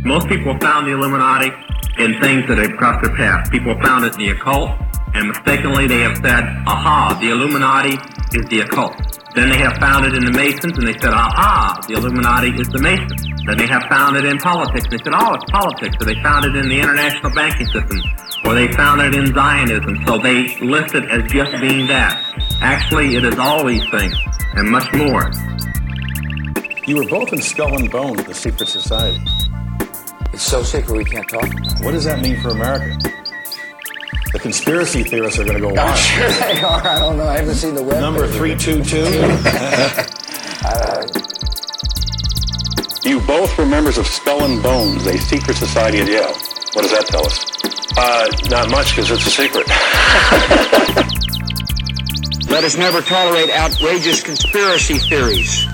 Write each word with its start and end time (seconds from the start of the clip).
Most 0.00 0.28
people 0.28 0.56
found 0.58 0.86
the 0.86 0.92
Illuminati 0.92 1.52
in 1.98 2.20
things 2.20 2.48
that 2.48 2.58
have 2.58 2.76
crossed 2.76 3.04
their 3.04 3.14
path. 3.14 3.50
People 3.50 3.78
found 3.80 4.04
it 4.04 4.14
in 4.14 4.20
the 4.20 4.30
occult, 4.30 4.70
and 5.14 5.28
mistakenly 5.28 5.86
they 5.86 6.00
have 6.00 6.16
said, 6.16 6.44
aha, 6.66 7.18
the 7.20 7.30
Illuminati 7.30 8.00
is 8.36 8.46
the 8.48 8.60
occult. 8.60 8.96
Then 9.34 9.48
they 9.48 9.58
have 9.58 9.76
found 9.78 10.04
it 10.06 10.14
in 10.14 10.24
the 10.24 10.32
Masons, 10.32 10.76
and 10.76 10.86
they 10.86 10.96
said, 10.98 11.12
aha, 11.12 11.78
the 11.86 11.94
Illuminati 11.94 12.48
is 12.60 12.68
the 12.68 12.80
Masons. 12.80 13.22
Then 13.46 13.58
they 13.58 13.66
have 13.66 13.84
found 13.84 14.16
it 14.16 14.24
in 14.24 14.38
politics, 14.38 14.84
and 14.84 14.92
they 14.92 15.02
said, 15.04 15.14
oh, 15.14 15.34
it's 15.34 15.50
politics. 15.50 15.96
So 15.98 16.04
they 16.04 16.20
found 16.22 16.44
it 16.44 16.56
in 16.56 16.68
the 16.68 16.80
international 16.80 17.32
banking 17.34 17.66
system, 17.66 17.98
or 18.44 18.54
they 18.54 18.70
found 18.72 19.00
it 19.00 19.14
in 19.14 19.32
Zionism. 19.32 20.04
So 20.06 20.18
they 20.18 20.56
list 20.60 20.94
it 20.94 21.10
as 21.10 21.30
just 21.30 21.52
being 21.60 21.86
that. 21.88 22.18
Actually, 22.60 23.16
it 23.16 23.24
is 23.24 23.38
all 23.38 23.64
these 23.64 23.88
things, 23.90 24.16
and 24.56 24.68
much 24.68 24.92
more. 24.94 25.30
You 26.86 26.96
were 26.96 27.06
both 27.06 27.32
in 27.32 27.40
Skull 27.40 27.78
and 27.78 27.90
Bones, 27.90 28.24
the 28.24 28.34
secret 28.34 28.68
society. 28.68 29.20
It's 30.32 30.42
so 30.42 30.62
secret 30.62 30.96
we 30.96 31.04
can't 31.04 31.28
talk. 31.28 31.44
What 31.82 31.92
does 31.92 32.04
that 32.04 32.20
mean 32.22 32.40
for 32.40 32.48
America? 32.50 32.96
The 34.32 34.38
conspiracy 34.38 35.02
theorists 35.04 35.38
are 35.38 35.44
going 35.44 35.56
to 35.56 35.60
go 35.60 35.68
wild. 35.74 35.90
I'm 35.90 35.96
sure 35.96 36.28
they 36.30 36.62
are. 36.62 36.86
I 36.86 36.98
don't 36.98 37.18
know. 37.18 37.28
I 37.28 37.36
haven't 37.38 37.54
seen 37.56 37.74
the 37.74 37.82
web. 37.82 38.00
Number 38.00 38.26
322. 38.26 38.98
you 43.08 43.20
both 43.26 43.56
were 43.58 43.66
members 43.66 43.98
of 43.98 44.06
Skull 44.06 44.44
and 44.44 44.62
Bones, 44.62 45.04
a 45.06 45.18
secret 45.18 45.56
society 45.56 45.98
at 45.98 46.08
Yale. 46.08 46.32
What 46.72 46.82
does 46.82 46.92
that 46.92 47.06
tell 47.06 47.26
us? 47.26 47.44
Uh, 47.98 48.26
not 48.48 48.70
much 48.70 48.94
because 48.96 49.10
it's 49.10 49.26
a 49.26 49.30
secret. 49.30 49.68
Let 52.50 52.64
us 52.64 52.76
never 52.76 53.00
tolerate 53.02 53.50
outrageous 53.50 54.22
conspiracy 54.22 54.98
theories. 54.98 55.66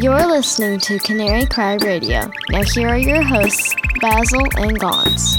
You're 0.00 0.26
listening 0.26 0.80
to 0.80 0.98
Canary 1.00 1.44
Cry 1.44 1.74
Radio. 1.74 2.30
Now, 2.48 2.62
here 2.62 2.88
are 2.88 2.96
your 2.96 3.22
hosts, 3.22 3.74
Basil 4.00 4.40
and 4.56 4.80
Gonz. 4.80 5.36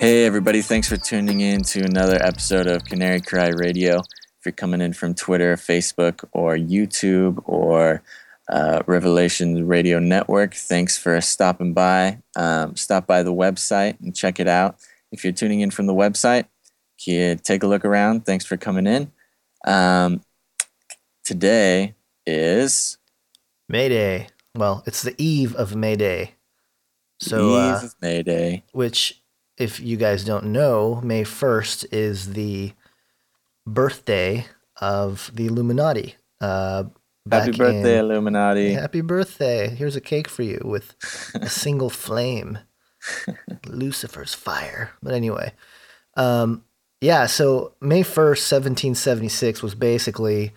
Hey, 0.00 0.26
everybody. 0.26 0.62
Thanks 0.62 0.88
for 0.88 0.96
tuning 0.96 1.42
in 1.42 1.62
to 1.62 1.84
another 1.84 2.18
episode 2.20 2.66
of 2.66 2.84
Canary 2.86 3.20
Cry 3.20 3.50
Radio. 3.50 3.98
If 4.00 4.44
you're 4.44 4.52
coming 4.52 4.80
in 4.80 4.94
from 4.94 5.14
Twitter, 5.14 5.54
Facebook, 5.54 6.24
or 6.32 6.56
YouTube, 6.56 7.40
or 7.44 8.02
uh, 8.48 8.82
Revelation 8.88 9.68
Radio 9.68 10.00
Network, 10.00 10.54
thanks 10.54 10.98
for 10.98 11.20
stopping 11.20 11.72
by. 11.72 12.18
Um, 12.34 12.74
stop 12.74 13.06
by 13.06 13.22
the 13.22 13.32
website 13.32 14.00
and 14.00 14.12
check 14.12 14.40
it 14.40 14.48
out. 14.48 14.76
If 15.12 15.24
you're 15.24 15.32
tuning 15.32 15.60
in 15.60 15.70
from 15.70 15.86
the 15.86 15.94
website, 15.94 16.46
you 17.06 17.36
take 17.36 17.62
a 17.62 17.66
look 17.66 17.84
around. 17.84 18.24
Thanks 18.26 18.44
for 18.44 18.56
coming 18.56 18.86
in. 18.86 19.12
Um, 19.66 20.22
today 21.24 21.94
is 22.26 22.98
May 23.68 23.88
Day. 23.88 24.28
Well, 24.56 24.82
it's 24.86 25.02
the 25.02 25.14
eve 25.18 25.54
of 25.54 25.74
May 25.76 25.96
Day. 25.96 26.34
So, 27.20 27.54
uh, 27.54 27.76
Eve 27.78 27.84
of 27.84 27.94
May 28.00 28.22
Day. 28.22 28.64
which, 28.72 29.22
if 29.56 29.78
you 29.80 29.96
guys 29.96 30.24
don't 30.24 30.46
know, 30.46 31.00
May 31.04 31.22
1st 31.24 31.86
is 31.92 32.32
the 32.32 32.72
birthday 33.66 34.46
of 34.80 35.30
the 35.34 35.46
Illuminati. 35.46 36.16
Uh, 36.40 36.84
Happy 37.30 37.52
birthday, 37.52 37.98
in- 37.98 38.04
Illuminati. 38.04 38.72
Happy 38.72 39.00
birthday. 39.00 39.68
Here's 39.68 39.94
a 39.94 40.00
cake 40.00 40.28
for 40.28 40.42
you 40.42 40.60
with 40.64 40.96
a 41.34 41.48
single 41.48 41.90
flame. 41.90 42.58
Lucifer's 43.66 44.34
fire. 44.34 44.90
But 45.02 45.14
anyway, 45.14 45.52
um, 46.16 46.64
yeah, 47.00 47.26
so 47.26 47.74
May 47.80 48.02
1st, 48.02 48.50
1776 48.50 49.62
was 49.62 49.74
basically 49.74 50.52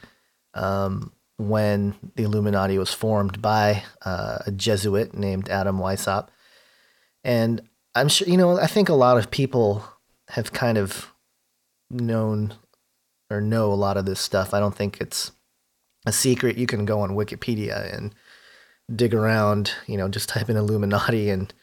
um, 0.53 1.11
when 1.37 1.95
the 2.15 2.23
Illuminati 2.23 2.77
was 2.77 2.93
formed 2.93 3.41
by 3.41 3.83
uh, 4.03 4.39
a 4.45 4.51
Jesuit 4.51 5.13
named 5.13 5.49
Adam 5.49 5.79
Weishaupt. 5.79 6.27
And 7.23 7.61
I'm 7.95 8.09
sure, 8.09 8.27
you 8.27 8.37
know, 8.37 8.59
I 8.59 8.67
think 8.67 8.89
a 8.89 8.93
lot 8.93 9.17
of 9.17 9.31
people 9.31 9.83
have 10.29 10.53
kind 10.53 10.77
of 10.77 11.11
known 11.89 12.53
or 13.29 13.41
know 13.41 13.71
a 13.71 13.75
lot 13.75 13.97
of 13.97 14.05
this 14.05 14.19
stuff. 14.19 14.53
I 14.53 14.59
don't 14.59 14.75
think 14.75 15.01
it's 15.01 15.31
a 16.05 16.11
secret. 16.11 16.57
You 16.57 16.67
can 16.67 16.85
go 16.85 17.01
on 17.01 17.11
Wikipedia 17.11 17.95
and 17.95 18.13
dig 18.93 19.13
around, 19.13 19.71
you 19.87 19.97
know, 19.97 20.07
just 20.07 20.29
type 20.29 20.49
in 20.49 20.57
Illuminati 20.57 21.29
and 21.29 21.53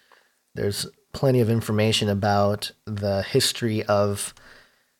there's 0.54 0.86
plenty 1.12 1.40
of 1.40 1.50
information 1.50 2.08
about 2.08 2.72
the 2.86 3.22
history 3.22 3.82
of 3.84 4.34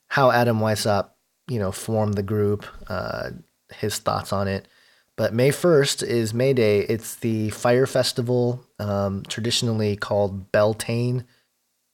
how 0.09 0.31
Adam 0.31 0.61
Weishaupt, 0.61 1.11
you 1.49 1.59
know, 1.59 1.73
formed 1.73 2.15
the 2.15 2.23
group, 2.23 2.67
uh, 2.89 3.31
his 3.75 3.99
thoughts 3.99 4.33
on 4.33 4.49
it. 4.49 4.69
But 5.17 5.35
May 5.35 5.51
1st 5.51 6.03
is 6.03 6.33
May 6.33 6.53
Day. 6.53 6.81
It's 6.81 7.17
the 7.17 7.51
fire 7.51 7.87
festival, 7.87 8.65
um, 8.79 9.23
traditionally 9.29 9.97
called 9.97 10.51
Beltane. 10.53 11.25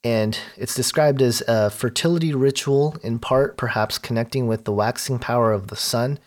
And 0.04 0.38
it's 0.56 0.74
described 0.74 1.20
as 1.20 1.42
a 1.48 1.70
fertility 1.70 2.32
ritual, 2.32 2.96
in 3.02 3.18
part 3.18 3.56
perhaps 3.56 3.98
connecting 3.98 4.46
with 4.46 4.64
the 4.64 4.72
waxing 4.72 5.18
power 5.18 5.52
of 5.52 5.66
the 5.66 5.76
sun, 5.76 6.20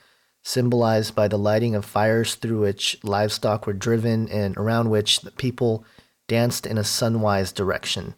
symbolized 0.43 1.15
by 1.15 1.29
the 1.29 1.37
lighting 1.37 1.75
of 1.75 1.85
fires 1.85 2.35
through 2.35 2.61
which 2.61 2.97
livestock 3.03 3.65
were 3.65 3.73
driven 3.73 4.27
and 4.27 4.57
around 4.57 4.89
which 4.89 5.21
the 5.21 5.31
people 5.31 5.85
danced 6.31 6.65
in 6.65 6.77
a 6.77 6.81
sunwise 6.81 7.53
direction. 7.53 8.15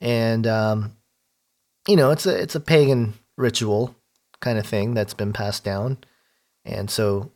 And 0.00 0.46
um, 0.46 0.96
you 1.86 1.94
know, 1.94 2.10
it's 2.10 2.24
a 2.24 2.34
it's 2.34 2.54
a 2.54 2.60
pagan 2.60 3.12
ritual 3.36 3.94
kind 4.40 4.58
of 4.58 4.66
thing 4.66 4.94
that's 4.94 5.12
been 5.12 5.34
passed 5.34 5.62
down. 5.62 5.98
And 6.64 6.90
so, 6.90 7.30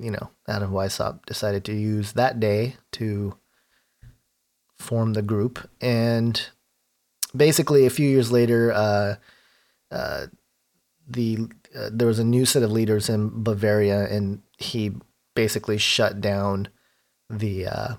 you 0.00 0.10
know, 0.10 0.30
Adam 0.48 0.72
Weishaupt 0.72 1.24
decided 1.24 1.64
to 1.66 1.72
use 1.72 2.12
that 2.14 2.40
day 2.40 2.76
to 2.92 3.36
form 4.76 5.12
the 5.12 5.22
group. 5.22 5.70
And 5.80 6.44
basically, 7.34 7.86
a 7.86 7.90
few 7.90 8.08
years 8.08 8.32
later, 8.32 8.72
uh, 8.72 9.14
uh, 9.92 10.26
the 11.08 11.48
uh, 11.76 11.90
there 11.92 12.08
was 12.08 12.18
a 12.18 12.24
new 12.24 12.44
set 12.44 12.64
of 12.64 12.72
leaders 12.72 13.08
in 13.08 13.44
Bavaria, 13.44 14.08
and 14.10 14.42
he 14.58 14.92
basically 15.34 15.78
shut 15.78 16.20
down 16.20 16.68
the 17.30 17.66
uh, 17.66 17.94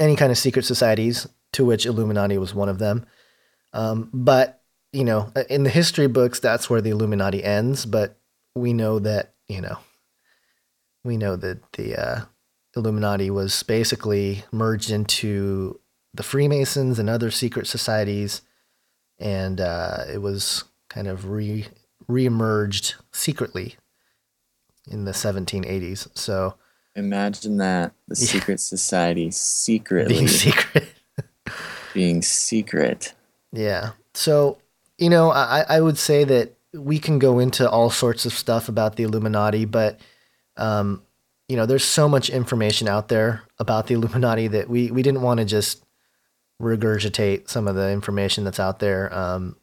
any 0.00 0.16
kind 0.16 0.32
of 0.32 0.38
secret 0.38 0.64
societies, 0.64 1.26
to 1.52 1.64
which 1.64 1.86
Illuminati 1.86 2.38
was 2.38 2.54
one 2.54 2.68
of 2.68 2.78
them. 2.78 3.06
Um, 3.72 4.10
but 4.12 4.62
you 4.92 5.04
know, 5.04 5.32
in 5.50 5.64
the 5.64 5.70
history 5.70 6.06
books, 6.06 6.40
that's 6.40 6.70
where 6.70 6.80
the 6.80 6.90
Illuminati 6.90 7.44
ends. 7.44 7.84
But 7.86 8.18
we 8.54 8.72
know 8.72 8.98
that 8.98 9.34
you 9.48 9.60
know, 9.60 9.78
we 11.04 11.16
know 11.16 11.36
that 11.36 11.72
the 11.72 11.96
uh, 11.96 12.20
Illuminati 12.76 13.30
was 13.30 13.62
basically 13.62 14.44
merged 14.52 14.90
into 14.90 15.80
the 16.14 16.22
Freemasons 16.22 16.98
and 16.98 17.10
other 17.10 17.30
secret 17.30 17.66
societies, 17.66 18.42
and 19.18 19.60
uh, 19.60 20.04
it 20.12 20.18
was 20.18 20.64
kind 20.88 21.08
of 21.08 21.28
re 21.30 21.66
reemerged 22.08 22.94
secretly 23.12 23.76
in 24.88 25.04
the 25.04 25.12
1780s. 25.12 26.08
So 26.16 26.54
Imagine 26.96 27.58
that. 27.58 27.92
The 28.08 28.16
Yeah. 28.18 28.26
secret 28.26 28.60
society 28.60 29.30
secretly 29.30 30.14
being 30.14 30.28
secret. 30.28 30.88
being 31.94 32.22
secret. 32.22 33.12
Yeah. 33.52 33.90
So, 34.14 34.58
you 34.98 35.10
know, 35.10 35.30
I, 35.30 35.64
I 35.68 35.80
would 35.80 35.98
say 35.98 36.24
that 36.24 36.54
we 36.74 36.98
can 36.98 37.18
go 37.18 37.38
into 37.38 37.68
all 37.70 37.90
sorts 37.90 38.26
of 38.26 38.32
stuff 38.32 38.68
about 38.68 38.96
the 38.96 39.02
Illuminati, 39.04 39.64
but, 39.64 40.00
um, 40.56 41.02
you 41.48 41.56
know, 41.56 41.64
there's 41.66 41.84
so 41.84 42.08
much 42.08 42.28
information 42.28 42.88
out 42.88 43.08
there 43.08 43.42
about 43.58 43.86
the 43.86 43.94
Illuminati 43.94 44.48
that 44.48 44.68
we, 44.68 44.90
we 44.90 45.02
didn't 45.02 45.22
want 45.22 45.38
to 45.38 45.44
just 45.46 45.84
regurgitate 46.60 47.48
some 47.48 47.68
of 47.68 47.76
the 47.76 47.90
information 47.90 48.44
that's 48.44 48.60
out 48.60 48.78
there. 48.78 49.14
Um, 49.14 49.56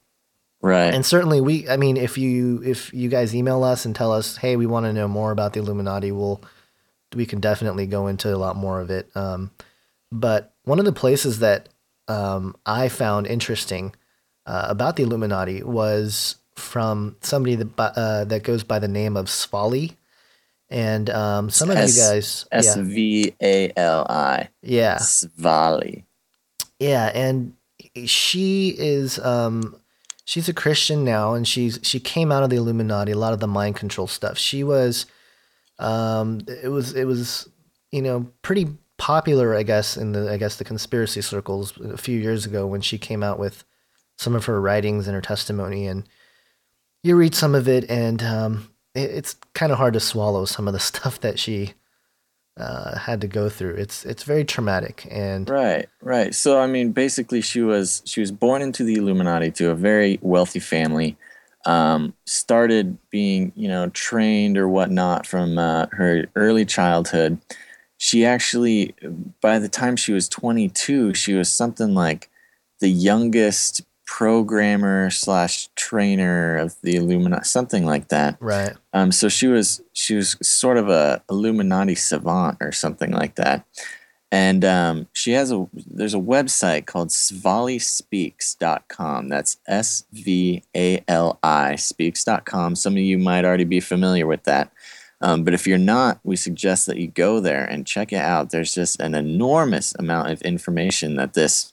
Right. 0.61 0.93
and 0.93 1.05
certainly 1.05 1.41
we, 1.41 1.67
I 1.67 1.75
mean, 1.75 1.97
if 1.97 2.17
you, 2.17 2.61
if 2.63 2.93
you 2.93 3.09
guys 3.09 3.35
email 3.35 3.63
us 3.65 3.83
and 3.85 3.93
tell 3.93 4.13
us, 4.13 4.37
Hey, 4.37 4.55
we 4.55 4.65
want 4.65 4.85
to 4.85 4.93
know 4.93 5.09
more 5.09 5.31
about 5.31 5.51
the 5.53 5.59
Illuminati, 5.59 6.11
we'll, 6.13 6.41
we 7.15 7.25
can 7.25 7.39
definitely 7.39 7.85
go 7.85 8.07
into 8.07 8.33
a 8.33 8.37
lot 8.37 8.55
more 8.55 8.79
of 8.81 8.89
it. 8.89 9.09
Um, 9.15 9.51
but 10.11 10.53
one 10.63 10.79
of 10.79 10.85
the 10.85 10.93
places 10.93 11.39
that 11.39 11.69
um, 12.07 12.55
I 12.65 12.89
found 12.89 13.27
interesting 13.27 13.95
uh, 14.45 14.65
about 14.69 14.95
the 14.95 15.03
Illuminati 15.03 15.63
was 15.63 16.35
from 16.55 17.15
somebody 17.21 17.55
that 17.55 17.79
uh, 17.79 18.25
that 18.25 18.43
goes 18.43 18.63
by 18.63 18.79
the 18.79 18.87
name 18.87 19.17
of 19.17 19.25
Svali, 19.25 19.95
and 20.69 21.09
um, 21.09 21.49
some 21.49 21.71
of 21.71 21.77
S- 21.77 21.95
you 21.95 22.03
guys, 22.03 22.45
S 22.51 22.75
V 22.75 23.33
A 23.41 23.71
L 23.75 24.05
I. 24.09 24.49
yeah, 24.61 24.97
Svali. 24.97 26.03
yeah, 26.79 27.11
and 27.13 27.53
she 28.05 28.75
is 28.77 29.17
um, 29.19 29.75
she's 30.25 30.49
a 30.49 30.53
Christian 30.53 31.03
now, 31.03 31.33
and 31.33 31.47
she's 31.47 31.79
she 31.81 31.99
came 31.99 32.31
out 32.31 32.43
of 32.43 32.49
the 32.49 32.57
Illuminati, 32.57 33.13
a 33.13 33.17
lot 33.17 33.33
of 33.33 33.39
the 33.39 33.47
mind 33.47 33.75
control 33.75 34.07
stuff. 34.07 34.37
She 34.37 34.63
was, 34.63 35.05
um, 35.83 36.39
it 36.47 36.69
was 36.69 36.93
it 36.95 37.05
was 37.05 37.49
you 37.91 38.01
know 38.01 38.31
pretty 38.41 38.67
popular, 38.97 39.53
I 39.53 39.63
guess, 39.63 39.97
in 39.97 40.13
the 40.13 40.31
I 40.31 40.37
guess 40.37 40.55
the 40.55 40.63
conspiracy 40.63 41.21
circles 41.21 41.77
a 41.79 41.97
few 41.97 42.17
years 42.17 42.45
ago 42.45 42.65
when 42.65 42.81
she 42.81 42.97
came 42.97 43.21
out 43.21 43.37
with 43.37 43.65
some 44.17 44.35
of 44.35 44.45
her 44.45 44.61
writings 44.61 45.07
and 45.07 45.15
her 45.15 45.21
testimony, 45.21 45.87
and 45.87 46.07
you 47.03 47.15
read 47.15 47.35
some 47.35 47.53
of 47.53 47.67
it, 47.67 47.89
and 47.89 48.23
um, 48.23 48.69
it, 48.95 49.11
it's 49.11 49.35
kind 49.53 49.71
of 49.71 49.77
hard 49.77 49.93
to 49.93 49.99
swallow 49.99 50.45
some 50.45 50.67
of 50.67 50.73
the 50.73 50.79
stuff 50.91 51.19
that 51.19 51.37
she 51.37 51.73
uh, 52.55 52.97
had 52.97 53.19
to 53.21 53.27
go 53.27 53.49
through. 53.49 53.75
It's 53.75 54.05
it's 54.05 54.23
very 54.23 54.45
traumatic, 54.45 55.05
and 55.11 55.49
Right, 55.49 55.89
right. 56.01 56.33
So 56.33 56.59
I 56.59 56.67
mean, 56.67 56.93
basically, 56.93 57.41
she 57.41 57.61
was 57.61 58.01
she 58.05 58.21
was 58.21 58.31
born 58.31 58.61
into 58.61 58.85
the 58.85 58.95
Illuminati 58.95 59.51
to 59.51 59.71
a 59.71 59.75
very 59.75 60.17
wealthy 60.21 60.59
family. 60.59 61.17
Um, 61.65 62.13
started 62.25 62.97
being 63.09 63.53
you 63.55 63.67
know 63.67 63.89
trained 63.89 64.57
or 64.57 64.67
whatnot 64.67 65.25
from 65.25 65.57
uh, 65.57 65.87
her 65.91 66.25
early 66.35 66.65
childhood. 66.65 67.39
She 67.97 68.25
actually, 68.25 68.95
by 69.39 69.59
the 69.59 69.69
time 69.69 69.95
she 69.95 70.11
was 70.11 70.27
22, 70.27 71.13
she 71.13 71.35
was 71.35 71.49
something 71.49 71.93
like 71.93 72.29
the 72.81 72.89
youngest 72.89 73.81
programmer 74.05 75.09
slash 75.09 75.69
trainer 75.75 76.57
of 76.57 76.75
the 76.81 76.95
Illuminati, 76.95 77.45
something 77.45 77.85
like 77.85 78.09
that. 78.09 78.37
right, 78.39 78.73
Um, 78.93 79.11
so 79.11 79.29
she 79.29 79.47
was 79.47 79.81
she 79.93 80.15
was 80.15 80.37
sort 80.41 80.77
of 80.77 80.89
a 80.89 81.23
Illuminati 81.29 81.95
savant 81.95 82.57
or 82.61 82.71
something 82.71 83.11
like 83.11 83.35
that, 83.35 83.65
and 84.33 84.65
um, 84.65 85.07
she 85.13 85.31
has 85.33 85.51
a 85.51 85.67
there's 85.75 86.15
a 86.15 86.19
website 86.19 86.87
called 86.87 87.09
svalispeaks.com. 87.09 89.29
That's 89.29 89.57
S 89.67 90.05
V 90.11 90.63
A 90.75 91.03
L 91.07 91.37
I 91.43 91.75
speaks.com. 91.75 92.75
Some 92.75 92.93
of 92.93 92.99
you 92.99 93.19
might 93.19 93.45
already 93.45 93.63
be 93.63 93.79
familiar 93.79 94.25
with 94.25 94.41
that. 94.45 94.71
Um, 95.21 95.43
but 95.43 95.53
if 95.53 95.67
you're 95.67 95.77
not, 95.77 96.19
we 96.23 96.35
suggest 96.35 96.87
that 96.87 96.97
you 96.97 97.09
go 97.09 97.39
there 97.39 97.63
and 97.63 97.85
check 97.85 98.11
it 98.11 98.23
out. 98.23 98.49
There's 98.49 98.73
just 98.73 98.99
an 98.99 99.13
enormous 99.13 99.93
amount 99.99 100.31
of 100.31 100.41
information 100.41 101.15
that 101.17 101.35
this 101.35 101.71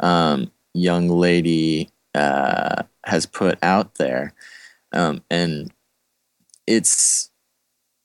um, 0.00 0.50
young 0.72 1.10
lady 1.10 1.90
uh, 2.14 2.84
has 3.04 3.26
put 3.26 3.58
out 3.62 3.96
there. 3.96 4.32
Um, 4.94 5.22
and 5.30 5.74
it's 6.66 7.30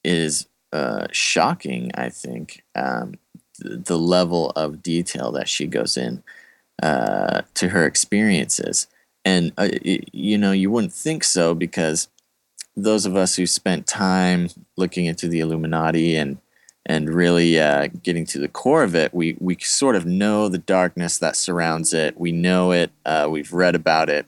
it 0.04 0.12
is 0.12 0.50
uh, 0.74 1.08
shocking. 1.14 1.92
I 1.96 2.10
think 2.10 2.66
um, 2.76 3.14
the 3.64 3.98
level 3.98 4.52
of 4.52 4.84
detail 4.84 5.32
that 5.32 5.50
she 5.50 5.68
goes 5.68 5.98
in 5.98 6.24
uh, 6.82 7.42
to 7.56 7.70
her 7.70 7.86
experiences, 7.86 8.88
and 9.26 9.52
uh, 9.58 9.70
you 9.84 10.38
know 10.38 10.52
you 10.52 10.70
wouldn't 10.70 10.94
think 10.94 11.24
so 11.24 11.54
because 11.54 12.08
those 12.76 13.06
of 13.06 13.16
us 13.16 13.36
who 13.36 13.46
spent 13.46 13.88
time 13.88 14.50
looking 14.78 15.06
into 15.06 15.28
the 15.28 15.40
Illuminati 15.40 16.16
and 16.16 16.38
and 16.86 17.10
really 17.10 17.60
uh, 17.60 17.88
getting 18.04 18.26
to 18.26 18.40
the 18.40 18.50
core 18.50 18.84
of 18.84 18.96
it, 18.96 19.14
we 19.14 19.38
we 19.40 19.58
sort 19.60 19.96
of 19.96 20.06
know 20.06 20.50
the 20.50 20.58
darkness 20.58 21.18
that 21.20 21.36
surrounds 21.36 21.94
it. 21.94 22.20
We 22.20 22.32
know 22.32 22.72
it. 22.72 22.92
Uh, 23.06 23.28
we've 23.30 23.54
read 23.54 23.76
about 23.76 24.10
it. 24.10 24.26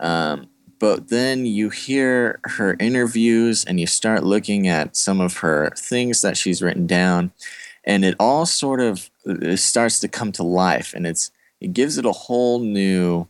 Um, 0.00 0.48
but 0.78 1.08
then 1.08 1.44
you 1.44 1.70
hear 1.70 2.38
her 2.44 2.76
interviews 2.78 3.64
and 3.64 3.80
you 3.80 3.86
start 3.86 4.22
looking 4.22 4.68
at 4.68 4.96
some 4.96 5.20
of 5.20 5.38
her 5.38 5.70
things 5.76 6.22
that 6.22 6.36
she's 6.36 6.62
written 6.62 6.86
down 6.86 7.32
and 7.84 8.04
it 8.04 8.14
all 8.18 8.46
sort 8.46 8.80
of 8.80 9.10
it 9.24 9.58
starts 9.58 10.00
to 10.00 10.08
come 10.08 10.32
to 10.32 10.42
life 10.42 10.94
and 10.94 11.06
it's 11.06 11.30
it 11.60 11.72
gives 11.72 11.98
it 11.98 12.04
a 12.06 12.12
whole 12.12 12.60
new 12.60 13.26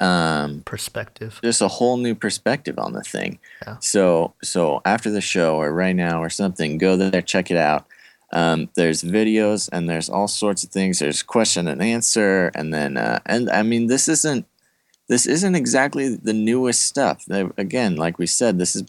um 0.00 0.62
perspective. 0.64 1.38
just 1.42 1.60
a 1.60 1.68
whole 1.68 1.96
new 1.98 2.14
perspective 2.14 2.78
on 2.78 2.92
the 2.92 3.02
thing 3.02 3.38
Yeah. 3.66 3.76
so 3.80 4.34
so 4.42 4.80
after 4.84 5.10
the 5.10 5.20
show 5.20 5.56
or 5.60 5.72
right 5.72 5.94
now 5.94 6.22
or 6.22 6.30
something 6.30 6.78
go 6.78 6.96
there 6.96 7.22
check 7.22 7.50
it 7.50 7.56
out 7.58 7.86
um, 8.32 8.68
there's 8.74 9.02
videos 9.04 9.68
and 9.72 9.88
there's 9.88 10.08
all 10.10 10.26
sorts 10.28 10.64
of 10.64 10.70
things 10.70 10.98
there's 10.98 11.22
question 11.22 11.68
and 11.68 11.80
answer 11.80 12.50
and 12.54 12.72
then 12.74 12.96
uh, 12.96 13.20
and 13.26 13.48
i 13.50 13.62
mean 13.62 13.86
this 13.86 14.08
isn't 14.08 14.46
this 15.08 15.26
isn't 15.26 15.54
exactly 15.54 16.16
the 16.16 16.32
newest 16.32 16.80
stuff. 16.80 17.24
Again, 17.30 17.94
like 17.94 18.18
we 18.18 18.26
said, 18.26 18.58
this 18.58 18.74
has 18.74 18.82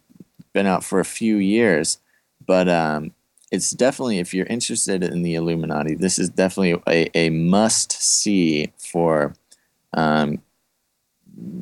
been 0.51 0.65
out 0.65 0.83
for 0.83 0.99
a 0.99 1.05
few 1.05 1.37
years, 1.37 1.99
but 2.47 2.67
um, 2.67 3.11
it's 3.51 3.71
definitely 3.71 4.19
if 4.19 4.33
you're 4.33 4.45
interested 4.47 5.03
in 5.03 5.21
the 5.21 5.35
Illuminati, 5.35 5.95
this 5.95 6.19
is 6.19 6.29
definitely 6.29 6.81
a, 6.87 7.17
a 7.17 7.29
must 7.29 7.91
see 7.91 8.71
for 8.77 9.33
um, 9.93 10.41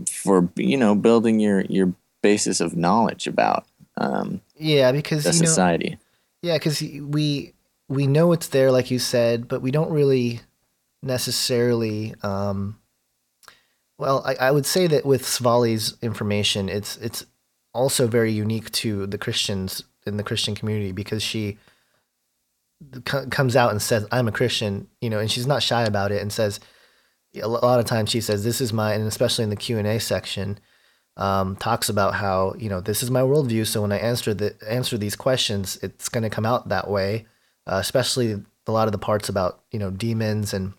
for 0.09 0.49
you 0.55 0.77
know 0.77 0.95
building 0.95 1.39
your 1.39 1.61
your 1.61 1.93
basis 2.21 2.59
of 2.59 2.75
knowledge 2.75 3.27
about 3.27 3.65
um, 3.97 4.41
Yeah, 4.57 4.91
because 4.91 5.23
the 5.23 5.31
you 5.31 5.39
know, 5.39 5.45
society. 5.45 5.97
Yeah, 6.41 6.55
because 6.55 6.81
we 6.81 7.53
we 7.87 8.07
know 8.07 8.31
it's 8.31 8.47
there, 8.47 8.71
like 8.71 8.89
you 8.89 8.99
said, 8.99 9.47
but 9.47 9.61
we 9.61 9.71
don't 9.71 9.91
really 9.91 10.41
necessarily. 11.01 12.15
Um, 12.23 12.79
well, 13.97 14.23
I, 14.25 14.35
I 14.35 14.51
would 14.51 14.65
say 14.65 14.87
that 14.87 15.05
with 15.05 15.23
Svali's 15.23 15.97
information, 16.01 16.67
it's 16.67 16.97
it's 16.97 17.25
also 17.73 18.07
very 18.07 18.31
unique 18.31 18.71
to 18.71 19.05
the 19.05 19.17
Christians 19.17 19.83
in 20.05 20.17
the 20.17 20.23
Christian 20.23 20.55
community 20.55 20.91
because 20.91 21.23
she 21.23 21.57
comes 23.05 23.55
out 23.55 23.71
and 23.71 23.81
says, 23.81 24.05
"I'm 24.11 24.27
a 24.27 24.31
Christian," 24.31 24.87
you 25.01 25.09
know, 25.09 25.19
and 25.19 25.29
she's 25.29 25.47
not 25.47 25.63
shy 25.63 25.83
about 25.83 26.11
it, 26.11 26.21
and 26.21 26.31
says 26.31 26.59
a 27.41 27.47
lot 27.47 27.79
of 27.79 27.85
times 27.85 28.09
she 28.09 28.21
says, 28.21 28.43
"This 28.43 28.61
is 28.61 28.73
my," 28.73 28.93
and 28.93 29.07
especially 29.07 29.43
in 29.43 29.49
the 29.49 29.55
Q 29.55 29.77
and 29.77 29.87
A 29.87 29.99
section, 29.99 30.59
um, 31.17 31.55
talks 31.55 31.89
about 31.89 32.15
how 32.15 32.55
you 32.57 32.69
know 32.69 32.81
this 32.81 33.03
is 33.03 33.11
my 33.11 33.21
worldview. 33.21 33.65
So 33.65 33.81
when 33.81 33.91
I 33.91 33.97
answer 33.97 34.33
the 34.33 34.55
answer 34.67 34.97
these 34.97 35.15
questions, 35.15 35.77
it's 35.81 36.09
going 36.09 36.23
to 36.23 36.29
come 36.29 36.45
out 36.45 36.69
that 36.69 36.89
way. 36.89 37.25
Uh, 37.67 37.79
especially 37.81 38.43
a 38.67 38.71
lot 38.71 38.87
of 38.87 38.91
the 38.91 38.97
parts 38.97 39.29
about 39.29 39.63
you 39.71 39.79
know 39.79 39.91
demons 39.91 40.53
and 40.53 40.73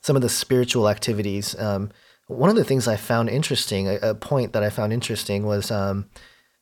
some 0.00 0.16
of 0.16 0.22
the 0.22 0.28
spiritual 0.28 0.88
activities. 0.88 1.58
Um, 1.58 1.90
one 2.26 2.48
of 2.48 2.56
the 2.56 2.64
things 2.64 2.86
I 2.86 2.96
found 2.96 3.28
interesting, 3.28 3.88
a, 3.88 3.96
a 3.96 4.14
point 4.14 4.52
that 4.52 4.62
I 4.62 4.70
found 4.70 4.92
interesting, 4.92 5.44
was 5.44 5.70
um, 5.70 6.08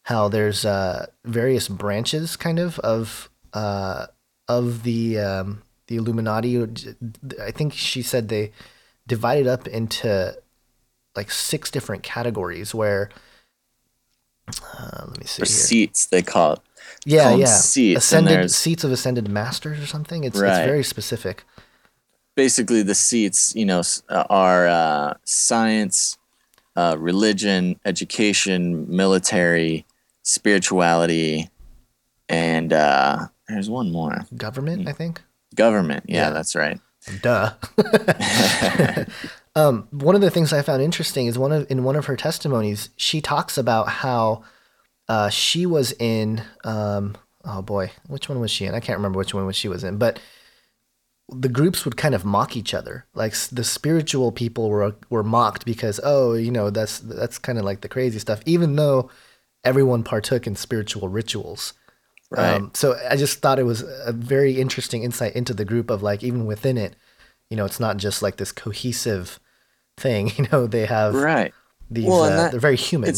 how 0.05 0.29
there's 0.29 0.65
uh, 0.65 1.07
various 1.25 1.69
branches, 1.69 2.37
kind 2.37 2.59
of 2.59 2.79
of 2.81 3.31
uh, 3.53 4.07
of 4.49 4.83
the 4.83 5.19
um, 5.19 5.63
the 5.87 5.97
Illuminati. 5.97 6.63
I 7.43 7.51
think 7.51 7.73
she 7.75 8.03
said 8.03 8.29
they 8.29 8.53
divided 9.07 9.47
up 9.47 9.67
into 9.67 10.37
like 11.17 11.31
six 11.31 11.71
different 11.71 12.03
categories 12.03 12.75
where 12.75 13.11
uh, 14.79 15.05
let 15.09 15.19
me 15.19 15.27
see 15.27 15.43
Or 15.43 15.47
here. 15.47 15.55
seats, 15.55 16.07
they 16.07 16.23
call 16.23 16.55
it. 16.55 16.61
yeah 17.05 17.35
yeah 17.35 17.45
seats, 17.47 17.99
ascended 17.99 18.51
seats 18.51 18.85
of 18.85 18.91
ascended 18.93 19.29
masters 19.29 19.81
or 19.81 19.87
something 19.87 20.25
it's, 20.25 20.39
it's 20.41 20.59
very 20.59 20.83
specific 20.83 21.45
basically 22.35 22.83
the 22.83 22.95
seats 22.95 23.55
you 23.55 23.65
know 23.67 23.83
are 24.31 24.67
uh, 24.69 25.15
science 25.25 26.17
uh, 26.77 26.97
religion 26.99 27.79
education 27.85 28.87
military 28.89 29.85
spirituality 30.23 31.49
and 32.29 32.73
uh, 32.73 33.27
there's 33.49 33.71
one 33.71 33.91
more. 33.91 34.27
Government 34.37 34.89
i 34.89 34.93
think? 34.93 35.23
Government. 35.55 36.05
Yeah, 36.09 36.17
Yeah. 36.27 36.31
that's 36.31 36.55
right. 36.55 36.81
Duh. 37.23 37.55
Um, 39.57 39.89
one 39.91 40.15
of 40.15 40.21
the 40.21 40.31
things 40.31 40.53
i 40.53 40.63
found 40.63 40.83
interesting 40.83 41.27
is 41.27 41.37
one 41.37 41.51
of 41.51 41.69
in 41.69 41.83
one 41.83 41.97
of 41.97 42.07
her 42.07 42.15
testimonies 42.17 42.91
she 42.97 43.21
talks 43.21 43.59
about 43.59 43.89
how 43.89 44.45
uh, 45.09 45.31
she 45.31 45.67
was 45.67 45.93
in 45.99 46.43
um, 46.63 47.17
oh 47.45 47.63
boy 47.63 47.91
which 48.07 48.29
one 48.29 48.39
was 48.39 48.53
she 48.53 48.67
in? 48.67 48.75
I 48.75 48.81
can't 48.81 48.99
remember 48.99 49.19
which 49.19 49.35
one 49.35 49.47
was 49.47 49.57
she 49.57 49.67
was 49.69 49.83
in 49.83 49.97
but 49.99 50.21
the 51.31 51.49
groups 51.49 51.85
would 51.85 51.97
kind 51.97 52.15
of 52.15 52.25
mock 52.25 52.57
each 52.57 52.73
other. 52.73 53.05
Like 53.15 53.35
the 53.53 53.65
spiritual 53.65 54.31
people 54.33 54.71
were 54.71 54.95
were 55.11 55.25
mocked 55.25 55.65
because 55.65 55.99
oh, 56.05 56.35
you 56.35 56.51
know, 56.53 56.71
that's 56.71 57.01
that's 57.01 57.39
kind 57.39 57.59
of 57.59 57.65
like 57.65 57.81
the 57.81 57.89
crazy 57.89 58.19
stuff 58.21 58.41
even 58.47 58.77
though 58.77 59.11
everyone 59.65 60.05
partook 60.05 60.47
in 60.47 60.55
spiritual 60.57 61.09
rituals. 61.09 61.75
Right. 62.31 62.55
Um, 62.57 62.71
so 62.75 62.97
I 63.09 63.17
just 63.17 63.41
thought 63.41 63.59
it 63.59 63.63
was 63.65 63.83
a 64.05 64.13
very 64.13 64.61
interesting 64.61 65.03
insight 65.03 65.35
into 65.35 65.55
the 65.55 65.65
group 65.65 65.89
of 65.91 66.03
like 66.03 66.23
even 66.23 66.45
within 66.47 66.77
it, 66.77 66.95
you 67.49 67.57
know, 67.57 67.65
it's 67.65 67.81
not 67.81 67.97
just 67.97 68.21
like 68.23 68.37
this 68.37 68.53
cohesive 68.53 69.41
thing, 69.97 70.31
you 70.37 70.47
know, 70.53 70.67
they 70.67 70.87
have 70.87 71.15
right 71.15 71.53
these 71.91 72.07
Well, 72.07 72.25
and 72.25 72.35
uh, 72.35 72.37
that- 72.37 72.51
they're 72.53 72.61
very 72.61 72.77
human. 72.77 73.15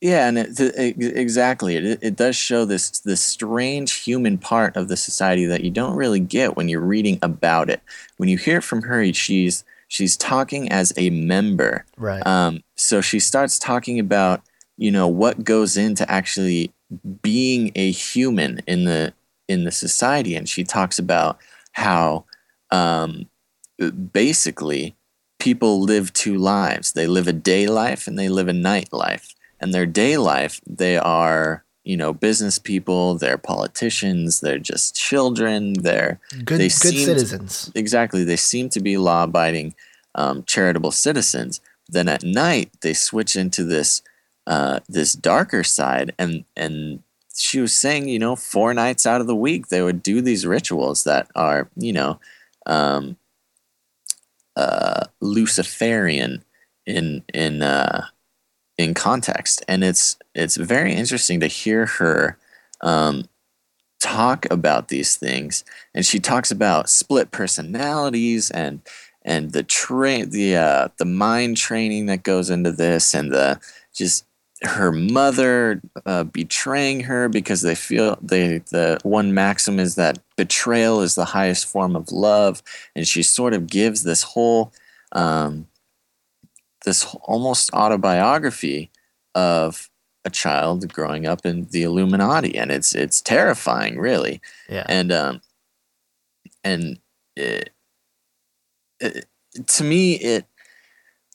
yeah 0.00 0.26
and 0.26 0.38
it, 0.38 0.58
it, 0.58 0.96
exactly 0.98 1.76
it, 1.76 1.98
it 2.00 2.16
does 2.16 2.34
show 2.34 2.64
this 2.64 3.00
this 3.00 3.20
strange 3.20 3.92
human 3.92 4.38
part 4.38 4.74
of 4.74 4.88
the 4.88 4.96
society 4.96 5.44
that 5.44 5.62
you 5.62 5.70
don't 5.70 5.94
really 5.94 6.20
get 6.20 6.56
when 6.56 6.70
you're 6.70 6.80
reading 6.80 7.18
about 7.20 7.68
it 7.68 7.82
when 8.16 8.30
you 8.30 8.38
hear 8.38 8.56
it 8.56 8.64
from 8.64 8.80
her 8.80 9.12
she's 9.12 9.62
she's 9.88 10.16
talking 10.16 10.72
as 10.72 10.94
a 10.96 11.10
member 11.10 11.84
right. 11.98 12.26
Um, 12.26 12.62
so 12.76 13.02
she 13.02 13.20
starts 13.20 13.58
talking 13.58 13.98
about, 13.98 14.40
you 14.78 14.90
know, 14.90 15.06
what 15.06 15.44
goes 15.44 15.76
into 15.76 16.10
actually 16.10 16.72
being 17.22 17.70
a 17.74 17.90
human 17.90 18.60
in 18.66 18.84
the 18.84 19.12
in 19.48 19.64
the 19.64 19.72
society, 19.72 20.34
and 20.36 20.48
she 20.48 20.62
talks 20.64 20.98
about 20.98 21.38
how 21.72 22.24
um, 22.70 23.28
basically 24.12 24.94
people 25.38 25.80
live 25.80 26.12
two 26.12 26.36
lives. 26.36 26.92
They 26.92 27.06
live 27.06 27.26
a 27.26 27.32
day 27.32 27.66
life 27.66 28.06
and 28.06 28.18
they 28.18 28.28
live 28.28 28.48
a 28.48 28.52
night 28.52 28.92
life. 28.92 29.34
And 29.60 29.74
their 29.74 29.86
day 29.86 30.16
life, 30.16 30.60
they 30.66 30.96
are 30.96 31.64
you 31.84 31.96
know 31.96 32.12
business 32.12 32.58
people, 32.58 33.16
they're 33.16 33.38
politicians, 33.38 34.40
they're 34.40 34.58
just 34.58 34.94
children, 34.94 35.72
they're 35.82 36.20
good 36.44 36.58
they 36.60 36.68
good 36.68 36.70
seem 36.70 36.92
to- 36.92 37.04
citizens. 37.04 37.70
exactly 37.74 38.22
they 38.24 38.36
seem 38.36 38.68
to 38.70 38.80
be 38.80 38.96
law-abiding 38.96 39.74
um, 40.14 40.42
charitable 40.44 40.90
citizens 40.90 41.60
then 41.88 42.08
at 42.08 42.22
night 42.22 42.70
they 42.82 42.92
switch 42.92 43.34
into 43.36 43.64
this 43.64 44.02
uh, 44.46 44.80
this 44.88 45.12
darker 45.12 45.62
side, 45.62 46.14
and 46.18 46.44
and 46.56 47.02
she 47.34 47.60
was 47.60 47.74
saying, 47.74 48.08
you 48.08 48.18
know, 48.18 48.36
four 48.36 48.74
nights 48.74 49.06
out 49.06 49.20
of 49.20 49.26
the 49.26 49.36
week 49.36 49.68
they 49.68 49.82
would 49.82 50.02
do 50.02 50.20
these 50.20 50.46
rituals 50.46 51.04
that 51.04 51.28
are, 51.34 51.70
you 51.76 51.92
know, 51.92 52.20
um, 52.66 53.16
uh, 54.56 55.04
Luciferian 55.20 56.44
in 56.86 57.22
in 57.32 57.62
uh, 57.62 58.06
in 58.76 58.94
context, 58.94 59.64
and 59.68 59.84
it's 59.84 60.16
it's 60.34 60.56
very 60.56 60.92
interesting 60.92 61.40
to 61.40 61.46
hear 61.46 61.86
her 61.86 62.38
um, 62.80 63.24
talk 64.00 64.46
about 64.50 64.88
these 64.88 65.16
things. 65.16 65.64
And 65.94 66.04
she 66.04 66.18
talks 66.18 66.50
about 66.50 66.90
split 66.90 67.30
personalities 67.30 68.50
and 68.50 68.80
and 69.22 69.52
the 69.52 69.62
train 69.62 70.30
the 70.30 70.56
uh, 70.56 70.88
the 70.98 71.04
mind 71.04 71.56
training 71.56 72.06
that 72.06 72.22
goes 72.22 72.50
into 72.50 72.72
this, 72.72 73.14
and 73.14 73.32
the 73.32 73.60
just 73.94 74.24
her 74.62 74.92
mother 74.92 75.80
uh, 76.04 76.24
betraying 76.24 77.00
her 77.00 77.28
because 77.28 77.62
they 77.62 77.74
feel 77.74 78.18
they 78.20 78.58
the 78.70 78.98
one 79.02 79.32
maxim 79.32 79.78
is 79.78 79.94
that 79.94 80.18
betrayal 80.36 81.00
is 81.00 81.14
the 81.14 81.24
highest 81.24 81.66
form 81.66 81.96
of 81.96 82.12
love, 82.12 82.62
and 82.94 83.08
she 83.08 83.22
sort 83.22 83.54
of 83.54 83.66
gives 83.66 84.02
this 84.02 84.22
whole 84.22 84.72
um, 85.12 85.66
this 86.84 87.04
almost 87.22 87.72
autobiography 87.72 88.90
of 89.34 89.90
a 90.24 90.30
child 90.30 90.92
growing 90.92 91.26
up 91.26 91.46
in 91.46 91.66
the 91.70 91.82
Illuminati, 91.82 92.56
and 92.56 92.70
it's 92.70 92.94
it's 92.94 93.20
terrifying, 93.20 93.98
really. 93.98 94.40
Yeah. 94.68 94.84
And 94.88 95.12
um, 95.12 95.40
and 96.62 96.98
it, 97.36 97.70
it, 99.00 99.26
to 99.66 99.84
me, 99.84 100.14
it 100.14 100.46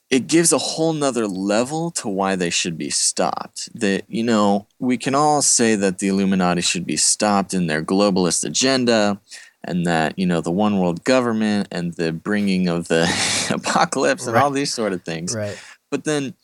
it 0.09 0.27
gives 0.27 0.53
a 0.53 0.57
whole 0.57 0.93
nother 0.93 1.27
level 1.27 1.89
to 1.91 2.07
why 2.07 2.35
they 2.35 2.49
should 2.49 2.77
be 2.77 2.89
stopped. 2.89 3.69
That 3.79 4.03
you 4.07 4.23
know, 4.23 4.67
we 4.79 4.97
can 4.97 5.15
all 5.15 5.41
say 5.41 5.75
that 5.75 5.99
the 5.99 6.07
Illuminati 6.09 6.61
should 6.61 6.85
be 6.85 6.97
stopped 6.97 7.53
in 7.53 7.67
their 7.67 7.83
globalist 7.83 8.45
agenda, 8.45 9.19
and 9.63 9.85
that 9.85 10.17
you 10.17 10.25
know 10.25 10.41
the 10.41 10.51
one 10.51 10.79
world 10.79 11.03
government 11.03 11.67
and 11.71 11.93
the 11.93 12.11
bringing 12.11 12.67
of 12.69 12.87
the 12.87 13.07
apocalypse 13.49 14.25
and 14.25 14.35
Right. 14.35 14.43
all 14.43 14.51
these 14.51 14.73
sort 14.73 14.93
of 14.93 15.03
things. 15.03 15.35
Right. 15.35 15.57
But 15.89 16.03
then 16.03 16.35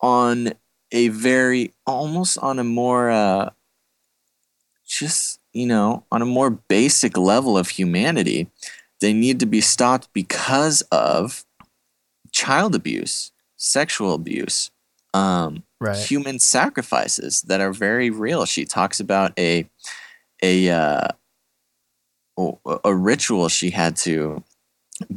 on 0.00 0.52
a 0.92 1.08
very 1.08 1.72
almost 1.86 2.38
on 2.38 2.58
a 2.58 2.64
more 2.64 3.10
uh 3.10 3.50
just 4.86 5.40
you 5.52 5.66
know 5.66 6.04
on 6.12 6.22
a 6.22 6.26
more 6.26 6.50
basic 6.50 7.16
level 7.16 7.58
of 7.58 7.68
humanity 7.70 8.48
they 9.00 9.12
need 9.12 9.40
to 9.40 9.46
be 9.46 9.60
stopped 9.60 10.08
because 10.12 10.82
of 10.92 11.44
child 12.36 12.74
abuse 12.74 13.32
sexual 13.56 14.12
abuse 14.14 14.70
um 15.14 15.62
Right. 15.80 15.96
human 15.96 16.38
sacrifices 16.38 17.42
that 17.48 17.60
are 17.60 17.72
very 17.72 18.08
real. 18.08 18.46
She 18.46 18.64
talks 18.64 18.98
about 18.98 19.38
a 19.38 19.68
a 20.42 20.70
uh 20.70 21.08
a- 22.38 22.78
a 22.84 22.94
ritual 22.94 23.48
she 23.48 23.70
had 23.70 23.94
to 24.08 24.42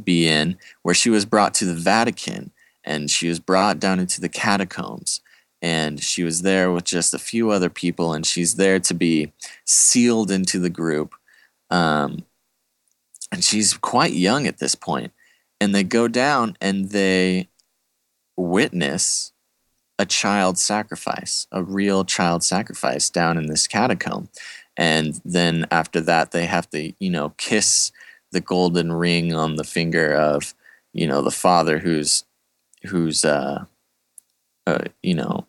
be 0.04 0.28
in 0.28 0.56
where 0.82 0.94
she 0.94 1.08
was 1.10 1.24
brought 1.24 1.54
to 1.54 1.64
the 1.64 1.74
Vatican 1.74 2.50
and 2.84 3.10
she 3.10 3.28
was 3.28 3.40
brought 3.40 3.78
down 3.80 3.98
into 4.00 4.20
the 4.20 4.28
catacombs. 4.28 5.20
And 5.62 6.02
she 6.02 6.22
was 6.24 6.42
there 6.42 6.70
with 6.72 6.84
just 6.84 7.12
a 7.14 7.18
few 7.18 7.50
other 7.50 7.70
people 7.70 8.12
and 8.14 8.24
she's 8.26 8.54
there 8.56 8.80
to 8.80 8.94
be 8.94 9.32
sealed 9.64 10.30
into 10.30 10.58
the 10.58 10.70
group. 10.70 11.14
Um, 11.70 12.24
and 13.32 13.42
she's 13.44 13.74
quite 13.74 14.12
young 14.12 14.46
at 14.46 14.58
this 14.58 14.74
point 14.74 15.12
and 15.60 15.74
they 15.74 15.84
go 15.84 16.08
down 16.08 16.56
and 16.60 16.90
they 16.90 17.48
witness 18.36 19.32
a 19.98 20.06
child 20.06 20.58
sacrifice 20.58 21.46
a 21.52 21.62
real 21.62 22.04
child 22.04 22.42
sacrifice 22.42 23.10
down 23.10 23.36
in 23.36 23.46
this 23.46 23.66
catacomb. 23.66 24.30
And 24.76 25.20
then 25.26 25.66
after 25.70 26.00
that 26.00 26.30
they 26.30 26.46
have 26.46 26.70
to 26.70 26.92
you 26.98 27.10
know 27.10 27.30
kiss 27.36 27.92
the 28.32 28.40
golden 28.40 28.92
ring 28.92 29.34
on 29.34 29.56
the 29.56 29.64
finger 29.64 30.14
of 30.14 30.54
you 30.92 31.06
know 31.06 31.20
the 31.20 31.30
father 31.30 31.78
who's 31.78 32.24
who's 32.84 33.24
uh, 33.24 33.64
uh 34.66 34.84
you 35.02 35.14
know 35.14 35.46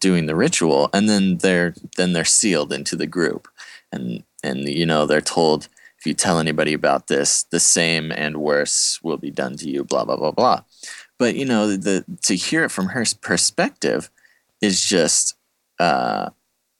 doing 0.00 0.26
the 0.26 0.36
ritual. 0.36 0.90
And 0.92 1.08
then 1.08 1.38
they're 1.38 1.74
then 1.96 2.12
they're 2.12 2.24
sealed 2.24 2.72
into 2.72 2.96
the 2.96 3.06
group. 3.06 3.48
And 3.92 4.24
and 4.42 4.68
you 4.68 4.86
know 4.86 5.06
they're 5.06 5.20
told 5.20 5.68
if 6.04 6.06
you 6.06 6.14
tell 6.14 6.38
anybody 6.38 6.74
about 6.74 7.06
this 7.06 7.44
the 7.44 7.60
same 7.60 8.12
and 8.12 8.36
worse 8.36 9.00
will 9.02 9.16
be 9.16 9.30
done 9.30 9.56
to 9.56 9.70
you 9.70 9.82
blah 9.82 10.04
blah 10.04 10.16
blah 10.16 10.30
blah 10.30 10.62
but 11.18 11.34
you 11.34 11.46
know 11.46 11.76
the 11.76 12.04
to 12.22 12.36
hear 12.36 12.62
it 12.64 12.70
from 12.70 12.88
her 12.88 13.04
perspective 13.22 14.10
is 14.60 14.84
just 14.84 15.34
uh 15.78 16.28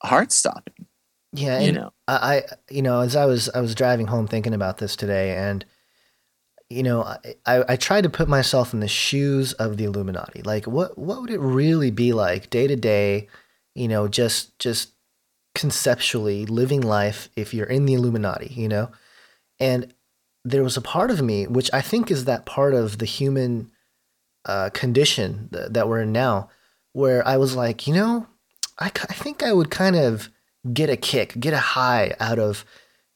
heart 0.02 0.30
stopping 0.30 0.86
Yeah, 1.32 1.60
you 1.60 1.68
and 1.68 1.76
know 1.76 1.92
I, 2.06 2.14
I, 2.14 2.42
you 2.70 2.82
know, 2.82 3.00
as 3.00 3.16
I 3.16 3.24
was 3.26 3.48
I 3.50 3.60
was 3.60 3.74
driving 3.74 4.06
home 4.06 4.26
thinking 4.26 4.54
about 4.54 4.78
this 4.78 4.96
today, 4.96 5.36
and 5.36 5.64
you 6.70 6.82
know, 6.82 7.02
I, 7.02 7.18
I 7.46 7.64
I 7.70 7.76
tried 7.76 8.02
to 8.02 8.10
put 8.10 8.28
myself 8.28 8.74
in 8.74 8.80
the 8.80 8.88
shoes 8.88 9.52
of 9.54 9.76
the 9.76 9.84
Illuminati. 9.84 10.42
Like, 10.42 10.66
what 10.66 10.98
what 10.98 11.20
would 11.20 11.30
it 11.30 11.40
really 11.40 11.90
be 11.90 12.12
like 12.12 12.50
day 12.50 12.66
to 12.66 12.76
day? 12.76 13.28
You 13.74 13.88
know, 13.88 14.08
just 14.08 14.58
just 14.58 14.92
conceptually 15.54 16.46
living 16.46 16.82
life 16.82 17.28
if 17.36 17.54
you're 17.54 17.66
in 17.66 17.86
the 17.86 17.94
Illuminati. 17.94 18.52
You 18.54 18.68
know, 18.68 18.90
and 19.58 19.92
there 20.44 20.62
was 20.62 20.76
a 20.76 20.82
part 20.82 21.10
of 21.10 21.22
me 21.22 21.46
which 21.46 21.70
I 21.72 21.80
think 21.80 22.10
is 22.10 22.24
that 22.24 22.44
part 22.46 22.74
of 22.74 22.98
the 22.98 23.06
human 23.06 23.70
uh, 24.44 24.70
condition 24.70 25.48
th- 25.52 25.70
that 25.70 25.88
we're 25.88 26.02
in 26.02 26.12
now, 26.12 26.50
where 26.92 27.26
I 27.26 27.36
was 27.36 27.56
like, 27.56 27.86
you 27.86 27.94
know, 27.94 28.26
I, 28.78 28.86
I 28.86 29.14
think 29.14 29.42
I 29.42 29.52
would 29.52 29.70
kind 29.70 29.96
of 29.96 30.30
get 30.72 30.90
a 30.90 30.96
kick, 30.96 31.38
get 31.38 31.52
a 31.52 31.58
high 31.58 32.14
out 32.20 32.38
of 32.38 32.64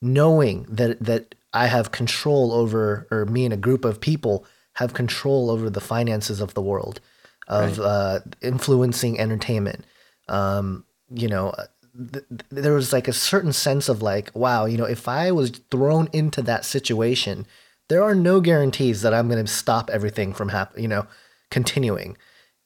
knowing 0.01 0.67
that 0.69 1.03
that 1.03 1.35
I 1.53 1.67
have 1.67 1.93
control 1.93 2.53
over, 2.53 3.07
or 3.11 3.25
me 3.27 3.45
and 3.45 3.55
a 3.55 3.59
group 3.59 3.85
of 3.85 4.01
people 4.01 4.45
have 4.75 4.95
control 4.95 5.51
over 5.51 5.69
the 5.71 5.81
finances 5.81 6.41
of 6.41 6.55
the 6.55 6.63
world, 6.63 7.01
of 7.49 7.81
uh, 7.81 8.21
influencing 8.43 9.19
entertainment. 9.19 9.85
Um, 10.29 10.85
you 11.11 11.27
know, 11.27 11.55
th- 11.99 12.25
th- 12.29 12.43
there 12.51 12.75
was 12.75 12.93
like 12.93 13.09
a 13.09 13.13
certain 13.13 13.53
sense 13.53 13.89
of 13.89 14.03
like, 14.03 14.31
wow, 14.35 14.65
you 14.67 14.79
know, 14.79 14.85
if 14.85 15.09
I 15.09 15.33
was 15.33 15.51
thrown 15.71 16.09
into 16.13 16.43
that 16.43 16.65
situation, 16.65 17.47
there 17.89 18.03
are 18.03 18.15
no 18.15 18.41
guarantees 18.41 19.03
that 19.03 19.15
I'm 19.15 19.29
going 19.29 19.45
to 19.45 19.51
stop 19.53 19.91
everything 19.91 20.33
from 20.33 20.51
happening, 20.51 20.83
you 20.85 20.89
know, 20.89 21.07
continuing. 21.51 22.17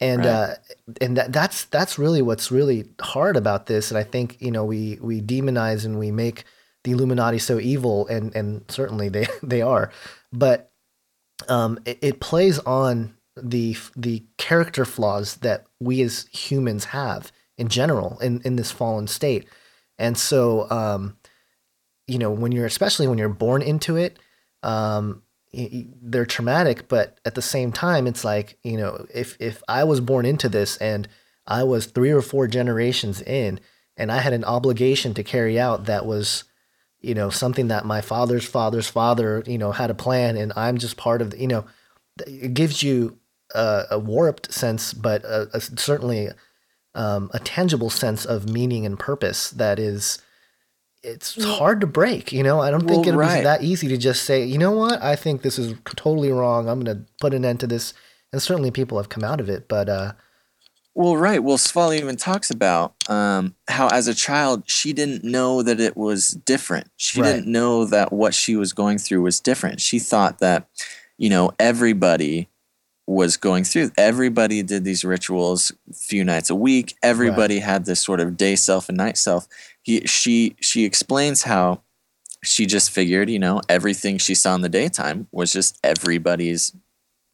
And 0.01 0.25
Right. 0.25 0.27
uh, 0.27 0.55
and 1.01 1.17
that, 1.17 1.33
that's 1.33 1.65
that's 1.67 1.99
really 1.99 2.23
what's 2.23 2.51
really 2.51 2.87
hard 3.01 3.37
about 3.37 3.67
this. 3.67 3.91
And 3.91 3.99
I 3.99 4.03
think 4.03 4.37
you 4.41 4.51
know 4.51 4.65
we 4.65 4.99
we 5.01 5.21
demonize 5.21 5.85
and 5.85 5.99
we 5.99 6.11
make 6.11 6.45
the 6.85 6.91
Illuminati 6.93 7.39
so 7.39 7.61
evil, 7.61 8.07
and 8.09 8.35
and 8.35 8.65
certainly 8.69 9.09
they 9.09 9.27
they 9.43 9.63
are, 9.63 9.93
but 10.33 10.73
um, 11.49 11.79
it, 11.85 11.99
it 12.03 12.21
plays 12.21 12.59
on 12.61 13.15
the 13.37 13.77
the 13.97 14.25
character 14.39 14.85
flaws 14.85 15.37
that 15.37 15.65
we 15.81 16.03
as 16.03 16.27
humans 16.33 16.87
have 16.87 17.33
in 17.63 17.69
general 17.69 18.19
in 18.21 18.43
in 18.43 18.57
this 18.57 18.71
fallen 18.71 19.07
state, 19.07 19.47
and 19.99 20.19
so 20.19 20.69
um, 20.71 21.17
you 22.07 22.19
know 22.19 22.31
when 22.31 22.53
you're 22.53 22.67
especially 22.67 23.07
when 23.07 23.19
you're 23.19 23.29
born 23.29 23.63
into 23.63 23.97
it, 23.97 24.19
um, 24.63 25.23
they're 25.53 26.27
traumatic, 26.27 26.89
but 26.89 27.19
at 27.25 27.35
the 27.35 27.43
same 27.43 27.73
time, 27.73 28.07
it's 28.07 28.25
like 28.25 28.59
you 28.63 28.77
know 28.77 29.07
if 29.15 29.37
if 29.41 29.63
I 29.69 29.85
was 29.85 30.01
born 30.01 30.27
into 30.27 30.49
this 30.49 30.77
and 30.79 31.09
I 31.47 31.63
was 31.63 31.87
three 31.87 32.11
or 32.11 32.23
four 32.23 32.49
generations 32.49 33.23
in, 33.23 33.61
and 33.97 34.11
I 34.11 34.19
had 34.19 34.33
an 34.33 34.45
obligation 34.45 35.15
to 35.15 35.23
carry 35.23 35.59
out 35.59 35.87
that 35.87 36.05
was 36.05 36.45
you 37.01 37.15
know 37.15 37.31
something 37.31 37.69
that 37.69 37.85
my 37.85 38.01
father's 38.01 38.47
father's 38.47 38.89
father 38.89 39.43
you 39.47 39.59
know 39.59 39.73
had 39.73 39.91
a 39.91 39.95
plan 39.95 40.37
and 40.37 40.53
i'm 40.57 40.79
just 40.79 40.97
part 40.97 41.21
of 41.21 41.31
the, 41.31 41.39
you 41.39 41.49
know 41.49 41.65
it 42.27 42.55
gives 42.55 42.83
you 42.83 43.19
a, 43.55 43.83
a 43.91 43.99
warped 43.99 44.53
sense 44.53 44.95
but 44.95 45.25
a, 45.25 45.49
a, 45.53 45.61
certainly 45.61 46.29
um, 46.95 47.31
a 47.33 47.39
tangible 47.39 47.91
sense 47.91 48.25
of 48.25 48.49
meaning 48.49 48.85
and 48.87 48.99
purpose 48.99 49.51
that 49.51 49.79
is 49.79 50.21
it's 51.03 51.43
hard 51.43 51.81
to 51.81 51.87
break 51.87 52.33
you 52.33 52.43
know 52.43 52.61
i 52.61 52.71
don't 52.71 52.87
think 52.87 53.07
Well, 53.07 53.17
right. 53.17 53.43
that 53.43 53.63
easy 53.63 53.89
to 53.89 53.97
just 53.97 54.23
say 54.25 54.45
you 54.45 54.59
know 54.59 54.71
what 54.73 55.03
i 55.03 55.17
think 55.17 55.43
this 55.43 55.59
is 55.59 55.75
totally 55.97 56.31
wrong 56.31 56.69
i'm 56.69 56.81
going 56.85 56.97
to 56.99 57.05
put 57.21 57.35
an 57.35 57.45
end 57.45 57.61
to 57.61 57.67
this 57.67 57.93
and 58.33 58.41
certainly 58.43 58.71
people 58.71 58.99
have 58.99 59.09
come 59.09 59.25
out 59.25 59.41
of 59.41 59.49
it 59.49 59.69
but 59.69 59.89
uh 59.89 60.13
Well, 60.95 61.17
right. 61.17 61.43
Well, 61.43 61.57
Svali 61.57 61.99
even 61.99 62.17
talks 62.17 62.51
about 62.51 62.93
um, 63.09 63.55
how, 63.67 63.89
as 63.89 64.09
a 64.09 64.15
child, 64.15 64.65
she 64.67 64.93
didn't 64.93 65.25
know 65.25 65.63
that 65.63 65.81
it 65.81 65.97
was 65.97 66.29
different. 66.45 66.89
She 66.99 67.21
Right. 67.23 67.33
didn't 67.33 67.51
know 67.51 67.87
that 67.87 68.13
what 68.13 68.35
she 68.35 68.57
was 68.57 68.75
going 68.75 68.99
through 68.99 69.23
was 69.23 69.41
different. 69.41 69.81
She 69.81 69.99
thought 69.99 70.39
that, 70.41 70.69
you 71.17 71.31
know, 71.31 71.51
everybody 71.59 72.49
was 73.07 73.37
going 73.37 73.65
through. 73.65 73.91
Everybody 73.97 74.63
did 74.63 74.85
these 74.85 75.05
rituals 75.05 75.73
a 75.91 75.95
few 75.95 76.25
nights 76.25 76.51
a 76.51 76.55
week. 76.55 76.95
Everybody 77.03 77.59
had 77.59 77.85
this 77.85 78.01
sort 78.01 78.21
of 78.21 78.37
day 78.37 78.57
self 78.57 78.89
and 78.89 78.97
night 78.97 79.19
self. 79.19 79.47
He, 79.83 80.07
she, 80.07 80.57
she 80.61 80.85
explains 80.85 81.43
how 81.43 81.83
she 82.45 82.67
just 82.67 82.91
figured, 82.91 83.29
you 83.31 83.39
know, 83.39 83.61
everything 83.69 84.19
she 84.19 84.35
saw 84.35 84.55
in 84.55 84.61
the 84.61 84.69
daytime 84.69 85.27
was 85.33 85.53
just 85.53 85.79
everybody's 85.85 86.73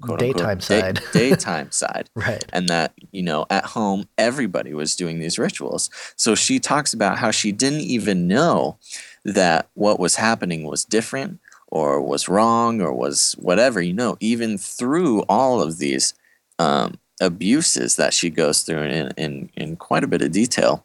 quote 0.00 0.20
Daytime 0.20 0.50
unquote, 0.50 0.68
day- 0.68 0.80
side. 0.80 1.00
daytime 1.12 1.70
side 1.72 2.08
Right. 2.14 2.44
and 2.52 2.68
that 2.68 2.92
you 3.10 3.20
know 3.20 3.46
at 3.50 3.64
home 3.64 4.08
everybody 4.16 4.72
was 4.72 4.94
doing 4.94 5.18
these 5.18 5.40
rituals 5.40 5.90
so 6.14 6.36
she 6.36 6.60
talks 6.60 6.94
about 6.94 7.18
how 7.18 7.32
she 7.32 7.50
didn't 7.50 7.80
even 7.80 8.28
know 8.28 8.78
that 9.24 9.68
what 9.74 9.98
was 9.98 10.14
happening 10.14 10.62
was 10.62 10.84
different 10.84 11.40
or 11.70 12.00
was 12.00 12.28
wrong 12.28 12.80
or 12.80 12.92
was 12.92 13.32
whatever 13.38 13.80
you 13.80 13.92
know 13.92 14.16
even 14.20 14.56
through 14.58 15.20
all 15.28 15.60
of 15.62 15.78
these 15.78 16.14
um, 16.58 16.94
abuses 17.20 17.96
that 17.96 18.12
she 18.14 18.30
goes 18.30 18.62
through 18.62 18.82
in, 18.82 19.12
in, 19.16 19.50
in 19.56 19.76
quite 19.76 20.02
a 20.04 20.08
bit 20.08 20.22
of 20.22 20.32
detail 20.32 20.84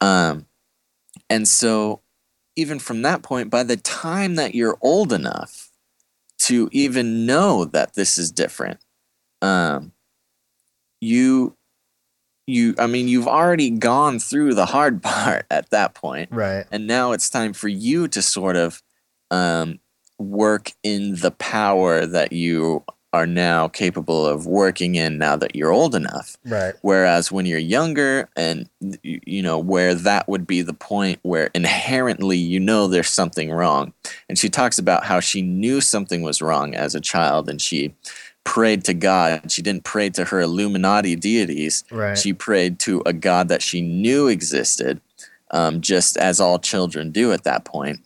um, 0.00 0.46
and 1.28 1.46
so 1.48 2.00
even 2.56 2.78
from 2.78 3.02
that 3.02 3.22
point 3.22 3.50
by 3.50 3.62
the 3.62 3.76
time 3.76 4.36
that 4.36 4.54
you're 4.54 4.78
old 4.80 5.12
enough 5.12 5.70
to 6.38 6.68
even 6.72 7.24
know 7.26 7.64
that 7.64 7.94
this 7.94 8.16
is 8.18 8.30
different 8.30 8.80
um, 9.42 9.92
you 11.00 11.56
you 12.46 12.74
i 12.78 12.86
mean 12.86 13.06
you've 13.08 13.28
already 13.28 13.70
gone 13.70 14.18
through 14.18 14.52
the 14.54 14.66
hard 14.66 15.02
part 15.02 15.46
at 15.50 15.70
that 15.70 15.94
point 15.94 16.28
Right. 16.32 16.66
and 16.70 16.86
now 16.86 17.12
it's 17.12 17.30
time 17.30 17.52
for 17.52 17.68
you 17.68 18.08
to 18.08 18.20
sort 18.22 18.56
of 18.56 18.82
um, 19.30 19.78
work 20.18 20.72
in 20.82 21.16
the 21.16 21.30
power 21.30 22.06
that 22.06 22.32
you 22.32 22.84
are 23.12 23.26
now 23.26 23.68
capable 23.68 24.26
of 24.26 24.46
working 24.46 24.94
in 24.94 25.18
now 25.18 25.36
that 25.36 25.54
you're 25.54 25.72
old 25.72 25.94
enough. 25.94 26.36
Right. 26.46 26.74
whereas 26.80 27.30
when 27.30 27.44
you're 27.44 27.58
younger 27.58 28.28
and 28.36 28.68
you 29.02 29.42
know 29.42 29.58
where 29.58 29.94
that 29.94 30.28
would 30.28 30.46
be 30.46 30.62
the 30.62 30.72
point 30.72 31.18
where 31.22 31.50
inherently 31.54 32.38
you 32.38 32.58
know 32.58 32.88
there's 32.88 33.10
something 33.10 33.50
wrong. 33.50 33.92
And 34.28 34.38
she 34.38 34.48
talks 34.48 34.78
about 34.78 35.04
how 35.04 35.20
she 35.20 35.42
knew 35.42 35.80
something 35.80 36.22
was 36.22 36.40
wrong 36.40 36.74
as 36.74 36.94
a 36.94 37.00
child 37.00 37.50
and 37.50 37.60
she 37.60 37.94
prayed 38.44 38.84
to 38.84 38.94
god. 38.94 39.52
She 39.52 39.60
didn't 39.60 39.84
pray 39.84 40.08
to 40.10 40.24
her 40.24 40.40
illuminati 40.40 41.14
deities. 41.14 41.84
Right. 41.90 42.16
she 42.16 42.32
prayed 42.32 42.78
to 42.80 43.02
a 43.04 43.12
god 43.12 43.48
that 43.48 43.62
she 43.62 43.82
knew 43.82 44.28
existed 44.28 45.00
um, 45.50 45.82
just 45.82 46.16
as 46.16 46.40
all 46.40 46.58
children 46.58 47.10
do 47.10 47.32
at 47.32 47.44
that 47.44 47.66
point 47.66 48.00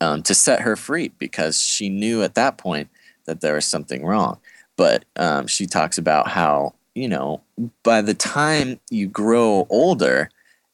um, 0.00 0.22
to 0.24 0.34
set 0.34 0.60
her 0.60 0.76
free 0.76 1.08
because 1.18 1.60
she 1.60 1.88
knew 1.88 2.22
at 2.22 2.34
that 2.34 2.58
point 2.58 2.88
that 3.24 3.40
there 3.40 3.54
was 3.54 3.66
something 3.66 4.04
wrong. 4.04 4.38
But 4.76 5.04
um, 5.16 5.46
she 5.46 5.66
talks 5.66 5.98
about 5.98 6.28
how 6.28 6.74
you 6.94 7.08
know 7.08 7.42
by 7.82 8.02
the 8.02 8.14
time 8.14 8.80
you 8.90 9.06
grow 9.06 9.66
older 9.70 10.30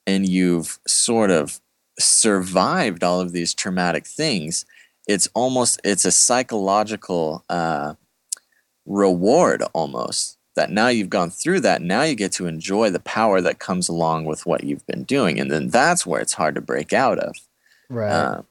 and 0.07 0.29
you've 0.29 0.79
sort 0.87 1.31
of 1.31 1.61
survived 1.99 3.05
all 3.05 3.21
of 3.21 3.33
these 3.33 3.53
traumatic 3.55 4.07
things 4.07 4.65
it's 5.07 5.29
almost 5.35 5.81
it's 5.85 6.05
a 6.05 6.13
psychological 6.13 7.45
uh, 7.49 7.95
reward 8.87 9.63
almost 9.73 10.39
that 10.55 10.71
now 10.71 10.89
you've 10.89 11.11
gone 11.11 11.31
through 11.31 11.61
that 11.61 11.83
now 11.83 12.03
you 12.03 12.15
get 12.15 12.33
to 12.33 12.47
enjoy 12.47 12.91
the 12.91 13.01
power 13.01 13.41
that 13.41 13.59
comes 13.59 13.89
along 13.89 14.25
with 14.25 14.45
what 14.45 14.65
you've 14.65 14.87
been 14.87 15.05
doing. 15.05 15.41
And 15.41 15.51
then 15.51 15.69
that's 15.69 16.05
where 16.05 16.21
it's 16.21 16.35
hard 16.35 16.55
to 16.57 16.61
break 16.61 16.93
out 16.93 17.19
of. 17.19 17.35
Right. 17.89 18.11
uh, 18.11 18.43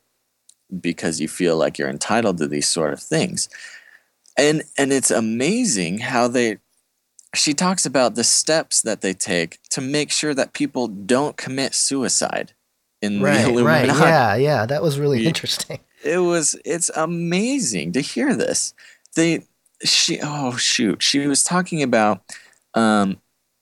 because 0.79 1.19
you 1.19 1.27
feel 1.27 1.57
like 1.57 1.77
you're 1.77 1.89
entitled 1.89 2.37
to 2.37 2.47
these 2.47 2.67
sort 2.67 2.93
of 2.93 3.01
things 3.01 3.49
and 4.37 4.63
and 4.77 4.91
it's 4.91 5.11
amazing 5.11 5.99
how 5.99 6.27
they 6.27 6.57
she 7.33 7.53
talks 7.53 7.85
about 7.85 8.15
the 8.15 8.23
steps 8.23 8.81
that 8.81 9.01
they 9.01 9.13
take 9.13 9.59
to 9.69 9.81
make 9.81 10.11
sure 10.11 10.33
that 10.33 10.53
people 10.53 10.87
don't 10.87 11.37
commit 11.37 11.73
suicide 11.73 12.53
in 13.01 13.19
the 13.19 13.25
right. 13.25 13.55
Right. 13.55 13.87
Yeah. 13.87 14.35
Yeah. 14.35 14.65
That 14.65 14.81
was 14.81 14.99
really 14.99 15.25
interesting. 15.27 15.79
It 16.03 16.19
was 16.19 16.59
it's 16.65 16.89
amazing 16.95 17.93
to 17.93 18.01
hear 18.01 18.35
this. 18.35 18.73
They 19.15 19.43
she 19.83 20.19
oh 20.21 20.55
shoot, 20.57 21.01
she 21.01 21.25
was 21.27 21.43
talking 21.43 21.81
about 21.81 22.21
um 22.73 23.19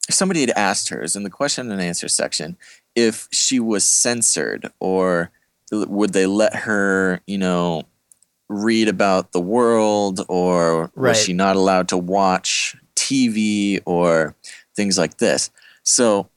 somebody 0.09 0.41
had 0.41 0.51
asked 0.51 0.89
her 0.89 1.03
is 1.03 1.15
in 1.15 1.23
the 1.23 1.29
question 1.29 1.71
and 1.71 1.81
answer 1.81 2.07
section 2.07 2.57
if 2.95 3.27
she 3.31 3.59
was 3.59 3.85
censored 3.85 4.71
or 4.79 5.31
would 5.71 6.13
they 6.13 6.25
let 6.25 6.55
her, 6.55 7.21
you 7.27 7.37
know, 7.37 7.83
read 8.47 8.87
about 8.87 9.31
the 9.31 9.41
world 9.41 10.21
or 10.27 10.91
Right. 10.95 11.09
was 11.09 11.17
she 11.17 11.33
not 11.33 11.55
allowed 11.55 11.87
to 11.89 11.97
watch 11.97 12.75
TV 12.95 13.79
or 13.85 14.35
things 14.75 14.97
like 14.97 15.17
this. 15.17 15.51
So 15.83 16.29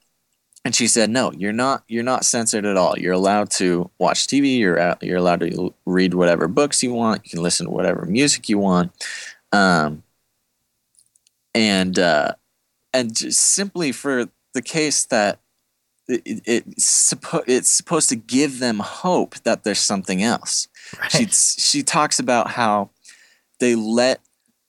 and 0.65 0.73
she 0.73 0.87
said 0.87 1.09
no 1.09 1.31
you're 1.33 1.51
not 1.51 1.83
you're 1.87 2.03
not 2.03 2.25
censored 2.25 2.65
at 2.65 2.77
all 2.77 2.97
you're 2.97 3.13
allowed 3.13 3.49
to 3.49 3.89
watch 3.99 4.27
tv 4.27 4.57
you're 4.57 4.79
out, 4.79 5.03
you're 5.03 5.17
allowed 5.17 5.41
to 5.41 5.73
read 5.85 6.13
whatever 6.13 6.47
books 6.47 6.81
you 6.81 6.93
want 6.93 7.21
you 7.25 7.29
can 7.31 7.43
listen 7.43 7.65
to 7.65 7.71
whatever 7.71 8.05
music 8.05 8.47
you 8.49 8.57
want 8.57 8.91
um, 9.51 10.03
and 11.53 11.99
uh, 11.99 12.33
and 12.93 13.15
just 13.15 13.39
simply 13.39 13.91
for 13.91 14.29
the 14.53 14.61
case 14.61 15.05
that 15.05 15.39
it, 16.07 16.21
it, 16.25 16.41
it's, 16.67 17.13
suppo- 17.13 17.43
it's 17.47 17.69
supposed 17.69 18.09
to 18.09 18.15
give 18.15 18.59
them 18.59 18.79
hope 18.79 19.35
that 19.43 19.63
there's 19.63 19.79
something 19.79 20.21
else 20.21 20.67
she 21.09 21.23
Right. 21.23 21.33
she 21.33 21.83
talks 21.83 22.19
about 22.19 22.51
how 22.51 22.89
they 23.59 23.75
let 23.75 24.19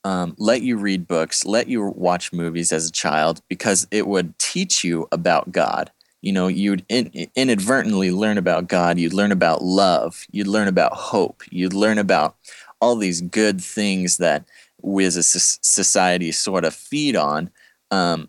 um, 0.04 0.34
let 0.38 0.60
you 0.62 0.76
read 0.76 1.08
books, 1.08 1.44
let 1.46 1.66
you 1.68 1.82
watch 1.82 2.32
movies 2.32 2.72
as 2.72 2.88
a 2.88 2.92
child 2.92 3.40
because 3.48 3.86
it 3.90 4.06
would 4.06 4.38
teach 4.38 4.84
you 4.84 5.08
about 5.10 5.50
God. 5.50 5.90
You 6.20 6.32
know, 6.32 6.46
you'd 6.46 6.84
in, 6.88 7.10
inadvertently 7.34 8.10
learn 8.10 8.38
about 8.38 8.68
God. 8.68 8.98
You'd 8.98 9.14
learn 9.14 9.32
about 9.32 9.62
love. 9.62 10.26
You'd 10.30 10.46
learn 10.46 10.68
about 10.68 10.92
hope. 10.92 11.42
You'd 11.50 11.72
learn 11.72 11.98
about 11.98 12.36
all 12.80 12.96
these 12.96 13.22
good 13.22 13.62
things 13.62 14.18
that 14.18 14.44
we 14.82 15.04
as 15.06 15.16
a 15.16 15.22
society 15.22 16.32
sort 16.32 16.64
of 16.64 16.74
feed 16.74 17.16
on. 17.16 17.50
Um, 17.90 18.28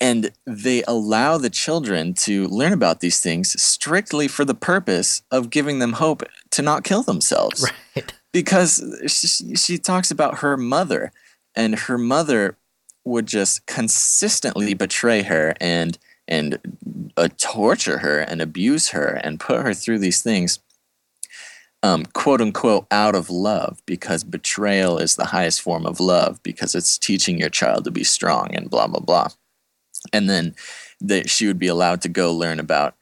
and 0.00 0.32
they 0.46 0.82
allow 0.84 1.38
the 1.38 1.50
children 1.50 2.14
to 2.14 2.48
learn 2.48 2.72
about 2.72 3.00
these 3.00 3.20
things 3.20 3.60
strictly 3.62 4.28
for 4.28 4.44
the 4.44 4.54
purpose 4.54 5.22
of 5.30 5.50
giving 5.50 5.78
them 5.78 5.94
hope 5.94 6.22
to 6.50 6.62
not 6.62 6.84
kill 6.84 7.02
themselves 7.02 7.70
Right. 7.96 8.12
because 8.32 8.82
she, 9.06 9.54
she 9.54 9.78
talks 9.78 10.10
about 10.10 10.38
her 10.38 10.56
mother 10.56 11.12
and 11.54 11.78
her 11.78 11.98
mother 11.98 12.56
would 13.04 13.26
just 13.26 13.66
consistently 13.66 14.74
betray 14.74 15.22
her 15.22 15.54
and 15.60 15.98
and 16.26 16.58
uh, 17.18 17.28
torture 17.36 17.98
her 17.98 18.18
and 18.20 18.40
abuse 18.40 18.88
her 18.88 19.20
and 19.22 19.38
put 19.38 19.60
her 19.62 19.74
through 19.74 19.98
these 19.98 20.22
things 20.22 20.58
um, 21.82 22.06
quote 22.06 22.40
unquote 22.40 22.86
out 22.90 23.14
of 23.14 23.28
love 23.28 23.82
because 23.84 24.24
betrayal 24.24 24.96
is 24.98 25.16
the 25.16 25.26
highest 25.26 25.60
form 25.60 25.84
of 25.84 26.00
love 26.00 26.42
because 26.42 26.74
it's 26.74 26.96
teaching 26.96 27.38
your 27.38 27.50
child 27.50 27.84
to 27.84 27.90
be 27.90 28.02
strong 28.02 28.54
and 28.54 28.70
blah 28.70 28.86
blah 28.86 29.00
blah 29.00 29.28
and 30.12 30.28
then 30.28 30.54
that 31.00 31.28
she 31.30 31.46
would 31.46 31.58
be 31.58 31.66
allowed 31.66 32.00
to 32.02 32.08
go 32.08 32.32
learn 32.32 32.60
about 32.60 32.94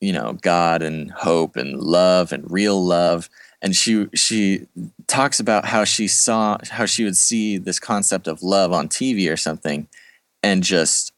you 0.00 0.12
know 0.12 0.34
god 0.42 0.82
and 0.82 1.10
hope 1.10 1.56
and 1.56 1.80
love 1.80 2.32
and 2.32 2.50
real 2.50 2.82
love. 2.84 3.28
And 3.62 3.74
she 3.74 4.06
she 4.14 4.66
talks 5.06 5.40
about 5.40 5.64
how 5.64 5.84
she 5.84 6.06
saw 6.08 6.58
how 6.70 6.86
she 6.86 7.04
would 7.04 7.16
see 7.16 7.56
this 7.56 7.80
concept 7.80 8.28
of 8.28 8.42
love 8.42 8.72
on 8.72 8.88
TV 8.88 9.32
or 9.32 9.36
something 9.36 9.88
and 10.42 10.62
just 10.62 11.12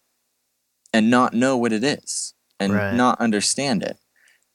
and 0.92 1.10
not 1.10 1.34
know 1.34 1.56
what 1.56 1.72
it 1.72 1.84
is 1.84 2.34
and 2.60 2.72
Right. 2.74 2.94
not 2.94 3.20
understand 3.20 3.82
it. 3.82 3.98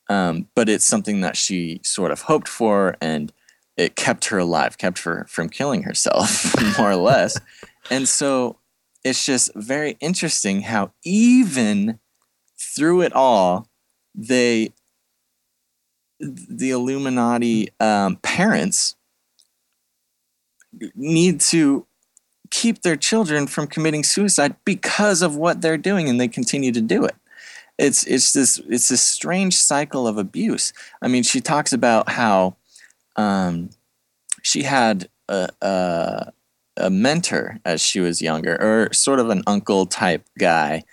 Um, 0.09 0.47
but 0.55 0.69
it's 0.69 0.85
something 0.85 1.21
that 1.21 1.37
she 1.37 1.79
sort 1.83 2.11
of 2.11 2.21
hoped 2.23 2.47
for 2.47 2.95
and 3.01 3.31
it 3.77 3.95
kept 3.95 4.25
her 4.25 4.37
alive 4.39 4.77
kept 4.77 4.99
her 5.03 5.25
from 5.29 5.49
killing 5.49 5.83
herself 5.83 6.55
more 6.77 6.91
or 6.91 6.95
less. 6.95 7.37
And 7.91 8.07
so 8.07 8.57
it's 9.03 9.25
just 9.25 9.51
very 9.55 9.97
interesting 9.99 10.61
how 10.61 10.91
even 11.03 11.99
through 12.57 13.01
it 13.01 13.13
all 13.13 13.67
they 14.15 14.73
the 16.19 16.71
Illuminati 16.71 17.69
um, 17.79 18.17
parents 18.17 18.95
need 20.95 21.41
to 21.41 21.85
keep 22.49 22.81
their 22.81 22.95
children 22.95 23.47
from 23.47 23.67
committing 23.67 24.03
suicide 24.03 24.55
because 24.63 25.21
of 25.21 25.35
what 25.35 25.61
they're 25.61 25.77
doing, 25.77 26.07
and 26.07 26.19
they 26.19 26.27
continue 26.27 26.71
to 26.71 26.81
do 26.81 27.03
it. 27.03 27.15
It's 27.77 28.05
it's 28.05 28.33
this 28.33 28.61
it's 28.69 28.89
this 28.89 29.01
strange 29.01 29.55
cycle 29.55 30.07
of 30.07 30.17
abuse. 30.17 30.71
I 31.01 31.07
mean, 31.07 31.23
she 31.23 31.41
talks 31.41 31.73
about 31.73 32.09
how 32.09 32.55
um, 33.15 33.71
she 34.43 34.63
had 34.63 35.09
a, 35.27 35.49
a 35.61 36.31
a 36.77 36.89
mentor 36.89 37.59
as 37.65 37.81
she 37.81 37.99
was 37.99 38.21
younger, 38.21 38.55
or 38.61 38.93
sort 38.93 39.19
of 39.19 39.29
an 39.29 39.43
uncle 39.47 39.85
type 39.85 40.27
guy, 40.37 40.83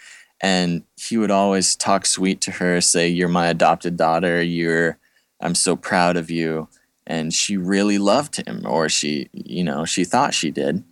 and 0.41 0.85
he 0.97 1.17
would 1.17 1.31
always 1.31 1.77
talk 1.77 2.07
sweet 2.07 2.41
to 2.43 2.53
her, 2.53 2.81
say, 2.81 3.09
"You're 3.09 3.29
my 3.29 3.49
adopted 3.49 3.97
daughter. 3.97 4.43
You're 4.43 4.99
I'm 5.41 5.55
so 5.55 5.77
proud 5.77 6.17
of 6.17 6.31
you." 6.31 6.69
And 7.07 7.35
she 7.35 7.57
really 7.57 7.99
loved 7.99 8.37
him, 8.37 8.63
or 8.65 8.89
she, 8.89 9.29
you 9.33 9.65
know, 9.65 9.85
she 9.85 10.05
thought 10.05 10.35
she 10.35 10.51
did. 10.51 10.85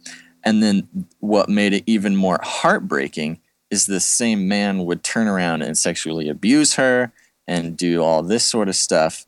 And 0.43 0.63
then 0.63 0.89
what 1.21 1.49
made 1.49 1.73
it 1.73 1.85
even 1.87 2.17
more 2.17 2.41
heartbreaking 2.43 3.41
is 3.71 3.87
the 3.87 4.01
same 4.01 4.49
man 4.49 4.85
would 4.85 5.05
turn 5.05 5.29
around 5.29 5.63
and 5.63 5.77
sexually 5.77 6.29
abuse 6.29 6.75
her 6.75 7.13
and 7.47 7.77
do 7.77 8.03
all 8.03 8.23
this 8.23 8.45
sort 8.45 8.69
of 8.69 8.77
stuff. 8.77 9.27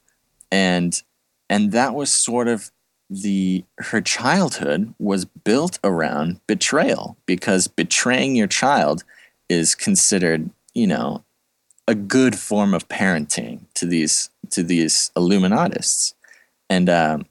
And 0.50 1.00
and 1.48 1.72
that 1.72 1.94
was 1.94 2.12
sort 2.12 2.48
of 2.48 2.70
the 3.10 3.64
her 3.78 4.00
childhood 4.00 4.94
was 5.00 5.24
built 5.24 5.80
around 5.82 6.40
betrayal 6.46 7.16
because 7.26 7.66
betraying 7.66 8.36
your 8.36 8.46
child 8.46 9.02
is 9.48 9.74
considered, 9.74 10.48
you 10.74 10.86
know, 10.86 11.24
a 11.88 11.94
good 11.96 12.38
form 12.38 12.72
of 12.72 12.88
parenting 12.88 13.62
to 13.74 13.84
these 13.84 14.30
to 14.50 14.62
these 14.62 15.10
Illuminatists, 15.16 16.14
and 16.68 16.88
um, 16.88 17.26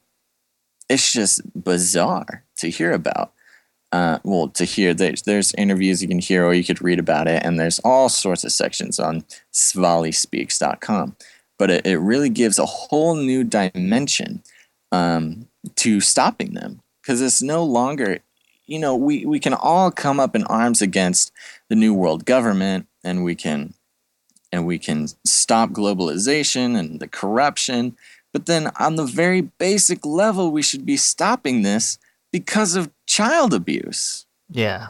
it's 0.90 1.12
just 1.12 1.40
bizarre 1.60 2.44
to 2.58 2.68
hear 2.68 2.92
about. 2.92 3.32
Uh, 3.92 4.20
well, 4.22 4.46
to 4.48 4.64
hear 4.64 4.94
there's, 4.94 5.22
there's 5.22 5.52
interviews 5.54 6.00
you 6.00 6.06
can 6.06 6.20
hear 6.20 6.44
or 6.44 6.54
you 6.54 6.62
could 6.62 6.80
read 6.80 7.00
about 7.00 7.26
it, 7.26 7.42
and 7.42 7.58
there's 7.58 7.80
all 7.80 8.08
sorts 8.08 8.44
of 8.44 8.52
sections 8.52 9.00
on 9.00 9.24
SvaliSpeaks.com. 9.52 11.16
But 11.58 11.70
it, 11.70 11.86
it 11.86 11.98
really 11.98 12.28
gives 12.28 12.58
a 12.58 12.66
whole 12.66 13.16
new 13.16 13.42
dimension 13.42 14.44
um, 14.92 15.48
to 15.76 16.00
stopping 16.00 16.54
them 16.54 16.80
because 17.02 17.20
it's 17.20 17.42
no 17.42 17.64
longer, 17.64 18.20
you 18.66 18.78
know, 18.78 18.94
we, 18.94 19.24
we 19.24 19.38
can 19.38 19.54
all 19.54 19.90
come 19.90 20.20
up 20.20 20.34
in 20.34 20.44
arms 20.44 20.82
against 20.82 21.32
the 21.68 21.76
new 21.76 21.94
world 21.94 22.24
government, 22.24 22.86
and 23.04 23.24
we 23.24 23.34
can 23.34 23.74
and 24.52 24.66
we 24.66 24.78
can 24.78 25.06
stop 25.24 25.70
globalization 25.70 26.76
and 26.76 27.00
the 27.00 27.06
corruption. 27.08 27.96
But 28.32 28.46
then 28.46 28.70
on 28.78 28.96
the 28.96 29.04
very 29.04 29.40
basic 29.40 30.04
level, 30.04 30.50
we 30.50 30.62
should 30.62 30.84
be 30.84 30.96
stopping 30.96 31.62
this 31.62 31.98
because 32.32 32.74
of 32.74 32.90
child 33.06 33.54
abuse. 33.54 34.26
Yeah. 34.50 34.88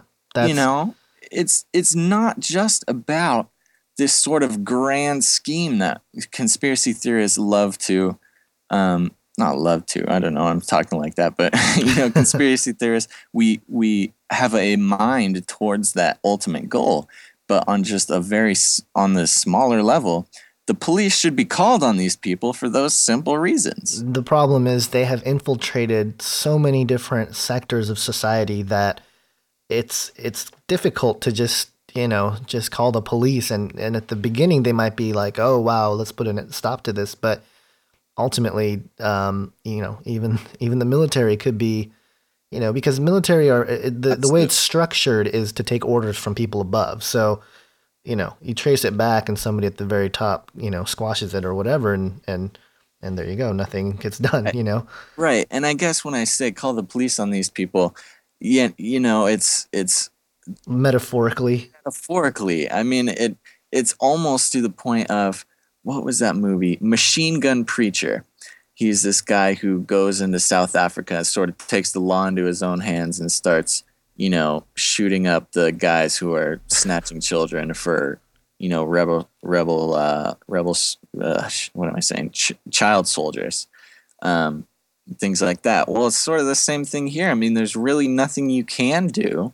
you 0.49 0.55
know, 0.55 0.95
it's 1.31 1.65
it's 1.73 1.95
not 1.95 2.41
just 2.41 2.85
about 2.89 3.51
this 3.97 4.15
sort 4.15 4.43
of 4.43 4.65
grand 4.65 5.25
scheme 5.25 5.79
that 5.79 6.01
conspiracy 6.31 6.93
theorists 6.93 7.39
love 7.39 7.77
to 7.79 8.19
um 8.71 9.13
not 9.40 9.59
love 9.59 9.85
to 9.87 10.05
i 10.12 10.18
don't 10.20 10.35
know 10.35 10.46
i'm 10.46 10.61
talking 10.61 10.98
like 10.98 11.16
that 11.16 11.37
but 11.37 11.53
you 11.76 11.94
know 11.96 12.11
conspiracy 12.11 12.72
theorists 12.72 13.12
we 13.33 13.61
we 13.66 14.12
have 14.31 14.55
a 14.55 14.76
mind 14.76 15.46
towards 15.48 15.94
that 15.94 16.20
ultimate 16.24 16.68
goal 16.68 17.09
but 17.48 17.64
on 17.66 17.83
just 17.83 18.11
a 18.11 18.20
very 18.20 18.55
on 18.94 19.14
the 19.14 19.26
smaller 19.26 19.83
level 19.83 20.29
the 20.70 20.74
police 20.74 21.18
should 21.18 21.35
be 21.35 21.44
called 21.44 21.83
on 21.83 21.96
these 21.96 22.14
people 22.14 22.53
for 22.53 22.68
those 22.68 22.96
simple 22.96 23.37
reasons. 23.37 24.05
The 24.05 24.22
problem 24.22 24.68
is 24.68 24.88
they 24.88 25.05
have 25.05 25.20
infiltrated 25.26 26.22
so 26.22 26.61
many 26.61 26.85
different 26.85 27.35
sectors 27.35 27.90
of 27.90 27.98
society 27.98 28.62
that 28.62 29.00
it's 29.68 30.12
it's 30.14 30.48
difficult 30.68 31.22
to 31.22 31.33
just 31.33 31.70
you 31.94 32.07
know 32.07 32.37
just 32.46 32.70
call 32.70 32.92
the 32.92 33.03
police 33.03 33.50
and 33.50 33.76
and 33.81 33.96
at 33.96 34.09
the 34.09 34.14
beginning 34.14 34.62
they 34.62 34.72
might 34.72 34.94
be 34.94 35.12
like 35.12 35.40
oh 35.40 35.59
wow 35.59 35.90
let's 35.90 36.12
put 36.12 36.29
a 36.29 36.53
stop 36.53 36.83
to 36.83 36.92
this 36.92 37.16
but 37.16 37.42
ultimately 38.21 38.83
um, 38.99 39.53
you 39.65 39.81
know 39.81 39.99
even 40.05 40.39
even 40.61 40.79
the 40.79 40.85
military 40.85 41.37
could 41.37 41.59
be 41.59 41.91
you 42.51 42.61
know 42.61 42.73
because 42.73 43.01
military 43.01 43.51
are 43.51 43.65
the, 43.65 44.17
the 44.17 44.33
way 44.33 44.43
it's 44.43 44.55
structured 44.55 45.27
is 45.27 45.53
to 45.53 45.63
take 45.63 45.85
orders 45.85 46.17
from 46.17 46.35
people 46.35 46.61
above. 46.61 47.03
So 47.03 47.43
you 48.05 48.17
know 48.17 48.37
you 48.41 48.55
trace 48.55 48.85
it 48.85 48.97
back 48.97 49.29
and 49.29 49.39
somebody 49.39 49.67
at 49.67 49.77
the 49.77 49.85
very 49.85 50.09
top 50.09 50.51
you 50.57 50.71
know 50.71 50.85
squashes 50.85 51.35
it 51.35 51.45
or 51.45 51.55
whatever 51.55 51.93
and 51.93 52.21
and 52.27 52.59
and 53.03 53.19
there 53.19 53.29
you 53.29 53.37
go 53.37 53.53
nothing 53.53 53.93
gets 53.93 54.19
done 54.31 54.51
you 54.55 54.63
know? 54.63 54.87
Right 55.17 55.47
and 55.51 55.67
i 55.67 55.75
guess 55.75 56.05
when 56.05 56.15
i 56.15 56.25
say 56.25 56.51
call 56.51 56.73
the 56.75 56.83
police 56.83 57.19
on 57.19 57.31
these 57.31 57.51
people 57.51 57.95
yeah 58.41 58.69
you 58.79 59.01
know 59.01 59.27
it's 59.27 59.69
it's 59.73 60.11
metaphorically. 60.67 61.71
Metaphorically 61.85 62.71
i 62.71 62.83
mean 62.83 63.09
it 63.09 63.37
it's 63.71 63.95
almost 64.01 64.53
to 64.53 64.63
the 64.63 64.71
point 64.71 65.11
of 65.11 65.45
what 65.83 66.05
was 66.05 66.19
that 66.19 66.37
movie? 66.37 66.79
Machine 66.81 67.40
gun 67.40 67.64
preacher. 67.64 68.25
He's 68.75 69.03
this 69.03 69.21
guy 69.21 69.55
who 69.55 69.81
goes 69.83 70.21
into 70.21 70.40
south 70.40 70.75
africa 70.75 71.23
sort 71.25 71.51
of 71.51 71.59
takes 71.59 71.93
the 71.93 72.01
law 72.01 72.27
into 72.27 72.45
his 72.45 72.62
own 72.62 72.81
hands 72.81 73.21
and 73.21 73.31
starts 73.31 73.85
you 74.16 74.31
know 74.31 74.64
shooting 74.75 75.27
up 75.27 75.53
the 75.53 75.71
guys 75.71 76.16
who 76.16 76.35
are 76.35 76.61
snatching 76.66 77.21
children 77.21 77.75
for 77.75 78.21
you 78.59 78.71
know 78.71 78.85
rebel 78.85 79.29
rebel 79.43 79.95
uh 79.95 80.35
rebels 80.49 80.97
uh, 81.21 81.49
what 81.75 81.88
am 81.88 81.97
i 81.97 82.01
saying? 82.01 82.31
Ch- 82.31 82.53
child 82.71 83.07
soldiers 83.07 83.69
um 84.23 84.66
things 85.19 85.43
like 85.43 85.62
that. 85.62 85.88
Well 85.88 86.07
it's 86.07 86.16
sort 86.16 86.40
of 86.40 86.47
the 86.47 86.55
same 86.55 86.85
thing 86.85 87.07
here. 87.07 87.29
I 87.29 87.35
mean 87.35 87.55
there's 87.55 87.77
really 87.77 88.09
nothing 88.09 88.49
you 88.49 88.64
can 88.64 89.09
do 89.09 89.53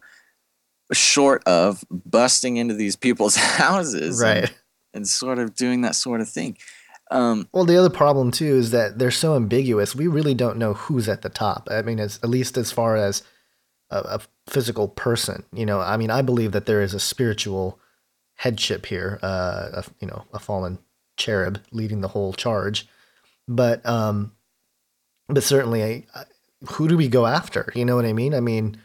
short 0.93 1.43
of 1.47 1.85
busting 1.91 2.59
into 2.59 2.75
these 2.75 2.95
people's 2.95 3.35
houses 3.59 4.23
right 4.23 4.53
and, 4.97 5.07
sort 5.07 5.39
of 5.39 5.55
doing 5.55 5.83
that 5.83 5.95
sort 5.95 6.21
of 6.21 6.29
thing. 6.29 6.57
Um, 7.11 7.49
well 7.53 7.65
the 7.65 7.77
other 7.77 7.91
problem 7.91 8.33
too 8.33 8.57
is 8.57 8.73
that 8.73 8.99
they're 8.99 9.13
so 9.13 9.37
ambiguous 9.37 9.95
we 9.95 10.09
really 10.09 10.35
don't 10.35 10.59
know 10.59 10.75
who's 10.75 11.09
at 11.09 11.23
the 11.23 11.29
top. 11.29 11.69
I 11.71 11.83
mean 11.83 12.01
as, 12.01 12.19
at 12.23 12.29
least 12.29 12.57
as 12.57 12.73
far 12.73 12.97
as 12.97 13.23
a, 13.91 13.99
a 13.99 14.21
physical 14.49 14.89
person 14.89 15.45
you 15.53 15.65
know 15.65 15.81
i 15.81 15.97
mean 15.97 16.11
i 16.11 16.21
believe 16.21 16.51
that 16.51 16.67
there 16.67 16.83
is 16.83 16.95
a 16.95 16.99
spiritual 16.99 17.79
headship 18.35 18.87
here 18.87 19.21
uh 19.23 19.69
a, 19.75 19.85
you 20.01 20.09
know 20.09 20.25
a 20.33 20.41
fallen 20.41 20.79
cherub 21.17 21.61
leading 21.73 22.01
the 22.01 22.09
whole 22.09 22.33
charge. 22.33 22.87
But 23.49 23.85
um 23.87 24.33
but 25.29 25.43
certainly 25.43 26.07
who 26.71 26.89
do 26.89 26.97
we 26.97 27.09
go 27.09 27.27
after? 27.27 27.73
You 27.75 27.85
know 27.85 27.97
what 27.97 28.05
i 28.05 28.13
mean? 28.13 28.35
I 28.35 28.41
mean 28.41 28.79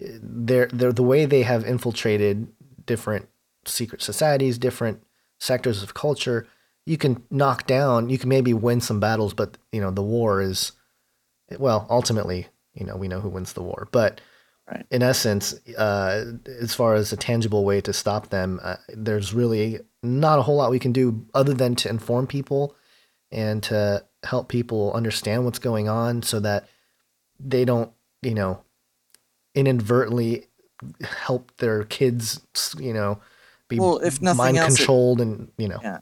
they're, 0.00 0.66
they're 0.66 0.92
the 0.92 1.02
way 1.02 1.26
they 1.26 1.42
have 1.42 1.64
infiltrated 1.66 2.48
different 2.86 3.28
secret 3.66 4.02
societies, 4.02 4.58
different 4.58 5.02
sectors 5.40 5.82
of 5.82 5.94
culture. 5.94 6.46
You 6.86 6.96
can 6.96 7.22
knock 7.30 7.66
down, 7.66 8.08
you 8.10 8.18
can 8.18 8.28
maybe 8.28 8.54
win 8.54 8.80
some 8.80 9.00
battles, 9.00 9.34
but 9.34 9.58
you 9.72 9.80
know 9.80 9.90
the 9.90 10.02
war 10.02 10.40
is, 10.40 10.72
well, 11.58 11.86
ultimately, 11.90 12.46
you 12.74 12.86
know 12.86 12.96
we 12.96 13.08
know 13.08 13.20
who 13.20 13.28
wins 13.28 13.52
the 13.52 13.62
war. 13.62 13.88
But 13.90 14.20
right. 14.70 14.86
in 14.90 15.02
essence, 15.02 15.54
uh, 15.76 16.32
as 16.60 16.74
far 16.74 16.94
as 16.94 17.12
a 17.12 17.16
tangible 17.16 17.64
way 17.64 17.80
to 17.80 17.92
stop 17.92 18.28
them, 18.28 18.60
uh, 18.62 18.76
there's 18.88 19.34
really 19.34 19.80
not 20.02 20.38
a 20.38 20.42
whole 20.42 20.56
lot 20.56 20.70
we 20.70 20.78
can 20.78 20.92
do 20.92 21.26
other 21.34 21.54
than 21.54 21.74
to 21.76 21.88
inform 21.88 22.26
people 22.26 22.74
and 23.30 23.62
to 23.64 24.04
help 24.24 24.48
people 24.48 24.92
understand 24.92 25.44
what's 25.44 25.58
going 25.58 25.88
on, 25.88 26.22
so 26.22 26.40
that 26.40 26.68
they 27.38 27.64
don't, 27.64 27.92
you 28.22 28.34
know, 28.34 28.62
inadvertently 29.54 30.46
help 31.02 31.52
their 31.58 31.84
kids, 31.84 32.40
you 32.78 32.92
know, 32.92 33.20
be 33.70 33.78
well, 33.78 33.98
if 33.98 34.20
nothing 34.20 34.36
mind 34.36 34.56
else, 34.58 34.76
controlled 34.76 35.20
it, 35.20 35.24
and 35.24 35.52
you 35.56 35.68
know. 35.68 35.78
Yeah. 35.82 36.00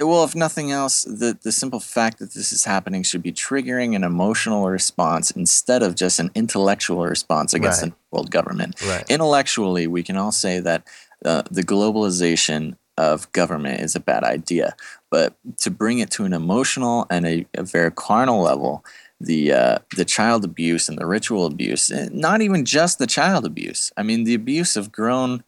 Well, 0.00 0.22
if 0.22 0.36
nothing 0.36 0.70
else, 0.70 1.02
the 1.02 1.36
the 1.42 1.52
simple 1.52 1.80
fact 1.80 2.20
that 2.20 2.32
this 2.32 2.52
is 2.52 2.64
happening 2.64 3.02
should 3.02 3.22
be 3.22 3.32
triggering 3.32 3.96
an 3.96 4.04
emotional 4.04 4.68
response 4.68 5.30
instead 5.32 5.82
of 5.82 5.96
just 5.96 6.20
an 6.20 6.30
intellectual 6.34 7.04
response 7.04 7.52
against 7.52 7.82
right. 7.82 7.90
the 7.90 7.96
world 8.12 8.30
government. 8.30 8.80
Right. 8.80 9.04
Intellectually, 9.10 9.86
we 9.86 10.02
can 10.02 10.16
all 10.16 10.32
say 10.32 10.60
that 10.60 10.86
uh, 11.24 11.42
the 11.50 11.62
globalization 11.62 12.76
of 12.96 13.30
government 13.32 13.80
is 13.80 13.94
a 13.94 14.00
bad 14.00 14.24
idea, 14.24 14.74
but 15.10 15.36
to 15.58 15.70
bring 15.70 15.98
it 15.98 16.10
to 16.12 16.24
an 16.24 16.32
emotional 16.32 17.06
and 17.10 17.26
a, 17.26 17.46
a 17.54 17.62
very 17.62 17.92
carnal 17.92 18.42
level, 18.42 18.84
the 19.20 19.52
uh, 19.52 19.78
the 19.96 20.04
child 20.04 20.44
abuse 20.44 20.88
and 20.88 20.96
the 20.96 21.06
ritual 21.06 21.44
abuse, 21.46 21.90
eh, 21.90 22.08
not 22.12 22.40
even 22.40 22.64
just 22.64 22.98
the 22.98 23.06
child 23.06 23.44
abuse. 23.44 23.90
I 23.96 24.04
mean, 24.04 24.24
the 24.24 24.34
abuse 24.34 24.76
of 24.76 24.92
grown 24.92 25.42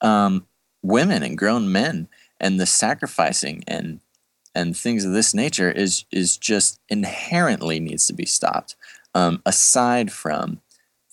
um, 0.00 0.46
women 0.82 1.22
and 1.22 1.38
grown 1.38 1.70
men, 1.70 2.08
and 2.40 2.58
the 2.58 2.66
sacrificing 2.66 3.64
and 3.66 4.00
and 4.54 4.76
things 4.76 5.04
of 5.04 5.12
this 5.12 5.34
nature 5.34 5.70
is 5.70 6.04
is 6.10 6.36
just 6.36 6.80
inherently 6.88 7.80
needs 7.80 8.06
to 8.06 8.12
be 8.12 8.26
stopped. 8.26 8.76
Um, 9.14 9.42
aside 9.44 10.10
from 10.10 10.62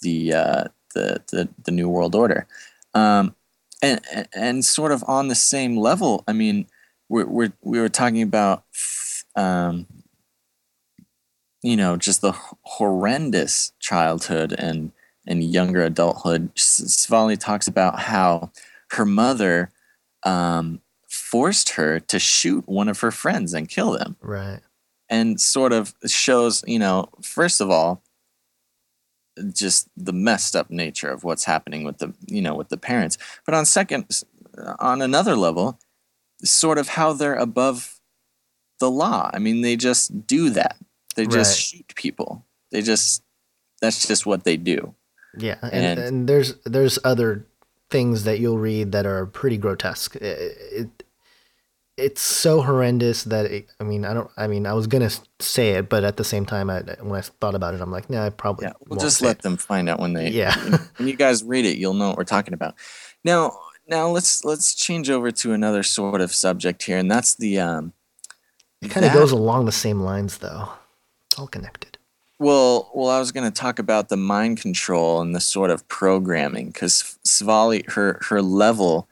the, 0.01 0.33
uh, 0.33 0.63
the 0.93 1.21
the 1.31 1.49
the 1.63 1.71
new 1.71 1.89
world 1.89 2.15
order, 2.15 2.47
um, 2.93 3.35
and 3.81 4.01
and 4.33 4.63
sort 4.63 4.91
of 4.91 5.03
on 5.07 5.27
the 5.27 5.35
same 5.35 5.77
level. 5.77 6.23
I 6.27 6.33
mean, 6.33 6.67
we're, 7.09 7.25
we're 7.25 7.53
we 7.61 7.79
were 7.79 7.89
talking 7.89 8.21
about. 8.21 8.63
Um, 9.35 9.87
you 11.61 11.75
know 11.75 11.97
just 11.97 12.21
the 12.21 12.33
horrendous 12.63 13.73
childhood 13.79 14.53
and 14.57 14.91
and 15.27 15.43
younger 15.43 15.83
adulthood 15.83 16.53
svali 16.55 17.37
talks 17.37 17.67
about 17.67 17.99
how 17.99 18.51
her 18.91 19.05
mother 19.05 19.71
um, 20.23 20.81
forced 21.07 21.71
her 21.71 21.99
to 21.99 22.19
shoot 22.19 22.67
one 22.67 22.89
of 22.89 22.99
her 23.01 23.11
friends 23.11 23.53
and 23.53 23.69
kill 23.69 23.91
them 23.91 24.15
right 24.21 24.59
and 25.09 25.39
sort 25.41 25.73
of 25.73 25.93
shows 26.05 26.63
you 26.67 26.79
know 26.79 27.07
first 27.21 27.61
of 27.61 27.69
all 27.69 28.01
just 29.53 29.87
the 29.95 30.11
messed 30.13 30.55
up 30.55 30.69
nature 30.69 31.09
of 31.09 31.23
what's 31.23 31.45
happening 31.45 31.83
with 31.83 31.97
the 31.99 32.13
you 32.27 32.41
know 32.41 32.53
with 32.55 32.69
the 32.69 32.77
parents 32.77 33.17
but 33.45 33.55
on 33.55 33.65
second 33.65 34.05
on 34.79 35.01
another 35.01 35.35
level 35.35 35.79
sort 36.43 36.77
of 36.77 36.89
how 36.89 37.13
they're 37.13 37.35
above 37.35 37.99
the 38.79 38.91
law 38.91 39.29
i 39.33 39.39
mean 39.39 39.61
they 39.61 39.75
just 39.77 40.27
do 40.27 40.49
that 40.49 40.75
they 41.15 41.25
just 41.25 41.73
Right. 41.73 41.79
shoot 41.79 41.95
people. 41.95 42.45
They 42.71 42.81
just 42.81 43.23
that's 43.81 44.07
just 44.07 44.25
what 44.25 44.43
they 44.45 44.55
do. 44.55 44.93
Yeah, 45.37 45.57
and, 45.61 45.73
And- 45.73 45.99
and, 45.99 46.29
there's 46.29 46.53
there's 46.65 46.97
other 47.03 47.45
things 47.89 48.23
that 48.23 48.39
you'll 48.39 48.57
read 48.59 48.91
that 48.91 49.05
are 49.05 49.25
pretty 49.25 49.57
grotesque. 49.57 50.15
It, 50.15 50.57
it 50.71 51.03
it's 51.97 52.21
so 52.21 52.61
horrendous 52.61 53.25
that 53.25 53.45
it, 53.47 53.67
I 53.79 53.83
mean 53.83 54.05
I 54.05 54.13
don't 54.13 54.31
I 54.37 54.47
mean 54.47 54.65
I 54.65 54.73
was 54.73 54.87
gonna 54.87 55.09
say 55.39 55.71
it, 55.71 55.89
but 55.89 56.03
at 56.03 56.17
the 56.17 56.23
same 56.23 56.45
time, 56.45 56.69
I, 56.69 56.81
when 57.01 57.17
I 57.19 57.21
thought 57.21 57.55
about 57.55 57.73
it, 57.73 57.81
I'm 57.81 57.91
like, 57.91 58.09
no, 58.09 58.25
I 58.25 58.29
probably 58.29 58.67
Yeah, 58.67 58.73
we'll 58.87 58.99
just 58.99 59.21
let 59.21 59.37
it. 59.37 59.41
them 59.43 59.57
find 59.57 59.89
out 59.89 59.99
when 59.99 60.13
they. 60.13 60.29
Yeah. 60.29 60.55
when 60.97 61.07
you 61.07 61.15
guys 61.15 61.43
read 61.43 61.65
it, 61.65 61.77
you'll 61.77 61.93
know 61.93 62.09
what 62.09 62.17
we're 62.17 62.23
talking 62.23 62.53
about. 62.53 62.75
Now, 63.23 63.59
now 63.87 64.07
let's 64.07 64.45
let's 64.45 64.73
change 64.73 65.09
over 65.09 65.29
to 65.31 65.51
another 65.51 65.83
sort 65.83 66.21
of 66.21 66.33
subject 66.33 66.83
here, 66.83 66.97
and 66.97 67.11
that's 67.11 67.35
the 67.35 67.59
um. 67.59 67.93
It 68.81 68.91
kind 68.91 69.05
of 69.05 69.11
goes 69.11 69.33
along 69.33 69.65
the 69.65 69.73
same 69.73 69.99
lines, 69.99 70.37
though. 70.37 70.69
It's 71.25 71.37
all 71.37 71.47
connected. 71.47 71.97
Well, 72.39 72.89
well, 72.93 73.09
I 73.09 73.19
was 73.19 73.33
going 73.33 73.49
to 73.51 73.61
talk 73.61 73.79
about 73.79 74.07
the 74.07 74.15
mind 74.17 74.61
control 74.61 75.19
and 75.21 75.35
the 75.35 75.41
sort 75.41 75.69
of 75.71 75.85
programming 75.89 76.67
because 76.67 77.17
Svali, 77.27 77.87
her 77.91 78.19
her 78.29 78.41
level 78.41 79.09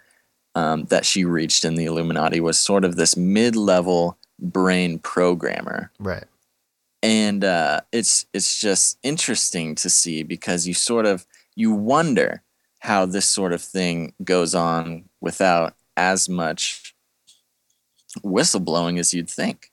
um, 0.56 0.86
that 0.86 1.06
she 1.06 1.26
reached 1.26 1.66
in 1.66 1.76
the 1.76 1.86
Illuminati 1.86 2.40
was 2.40 2.58
sort 2.58 2.86
of 2.86 2.96
this 2.96 3.18
mid-level 3.18 4.18
brain 4.40 4.98
programmer, 5.00 5.92
Right. 6.00 6.24
and 7.04 7.44
uh, 7.44 7.82
it's 7.92 8.26
it's 8.34 8.60
just 8.60 8.98
interesting 9.04 9.76
to 9.76 9.90
see 9.90 10.24
because 10.24 10.66
you 10.66 10.74
sort 10.74 11.06
of 11.06 11.26
you 11.56 11.74
wonder 11.74 12.42
how 12.80 13.06
this 13.06 13.26
sort 13.26 13.52
of 13.52 13.62
thing 13.62 14.14
goes 14.24 14.56
on 14.56 15.04
without 15.20 15.76
as 15.98 16.30
much 16.30 16.96
whistleblowing 18.24 19.00
as 19.00 19.14
you'd 19.14 19.30
think 19.30 19.72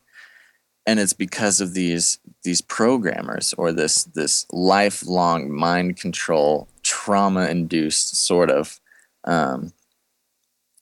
and 0.87 0.99
it's 0.99 1.13
because 1.13 1.61
of 1.61 1.73
these 1.75 2.19
these 2.45 2.61
programmers 2.61 3.55
or 3.59 3.73
this 3.73 4.05
this 4.05 4.47
lifelong 4.53 5.51
mind 5.51 5.97
control 5.97 6.69
trauma 6.83 7.49
induced 7.49 8.15
sort 8.17 8.51
of 8.51 8.81
um, 9.25 9.73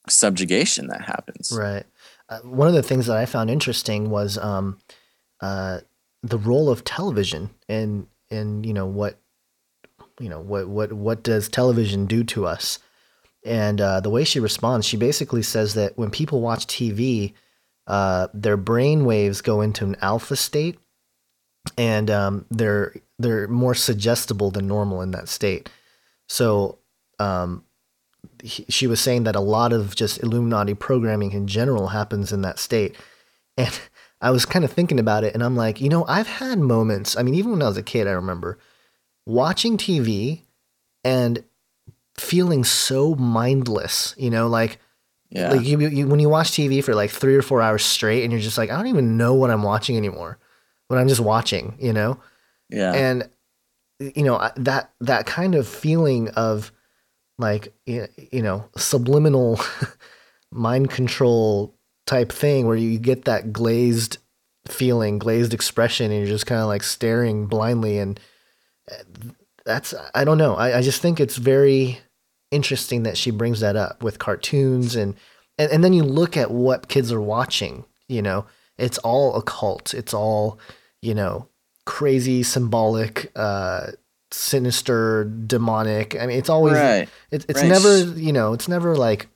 subjugation 0.09 0.89
that 0.89 1.03
happens 1.03 1.53
Right. 1.53 1.85
Uh, 2.29 2.39
one 2.41 2.67
of 2.67 2.73
the 2.75 2.83
things 2.83 3.07
that 3.07 3.17
I 3.17 3.27
found 3.27 3.51
interesting 3.51 4.09
was 4.09 4.39
um, 4.39 4.79
uh, 5.43 5.81
the 6.23 6.39
role 6.39 6.71
of 6.71 6.83
television 6.85 7.51
and 7.69 8.07
and 8.31 8.65
you 8.65 8.73
know 8.73 8.87
what 8.87 9.19
you 10.19 10.29
know 10.29 10.41
what 10.41 10.69
what 10.69 10.93
what 10.93 11.23
does 11.23 11.49
television 11.49 12.07
do 12.07 12.25
to 12.25 12.47
us? 12.47 12.79
And 13.45 13.81
uh, 13.81 14.01
the 14.01 14.09
way 14.09 14.25
she 14.25 14.41
responds, 14.41 14.87
she 14.87 14.97
basically 14.97 15.43
says 15.43 15.75
that 15.75 15.99
when 15.99 16.11
people 16.11 16.41
watch 16.41 16.67
TV, 16.67 17.35
uh, 17.87 18.29
their 18.33 18.57
brain 18.57 19.05
waves 19.05 19.41
go 19.41 19.61
into 19.61 19.85
an 19.85 19.97
alpha 20.01 20.37
state, 20.37 20.79
and 21.79 22.11
um, 22.11 22.47
they're 22.51 22.95
they're 23.19 23.49
more 23.49 23.75
suggestible 23.75 24.51
than 24.51 24.67
normal 24.67 25.01
in 25.01 25.13
that 25.13 25.29
state. 25.29 25.71
So 26.29 26.79
um, 27.19 27.65
he, 28.43 28.65
she 28.69 28.87
was 28.87 29.01
saying 29.01 29.25
that 29.25 29.37
a 29.37 29.41
lot 29.41 29.73
of 29.73 29.95
just 29.95 30.23
Illuminati 30.23 30.75
programming 30.75 31.33
in 31.33 31.47
general 31.47 31.89
happens 31.89 32.33
in 32.33 32.43
that 32.43 32.59
state. 32.59 32.97
And 33.57 33.79
I 34.21 34.31
was 34.31 34.47
kind 34.47 34.65
of 34.65 34.71
thinking 34.71 35.01
about 35.01 35.25
it 35.25 35.35
and 35.35 35.43
I'm 35.43 35.57
like, 35.57 35.81
you 35.81 35.89
know, 35.89 36.05
I've 36.07 36.29
had 36.29 36.59
moments, 36.59 37.17
I 37.17 37.23
mean, 37.23 37.35
even 37.35 37.51
when 37.51 37.63
I 37.63 37.67
was 37.67 37.77
a 37.77 37.83
kid, 37.83 38.07
I 38.07 38.13
remember 38.13 38.57
watching 39.27 39.77
TV 39.77 40.43
and 41.03 41.43
feeling 42.17 42.63
so 42.63 43.17
mindless, 43.17 44.15
you 44.17 44.31
know, 44.31 44.47
like, 44.47 44.79
yeah 45.31 45.51
like 45.51 45.67
you, 45.67 45.81
you, 45.81 46.07
when 46.07 46.21
you 46.21 46.29
watch 46.29 46.53
TV 46.53 46.85
for 46.85 46.95
like 46.95 47.11
three 47.11 47.35
or 47.35 47.43
four 47.43 47.63
hours 47.63 47.85
straight 47.85 48.23
and 48.23 48.33
you're 48.33 48.41
just 48.41 48.59
like, 48.59 48.71
I 48.71 48.77
don't 48.77 48.87
even 48.87 49.17
know 49.17 49.35
what 49.35 49.51
I'm 49.51 49.65
watching 49.65 49.97
anymore 49.97 50.39
when 50.89 50.99
I'm 50.99 51.09
just 51.09 51.21
watching, 51.21 51.77
you 51.79 51.93
know? 51.93 52.21
yeah. 52.71 52.93
And 52.93 53.29
you 54.15 54.25
know 54.25 54.51
that 54.57 54.91
that 55.01 55.27
kind 55.27 55.55
of 55.55 55.69
feeling 55.69 56.29
of 56.31 56.73
like 57.39 57.73
you 57.87 58.09
know 58.33 58.69
subliminal 58.77 59.61
mind 60.51 60.91
control 60.91 61.75
type 62.07 62.33
thing 62.33 62.67
where 62.67 62.77
you 62.77 62.99
get 62.99 63.25
that 63.25 63.53
glazed 63.53 64.19
feeling 64.67 65.19
glazed 65.19 65.55
expression 65.55 66.11
and 66.11 66.21
you're 66.21 66.29
just 66.29 66.47
kind 66.47 66.61
of 66.61 66.67
like 66.67 66.83
staring 66.83 67.47
blindly 67.47 67.99
and 67.99 68.19
uh, 68.91 69.03
that's 69.65 69.95
i 70.15 70.25
don't 70.25 70.39
know. 70.39 70.55
I, 70.55 70.79
I 70.79 70.83
just 70.83 71.01
think 71.01 71.21
it's 71.21 71.37
very 71.37 72.01
interesting 72.51 73.05
that 73.05 73.17
she 73.17 73.31
brings 73.31 73.61
that 73.61 73.77
up 73.77 74.03
with 74.03 74.19
cartoons 74.19 74.97
and, 74.97 75.15
and 75.59 75.71
and 75.71 75.85
then 75.85 75.93
you 75.93 76.03
look 76.03 76.37
at 76.37 76.51
what 76.51 76.89
kids 76.89 77.13
are 77.13 77.21
watching 77.21 77.85
you 78.09 78.23
know 78.23 78.47
it's 78.83 78.99
all 78.99 79.35
occult 79.37 79.95
it's 79.95 80.13
all 80.13 80.59
you 81.01 81.15
know 81.15 81.49
crazy 81.87 82.43
symbolic 82.43 83.31
uh 83.37 83.87
sinister 84.31 85.25
demonic 85.47 86.17
i 86.21 86.27
mean 86.27 86.39
it's 86.39 86.49
always 86.49 86.75
Right. 86.75 87.09
it, 87.31 87.45
it's 87.49 87.61
Right. 87.61 87.69
never 87.69 87.99
you 88.19 88.33
know 88.33 88.53
it's 88.53 88.69
never 88.69 88.97
like 88.97 89.29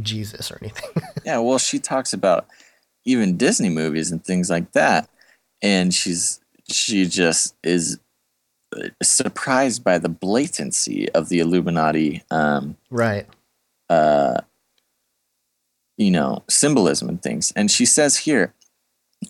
jesus 0.00 0.50
or 0.50 0.58
anything 0.60 0.90
yeah 1.24 1.38
well 1.38 1.58
she 1.58 1.78
talks 1.78 2.12
about 2.12 2.46
even 3.04 3.36
disney 3.36 3.68
movies 3.68 4.10
and 4.10 4.24
things 4.24 4.50
like 4.50 4.72
that 4.72 5.08
and 5.62 5.94
she's 5.94 6.40
she 6.70 7.06
just 7.06 7.54
is 7.62 7.98
uh, 8.76 8.88
surprised 9.02 9.84
by 9.84 9.98
the 9.98 10.08
blatancy 10.08 11.08
of 11.10 11.28
the 11.28 11.38
illuminati 11.40 12.22
um 12.30 12.76
right 12.90 13.26
uh, 13.90 14.40
you 15.98 16.10
know, 16.10 16.42
symbolism 16.48 17.10
and 17.10 17.22
things. 17.22 17.52
And 17.54 17.70
she 17.70 17.84
says 17.84 18.16
here, 18.16 18.54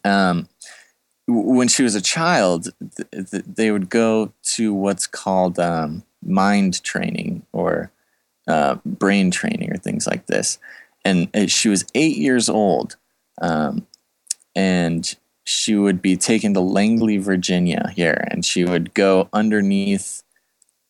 um, 0.05 0.49
when 1.27 1.69
she 1.69 1.83
was 1.83 1.95
a 1.95 2.01
child, 2.01 2.69
th- 2.97 3.31
th- 3.31 3.45
they 3.47 3.71
would 3.71 3.89
go 3.89 4.33
to 4.43 4.75
what's 4.75 5.07
called 5.07 5.59
um, 5.59 6.03
mind 6.25 6.83
training 6.83 7.47
or 7.53 7.91
uh, 8.49 8.77
brain 8.85 9.31
training 9.31 9.73
or 9.73 9.77
things 9.77 10.07
like 10.07 10.27
this. 10.27 10.59
And 11.05 11.29
uh, 11.35 11.47
she 11.47 11.69
was 11.69 11.85
eight 11.95 12.17
years 12.17 12.49
old, 12.49 12.97
um, 13.41 13.87
and 14.55 15.15
she 15.45 15.75
would 15.75 16.01
be 16.01 16.17
taken 16.17 16.55
to 16.55 16.61
Langley, 16.61 17.19
Virginia 17.19 17.91
here, 17.95 18.25
and 18.31 18.45
she 18.45 18.65
would 18.65 18.95
go 18.95 19.29
underneath 19.33 20.23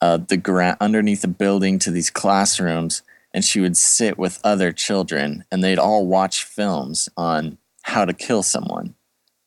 uh, 0.02 0.16
the 0.16 0.36
gra- 0.36 0.76
underneath 0.80 1.22
the 1.22 1.28
building 1.28 1.78
to 1.78 1.90
these 1.90 2.10
classrooms 2.10 3.02
and 3.32 3.44
she 3.44 3.60
would 3.60 3.76
sit 3.76 4.18
with 4.18 4.40
other 4.44 4.72
children 4.72 5.44
and 5.50 5.62
they'd 5.62 5.78
all 5.78 6.06
watch 6.06 6.44
films 6.44 7.08
on 7.16 7.58
how 7.82 8.04
to 8.04 8.12
kill 8.12 8.42
someone 8.42 8.94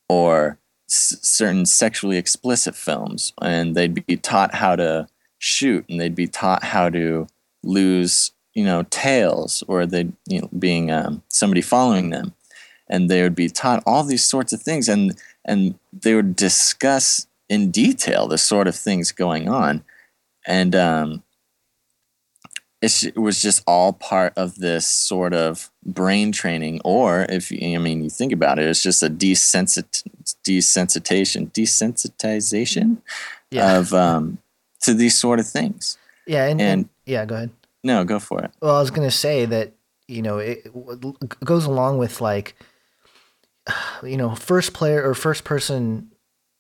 or 0.10 0.60
s- 0.90 1.18
certain 1.22 1.66
sexually 1.66 2.18
explicit 2.18 2.76
films 2.76 3.34
and 3.42 3.76
they'd 3.76 4.06
be 4.06 4.18
taught 4.18 4.56
how 4.56 4.76
to 4.76 5.08
shoot 5.38 5.86
and 5.90 6.00
they'd 6.00 6.16
be 6.16 6.28
taught 6.28 6.64
how 6.64 6.90
to 6.90 7.28
lose 7.64 8.32
you 8.56 8.64
know 8.64 8.84
tails 8.90 9.64
or 9.68 9.86
they 9.86 10.08
you 10.28 10.42
know 10.42 10.50
being 10.58 10.90
um, 10.90 11.22
somebody 11.28 11.62
following 11.62 12.10
them. 12.10 12.34
And 12.88 13.10
they 13.10 13.24
would 13.24 13.34
be 13.34 13.50
taught 13.50 13.82
all 13.88 14.04
these 14.04 14.24
sorts 14.24 14.54
of 14.54 14.62
things 14.62 14.88
and 14.90 15.20
and 15.44 15.78
they 15.92 16.16
would 16.16 16.36
discuss 16.36 17.28
in 17.50 17.70
detail 17.70 18.28
the 18.28 18.38
sort 18.38 18.68
of 18.68 18.76
things 18.76 19.12
going 19.12 19.48
on. 19.48 19.84
And 20.48 20.76
um, 20.76 21.24
it 22.86 23.18
was 23.18 23.42
just 23.42 23.64
all 23.68 23.94
part 23.94 24.34
of 24.38 24.56
this 24.56 24.86
sort 24.86 25.34
of 25.34 25.72
brain 25.86 26.32
training 26.32 26.82
or 26.84 27.26
if 27.30 27.52
you, 27.52 27.76
i 27.76 27.78
mean 27.80 28.04
you 28.04 28.10
think 28.10 28.32
about 28.32 28.60
it 28.60 28.66
it's 28.66 28.84
just 28.84 29.04
a 29.04 29.10
desensit- 29.10 30.04
desensitization 30.44 31.52
desensitization 31.52 32.98
yeah. 33.52 33.78
of 33.78 33.94
um, 33.94 34.38
to 34.82 34.94
these 34.94 35.18
sort 35.18 35.40
of 35.40 35.48
things. 35.48 35.98
Yeah 36.28 36.46
and, 36.46 36.62
and 36.62 36.72
and- 36.72 36.90
yeah 37.06 37.26
go 37.26 37.36
ahead. 37.36 37.52
No 37.84 38.04
go 38.04 38.20
for 38.20 38.42
it. 38.42 38.52
Well, 38.62 38.76
I 38.76 38.80
was 38.80 38.92
gonna 38.92 39.12
say 39.12 39.46
that 39.46 39.74
you 40.08 40.22
know 40.22 40.38
it 40.38 40.64
w- 40.66 41.18
goes 41.44 41.66
along 41.66 41.98
with 41.98 42.22
like 42.22 42.56
you 44.04 44.18
know 44.18 44.36
first 44.36 44.74
player 44.74 45.08
or 45.08 45.14
first 45.14 45.44
person 45.44 46.12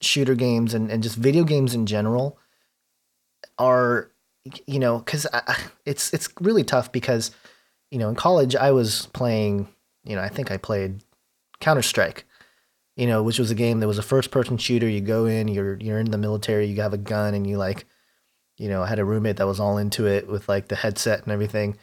shooter 0.01 0.35
games 0.35 0.73
and, 0.73 0.91
and 0.91 1.01
just 1.01 1.15
video 1.15 1.43
games 1.43 1.73
in 1.73 1.85
general 1.85 2.37
are 3.57 4.11
you 4.67 4.79
know 4.79 4.99
because 4.99 5.25
it's 5.85 6.13
it's 6.13 6.29
really 6.39 6.63
tough 6.63 6.91
because 6.91 7.31
you 7.91 7.97
know 7.97 8.09
in 8.09 8.15
college 8.15 8.55
I 8.55 8.71
was 8.71 9.07
playing 9.07 9.67
you 10.03 10.15
know 10.15 10.21
I 10.21 10.29
think 10.29 10.51
I 10.51 10.57
played 10.57 11.03
Counter 11.59 11.81
Strike 11.81 12.25
you 12.95 13.07
know 13.07 13.23
which 13.23 13.39
was 13.39 13.51
a 13.51 13.55
game 13.55 13.79
that 13.79 13.87
was 13.87 13.97
a 13.97 14.03
first 14.03 14.31
person 14.31 14.57
shooter. 14.57 14.87
You 14.87 15.01
go 15.01 15.25
in 15.25 15.47
you're 15.47 15.77
you're 15.77 15.99
in 15.99 16.11
the 16.11 16.17
military 16.17 16.67
you 16.67 16.81
have 16.81 16.93
a 16.93 16.97
gun 16.97 17.33
and 17.33 17.47
you 17.47 17.57
like 17.57 17.85
you 18.57 18.69
know 18.69 18.83
I 18.83 18.87
had 18.87 18.99
a 18.99 19.05
roommate 19.05 19.37
that 19.37 19.47
was 19.47 19.59
all 19.59 19.77
into 19.77 20.05
it 20.07 20.27
with 20.27 20.47
like 20.47 20.67
the 20.67 20.75
headset 20.75 21.23
and 21.23 21.31
everything. 21.31 21.77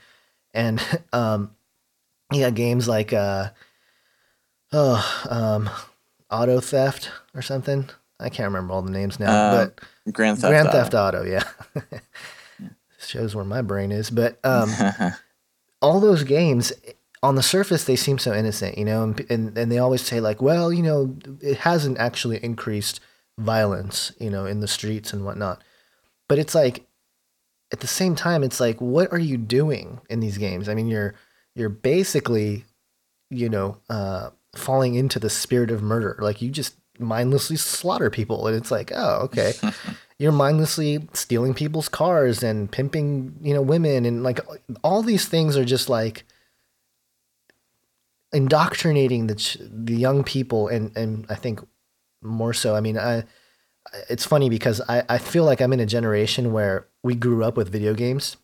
And 0.55 0.81
um 1.13 1.51
got 2.33 2.55
games 2.55 2.87
like 2.89 3.13
uh 3.13 3.51
oh 4.73 5.27
um 5.29 5.69
auto 6.31 6.61
theft 6.61 7.11
or 7.35 7.43
something. 7.43 7.91
I 8.21 8.29
can't 8.29 8.47
remember 8.47 8.73
all 8.73 8.83
the 8.83 8.91
names 8.93 9.19
now 9.19 9.31
Uh, 9.33 9.67
but 9.67 9.81
grand 10.15 10.39
theft 10.39 10.51
grand 10.51 10.69
Auto. 10.69 10.79
theft 10.79 10.95
auto 10.95 11.23
yeah 11.25 11.43
shows 13.13 13.35
where 13.35 13.45
my 13.45 13.63
brain 13.63 13.93
is 13.93 14.11
but 14.11 14.39
um 14.45 14.73
all 15.83 16.01
those 16.01 16.25
games 16.25 16.73
on 17.23 17.35
the 17.35 17.43
surface 17.43 17.85
they 17.85 17.97
seem 17.97 18.19
so 18.19 18.33
innocent 18.35 18.77
you 18.77 18.85
know 18.85 19.03
and, 19.03 19.27
and 19.31 19.57
and 19.57 19.71
they 19.71 19.79
always 19.79 20.03
say 20.03 20.21
like 20.21 20.43
well 20.43 20.73
you 20.73 20.83
know 20.83 21.17
it 21.41 21.59
hasn't 21.59 21.99
actually 21.99 22.43
increased 22.43 23.01
violence 23.39 24.13
you 24.19 24.31
know 24.31 24.45
in 24.47 24.61
the 24.61 24.69
streets 24.69 25.13
and 25.13 25.25
whatnot 25.25 25.63
but 26.29 26.39
it's 26.39 26.55
like 26.55 26.87
at 27.73 27.81
the 27.81 27.87
same 27.87 28.15
time 28.15 28.43
it's 28.43 28.61
like 28.61 28.81
what 28.81 29.11
are 29.13 29.19
you 29.19 29.37
doing 29.37 30.01
in 30.11 30.21
these 30.21 30.39
games 30.39 30.69
i 30.69 30.75
mean 30.75 30.89
you're 30.89 31.15
you're 31.55 31.69
basically 31.69 32.65
you 33.33 33.49
know, 33.49 33.79
uh, 33.89 34.31
falling 34.55 34.95
into 34.95 35.19
the 35.19 35.31
spirit 35.31 35.71
of 35.71 35.83
murder. 35.83 36.17
Like 36.21 36.43
you 36.43 36.51
just 36.51 36.75
mindlessly 36.99 37.57
slaughter 37.57 38.11
people, 38.11 38.47
and 38.47 38.55
it's 38.55 38.71
like, 38.71 38.93
oh, 38.95 39.23
okay. 39.23 39.55
You're 40.23 40.31
mindlessly 40.31 41.09
stealing 41.15 41.53
people's 41.53 41.89
cars 41.89 42.45
and 42.45 42.71
pimping, 42.71 43.35
you 43.43 43.53
know, 43.53 43.61
women, 43.61 44.05
and 44.05 44.23
like 44.23 44.39
all 44.85 45.03
these 45.03 45.27
things 45.27 45.57
are 45.57 45.65
just 45.65 45.89
like 45.89 46.23
indoctrinating 48.33 49.27
the 49.27 49.35
ch- 49.35 49.59
the 49.61 49.97
young 49.97 50.23
people, 50.23 50.69
and 50.69 50.97
and 50.97 51.27
I 51.29 51.35
think 51.35 51.59
more 52.23 52.53
so. 52.53 52.77
I 52.77 52.81
mean, 52.81 52.97
I 52.97 53.25
it's 54.09 54.25
funny 54.25 54.49
because 54.49 54.81
I 54.89 55.03
I 55.09 55.19
feel 55.19 55.43
like 55.43 55.61
I'm 55.61 55.73
in 55.73 55.81
a 55.81 55.87
generation 55.87 56.53
where 56.53 56.87
we 57.03 57.17
grew 57.17 57.43
up 57.43 57.57
with 57.57 57.73
video 57.73 57.93
games, 57.93 58.37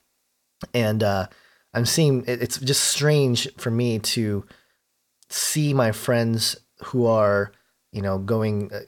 and 0.74 1.04
uh, 1.04 1.28
I'm 1.74 1.86
seeing 1.86 2.24
it, 2.26 2.42
it's 2.42 2.58
just 2.58 2.82
strange 2.82 3.48
for 3.56 3.70
me 3.70 4.00
to 4.00 4.44
see 5.30 5.72
my 5.72 5.92
friends 5.92 6.56
who 6.86 7.06
are 7.06 7.52
you 7.92 8.02
know 8.02 8.18
going 8.18 8.72
uh, 8.72 8.80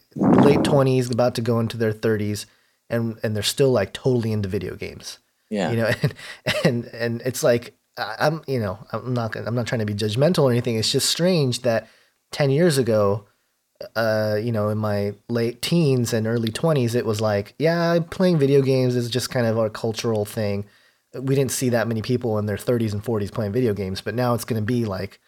late 0.43 0.65
20s 0.65 1.13
about 1.13 1.37
to 1.37 1.41
go 1.41 1.61
into 1.61 1.77
their 1.77 1.93
30s 1.93 2.47
and 2.91 3.19
and 3.23 3.35
they're 3.35 3.43
still 3.43 3.71
like 3.73 3.93
totally 3.93 4.33
into 4.33 4.49
video 4.49 4.75
games 4.77 5.19
Yeah. 5.49 5.71
you 5.71 5.77
know 5.77 5.91
and 6.03 6.15
and 6.65 6.85
and 6.87 7.23
it's 7.25 7.43
like 7.43 7.75
i'm 7.97 8.43
you 8.47 8.59
know 8.61 8.79
i'm 8.93 9.15
not 9.15 9.37
i'm 9.37 9.55
not 9.55 9.67
trying 9.67 9.79
to 9.81 9.87
be 9.87 9.95
judgmental 9.95 10.45
or 10.45 10.51
anything 10.51 10.77
it's 10.77 10.91
just 10.93 11.09
strange 11.11 11.63
that 11.63 11.89
10 12.33 12.51
years 12.51 12.79
ago 12.79 13.27
uh 13.97 14.37
you 14.41 14.53
know 14.53 14.69
in 14.69 14.79
my 14.79 15.15
late 15.29 15.63
teens 15.63 16.13
and 16.13 16.27
early 16.27 16.51
20s 16.51 16.95
it 16.95 17.07
was 17.07 17.21
like 17.21 17.55
yeah 17.59 17.99
playing 18.11 18.39
video 18.39 18.61
games 18.63 18.95
is 18.95 19.09
just 19.09 19.31
kind 19.31 19.47
of 19.47 19.57
a 19.57 19.71
cultural 19.71 20.25
thing 20.25 20.65
we 21.15 21.35
didn't 21.35 21.51
see 21.51 21.71
that 21.71 21.89
many 21.89 22.03
people 22.03 22.39
in 22.39 22.47
their 22.47 22.57
30s 22.57 22.93
and 22.93 23.03
40s 23.03 23.33
playing 23.33 23.53
video 23.53 23.73
games 23.75 24.01
but 24.01 24.15
now 24.15 24.35
it's 24.35 24.45
going 24.45 24.61
to 24.61 24.67
be 24.67 24.85
like 24.85 25.19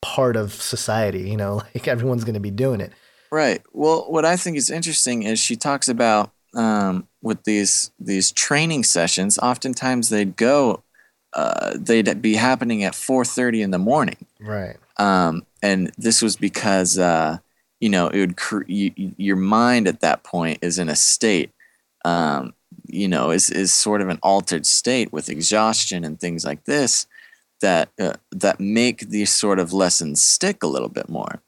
part 0.00 0.36
of 0.36 0.52
society 0.52 1.28
you 1.28 1.36
know 1.36 1.56
like 1.74 1.88
everyone's 1.88 2.24
going 2.24 2.34
to 2.34 2.40
be 2.40 2.50
doing 2.52 2.80
it 2.80 2.92
Right. 3.30 3.60
Well, 3.74 4.10
what 4.10 4.24
I 4.24 4.38
think 4.38 4.56
is 4.56 4.70
interesting 4.70 5.22
is 5.22 5.38
she 5.38 5.54
talks 5.54 5.86
about 5.86 6.30
um, 6.58 7.08
with 7.22 7.44
these 7.44 7.90
these 7.98 8.32
training 8.32 8.84
sessions. 8.84 9.38
Oftentimes 9.38 10.08
they'd 10.08 10.36
go, 10.36 10.82
uh, 11.32 11.72
they'd 11.76 12.20
be 12.20 12.34
happening 12.34 12.82
at 12.84 12.94
four 12.94 13.24
thirty 13.24 13.62
in 13.62 13.70
the 13.70 13.78
morning, 13.78 14.26
right 14.40 14.76
um, 14.98 15.46
and 15.62 15.92
this 15.96 16.20
was 16.20 16.36
because 16.36 16.98
uh, 16.98 17.38
you 17.80 17.88
know 17.88 18.08
it 18.08 18.18
would 18.18 18.36
cr- 18.36 18.66
you, 18.66 18.92
your 19.16 19.36
mind 19.36 19.88
at 19.88 20.00
that 20.00 20.24
point 20.24 20.58
is 20.60 20.78
in 20.78 20.88
a 20.88 20.96
state, 20.96 21.52
um, 22.04 22.54
you 22.86 23.08
know, 23.08 23.30
is 23.30 23.50
is 23.50 23.72
sort 23.72 24.02
of 24.02 24.08
an 24.08 24.18
altered 24.22 24.66
state 24.66 25.12
with 25.12 25.28
exhaustion 25.28 26.04
and 26.04 26.20
things 26.20 26.44
like 26.44 26.64
this 26.64 27.06
that 27.60 27.88
uh, 28.00 28.14
that 28.32 28.60
make 28.60 29.08
these 29.08 29.32
sort 29.32 29.58
of 29.58 29.72
lessons 29.72 30.20
stick 30.20 30.62
a 30.62 30.68
little 30.68 30.88
bit 30.88 31.08
more, 31.08 31.40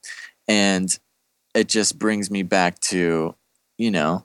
and 0.46 0.98
it 1.54 1.68
just 1.68 1.98
brings 1.98 2.30
me 2.30 2.42
back 2.42 2.78
to 2.78 3.34
you 3.76 3.90
know 3.90 4.24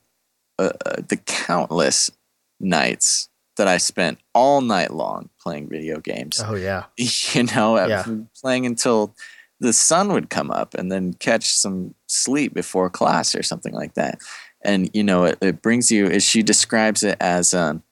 uh, 0.60 0.72
uh, 0.86 1.02
the 1.08 1.18
countless 1.18 2.12
nights 2.60 3.30
that 3.58 3.68
I 3.68 3.78
spent 3.78 4.20
all 4.34 4.62
night 4.62 4.94
long 4.94 5.30
playing 5.40 5.70
video 5.70 6.00
games 6.00 6.42
oh 6.46 6.56
yeah 6.56 6.86
you 6.98 7.44
know, 7.44 7.78
Yeah. 7.78 8.06
playing 8.42 8.66
until 8.66 9.16
the 9.60 9.74
sun 9.74 10.12
would 10.12 10.30
come 10.30 10.52
up 10.52 10.74
and 10.74 10.92
then 10.92 11.14
catch 11.14 11.52
some 11.52 11.96
sleep 12.08 12.54
before 12.54 12.90
class 12.90 13.36
or 13.36 13.44
something 13.44 13.74
like 13.74 13.94
that. 13.94 14.20
And 14.64 14.90
you 14.94 15.04
know, 15.04 15.26
it, 15.26 15.38
it 15.42 15.62
brings 15.62 15.92
you. 15.92 16.08
As 16.08 16.24
she 16.24 16.44
describes 16.44 17.04
it 17.04 17.18
as 17.22 17.54
um, 17.54 17.84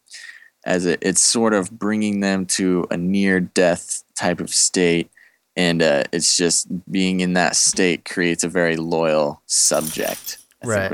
as 0.65 0.86
it, 0.86 0.99
it's 1.02 1.21
sort 1.21 1.54
of 1.54 1.71
bringing 1.71 2.19
them 2.19 2.45
to 2.47 2.88
a 2.89 2.97
near 2.97 3.39
death 3.39 4.04
type 4.15 4.39
of 4.39 4.49
state, 4.49 5.12
and 5.56 5.82
uh, 5.82 6.04
it's 6.12 6.36
just 6.36 6.67
being 6.91 7.19
in 7.19 7.34
that 7.34 7.56
state 7.56 8.06
creates 8.06 8.43
a 8.43 8.49
very 8.49 8.76
loyal 8.76 9.41
subject. 9.45 10.39
I 10.63 10.67
Right. 10.67 10.89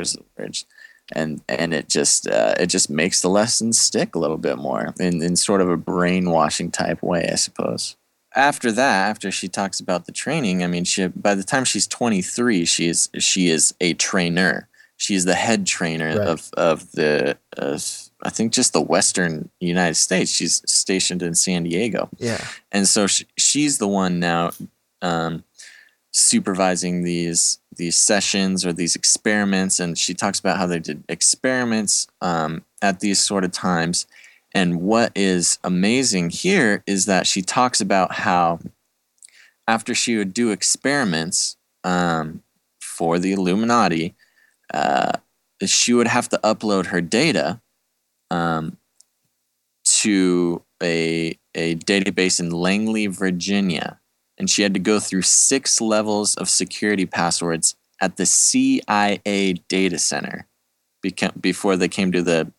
Think 1.15 1.41
was 1.41 1.45
the 1.45 1.50
word. 1.50 1.50
And 1.50 1.60
and 1.62 1.74
it 1.74 1.89
just 1.89 2.28
uh, 2.28 2.56
it 2.60 2.67
just 2.67 2.89
makes 2.89 3.22
the 3.22 3.30
lesson 3.30 3.74
stick 3.74 4.15
a 4.15 4.19
little 4.19 4.38
bit 4.38 4.58
more 4.58 4.93
in, 5.00 5.22
in 5.22 5.36
sort 5.36 5.62
of 5.62 5.69
a 5.69 5.78
brainwashing 5.78 6.72
type 6.72 7.02
way, 7.04 7.30
I 7.32 7.36
suppose 7.36 7.95
after 8.36 8.72
that, 8.72 9.10
after 9.10 9.32
she 9.32 9.48
talks 9.48 9.80
about 9.80 10.06
the 10.06 10.12
training, 10.12 10.63
I 10.63 10.67
mean, 10.67 10.84
she 10.84 11.08
by 11.08 11.34
the 11.36 11.43
time 11.43 11.65
she's 11.65 11.88
23, 11.88 12.63
she 12.65 12.88
is 12.88 13.10
she 13.17 13.50
is 13.50 13.74
a 13.82 13.93
trainer. 13.95 14.67
She's 14.98 15.26
the 15.26 15.34
head 15.36 15.65
trainer 15.65 16.10
Right. 16.10 16.28
of 16.28 16.50
of 16.56 16.91
the 16.91 17.38
uh, 17.58 17.80
I 18.24 18.30
think 18.30 18.54
just 18.54 18.74
the 18.74 18.82
Western 18.82 19.50
United 19.60 19.95
States. 19.95 20.32
She's 20.32 20.62
stationed 20.72 21.24
in 21.24 21.36
San 21.36 21.63
Diego, 21.63 22.10
yeah 22.17 22.45
and 22.72 22.88
so 22.88 23.08
she, 23.08 23.26
she's 23.38 23.78
the 23.80 23.88
one 23.88 24.19
now 24.19 24.52
um, 25.02 25.43
supervising 26.12 27.04
these 27.04 27.60
these 27.76 27.98
sessions 27.98 28.65
or 28.65 28.74
these 28.74 28.95
experiments. 28.95 29.80
And 29.80 29.98
she 29.98 30.13
talks 30.13 30.39
about 30.39 30.58
how 30.58 30.65
they 30.65 30.80
did 30.80 31.04
experiments 31.08 32.08
um, 32.22 32.63
at 32.82 33.00
these 33.00 33.19
sort 33.19 33.43
of 33.43 33.52
times. 33.52 34.06
And 34.54 34.82
what 34.82 35.12
is 35.15 35.60
amazing 35.63 36.32
here 36.32 36.84
is 36.88 37.06
that 37.06 37.28
she 37.28 37.41
talks 37.41 37.80
about 37.80 38.13
how 38.13 38.60
after 39.67 39.93
she 39.93 40.17
would 40.17 40.34
do 40.34 40.52
experiments 40.52 41.56
um, 41.84 42.41
for 42.82 43.19
the 43.19 43.32
Illuminati, 43.32 44.15
uh, 44.74 45.12
she 45.65 45.93
would 45.93 46.08
have 46.08 46.28
to 46.30 46.39
upload 46.43 46.88
her 46.88 47.02
data 47.02 47.62
um, 48.32 48.78
to 49.84 50.63
a, 50.82 51.38
a 51.54 51.76
database 51.76 52.39
in 52.39 52.50
Langley, 52.50 53.08
Virginia. 53.08 53.99
And 54.39 54.49
she 54.49 54.62
had 54.62 54.73
to 54.73 54.80
go 54.80 54.99
through 54.99 55.23
six 55.23 55.82
levels 55.82 56.36
of 56.36 56.49
security 56.49 57.06
passwords 57.06 57.75
at 58.02 58.15
the 58.15 58.25
CIA 58.25 59.54
data 59.67 59.99
center 59.99 60.47
before 61.39 61.75
they 61.75 61.88
came 61.88 62.12
to 62.12 62.21
the 62.21 62.52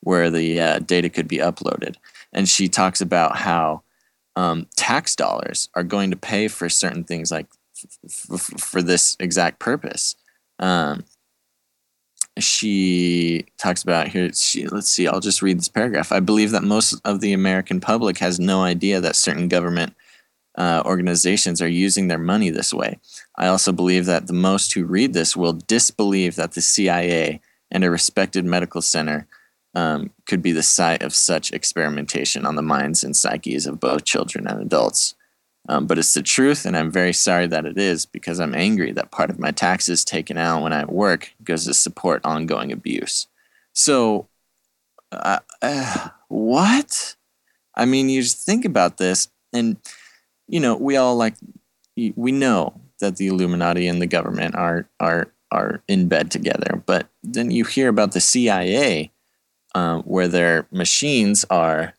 where 0.00 0.30
the 0.30 0.60
uh, 0.60 0.78
data 0.80 1.08
could 1.08 1.28
be 1.28 1.38
uploaded. 1.38 1.94
And 2.32 2.48
she 2.48 2.68
talks 2.68 3.00
about 3.00 3.36
how 3.36 3.82
um, 4.36 4.66
tax 4.76 5.14
dollars 5.14 5.68
are 5.74 5.84
going 5.84 6.10
to 6.10 6.16
pay 6.16 6.48
for 6.48 6.68
certain 6.68 7.04
things 7.04 7.30
like 7.30 7.46
f- 8.04 8.26
f- 8.32 8.60
for 8.60 8.82
this 8.82 9.16
exact 9.20 9.58
purpose. 9.58 10.16
Um, 10.58 11.04
she 12.38 13.44
talks 13.58 13.82
about 13.82 14.08
here. 14.08 14.32
She, 14.32 14.66
let's 14.66 14.88
see. 14.88 15.06
I'll 15.06 15.20
just 15.20 15.42
read 15.42 15.58
this 15.58 15.68
paragraph. 15.68 16.12
I 16.12 16.20
believe 16.20 16.50
that 16.52 16.62
most 16.62 16.98
of 17.04 17.20
the 17.20 17.32
American 17.32 17.78
public 17.78 18.18
has 18.18 18.40
no 18.40 18.62
idea 18.62 19.00
that 19.00 19.16
certain 19.16 19.48
government 19.48 19.94
uh, 20.56 20.82
organizations 20.84 21.62
are 21.62 21.68
using 21.68 22.08
their 22.08 22.18
money 22.18 22.50
this 22.50 22.74
way. 22.74 22.98
I 23.36 23.46
also 23.46 23.72
believe 23.72 24.06
that 24.06 24.26
the 24.26 24.32
most 24.32 24.72
who 24.74 24.84
read 24.84 25.14
this 25.14 25.36
will 25.36 25.54
disbelieve 25.54 26.36
that 26.36 26.52
the 26.52 26.60
CIA 26.60 27.40
and 27.70 27.84
a 27.84 27.90
respected 27.90 28.44
medical 28.44 28.82
center 28.82 29.26
um, 29.74 30.10
could 30.26 30.42
be 30.42 30.52
the 30.52 30.62
site 30.62 31.02
of 31.02 31.14
such 31.14 31.52
experimentation 31.52 32.44
on 32.44 32.56
the 32.56 32.62
minds 32.62 33.02
and 33.02 33.16
psyches 33.16 33.66
of 33.66 33.80
both 33.80 34.04
children 34.04 34.46
and 34.46 34.60
adults. 34.60 35.14
Um, 35.68 35.86
but 35.86 35.96
it's 35.96 36.12
the 36.12 36.22
truth, 36.22 36.66
and 36.66 36.76
I'm 36.76 36.90
very 36.90 37.12
sorry 37.12 37.46
that 37.46 37.64
it 37.64 37.78
is 37.78 38.04
because 38.04 38.40
I'm 38.40 38.54
angry 38.54 38.90
that 38.92 39.12
part 39.12 39.30
of 39.30 39.38
my 39.38 39.52
taxes 39.52 40.04
taken 40.04 40.36
out 40.36 40.62
when 40.62 40.72
I 40.72 40.84
work 40.84 41.32
goes 41.44 41.66
to 41.66 41.74
support 41.74 42.20
ongoing 42.24 42.72
abuse. 42.72 43.28
So, 43.72 44.26
uh, 45.12 45.38
uh, 45.62 46.08
what? 46.28 47.14
I 47.74 47.84
mean, 47.84 48.08
you 48.08 48.22
just 48.22 48.44
think 48.44 48.64
about 48.64 48.98
this, 48.98 49.28
and 49.52 49.76
you 50.52 50.60
know, 50.60 50.76
we 50.76 50.96
all 50.96 51.16
like, 51.16 51.34
we 51.96 52.30
know 52.30 52.78
that 53.00 53.16
the 53.16 53.26
Illuminati 53.26 53.88
and 53.88 54.00
the 54.00 54.06
government 54.06 54.54
are 54.54 54.86
are 55.00 55.32
are 55.50 55.82
in 55.88 56.08
bed 56.08 56.30
together, 56.30 56.82
but 56.86 57.08
then 57.22 57.50
you 57.50 57.64
hear 57.64 57.88
about 57.88 58.12
the 58.12 58.20
CIA 58.20 59.10
um, 59.74 60.02
where 60.02 60.28
their 60.28 60.66
machines 60.70 61.44
are 61.50 61.94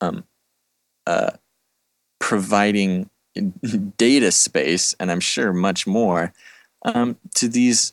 um, 0.00 0.24
uh, 1.06 1.32
providing 2.20 3.10
data 3.96 4.30
space, 4.30 4.94
and 5.00 5.10
I'm 5.10 5.20
sure 5.20 5.52
much 5.52 5.84
more, 5.86 6.32
um, 6.84 7.18
to 7.34 7.48
these 7.48 7.92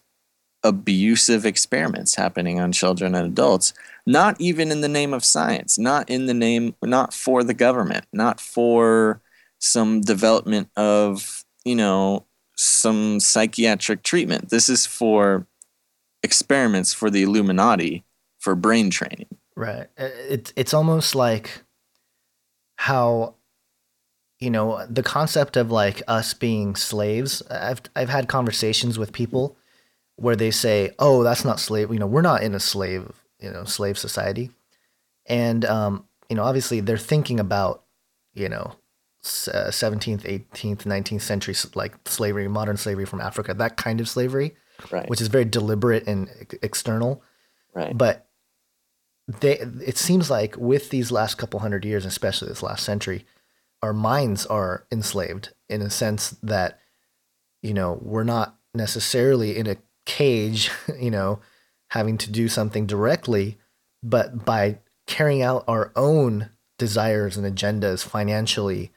abusive 0.64 1.46
experiments 1.46 2.16
happening 2.16 2.60
on 2.60 2.72
children 2.72 3.16
and 3.16 3.26
adults, 3.28 3.74
not 4.06 4.40
even 4.40 4.72
in 4.72 4.82
the 4.82 4.90
name 4.90 5.14
of 5.14 5.26
science, 5.26 5.80
not 5.80 6.08
in 6.08 6.28
the 6.28 6.34
name, 6.36 6.76
not 6.84 7.14
for 7.14 7.44
the 7.44 7.54
government, 7.54 8.06
not 8.14 8.40
for 8.40 9.22
some 9.60 10.02
development 10.02 10.70
of, 10.76 11.46
you 11.64 11.76
know, 11.76 12.26
some 12.56 13.20
psychiatric 13.20 14.04
treatment. 14.04 14.50
This 14.50 14.70
is 14.70 14.86
for 14.86 15.46
experiments 16.24 16.94
for 16.94 17.10
the 17.10 17.24
Illuminati 17.24 18.04
for 18.40 18.56
brain 18.56 18.90
training. 18.90 19.28
Right. 19.56 19.88
It's 19.98 20.54
it's 20.56 20.74
almost 20.74 21.16
like 21.16 21.64
how 22.78 23.36
you 24.40 24.50
know 24.50 24.86
the 24.90 25.04
concept 25.04 25.58
of 25.58 25.70
like 25.70 26.02
us 26.08 26.34
being 26.34 26.76
slaves. 26.76 27.44
I've 27.50 27.82
I've 27.96 28.10
had 28.10 28.30
conversations 28.30 28.98
with 28.98 29.12
people 29.12 29.58
where 30.16 30.36
they 30.36 30.52
say, 30.52 30.92
"Oh, 30.98 31.24
that's 31.24 31.44
not 31.44 31.60
slave. 31.60 31.92
You 31.92 32.00
know, 32.00 32.08
we're 32.08 32.22
not 32.22 32.42
in 32.42 32.56
a 32.56 32.60
slave 32.60 33.12
you 33.40 33.52
know 33.52 33.66
slave 33.66 33.98
society," 33.98 34.52
and 35.26 35.66
um, 35.66 36.06
you 36.30 36.38
know, 36.38 36.44
obviously 36.44 36.80
they're 36.80 36.98
thinking 36.98 37.40
about 37.40 37.84
you 38.34 38.48
know 38.48 38.76
uh, 39.24 39.68
17th, 39.70 40.22
18th, 40.54 40.84
19th 40.84 41.22
century 41.22 41.56
like 41.76 41.96
slavery, 42.06 42.48
modern 42.48 42.78
slavery 42.78 43.06
from 43.06 43.22
Africa, 43.22 43.54
that 43.54 43.78
kind 43.78 44.00
of 44.00 44.08
slavery, 44.10 44.56
Right. 44.92 45.10
which 45.10 45.20
is 45.22 45.28
very 45.28 45.46
deliberate 45.46 46.08
and 46.08 46.30
external. 46.62 47.22
right. 47.74 47.98
But 47.98 48.28
they, 49.28 49.60
it 49.60 49.98
seems 49.98 50.30
like 50.30 50.56
with 50.58 50.90
these 50.90 51.12
last 51.12 51.36
couple 51.38 51.60
hundred 51.60 51.86
years, 51.86 52.06
especially 52.06 52.48
this 52.48 52.64
last 52.64 52.84
century, 52.84 53.26
our 53.84 53.94
minds 53.94 54.46
are 54.46 54.86
enslaved 54.92 55.54
in 55.70 55.82
a 55.82 55.90
sense 55.90 56.32
that, 56.42 56.80
you 57.62 57.74
know, 57.74 58.00
we're 58.02 58.24
not 58.24 58.56
necessarily 58.74 59.58
in 59.58 59.68
a 59.68 59.78
cage, 60.06 60.72
you 61.00 61.12
know, 61.12 61.40
having 61.92 62.18
to 62.18 62.32
do 62.32 62.48
something 62.48 62.86
directly, 62.88 63.58
but 64.02 64.46
by 64.46 64.80
carrying 65.08 65.42
out 65.42 65.64
our 65.68 65.92
own 65.96 66.50
desires 66.78 67.36
and 67.36 67.46
agendas 67.46 68.04
financially, 68.04 68.92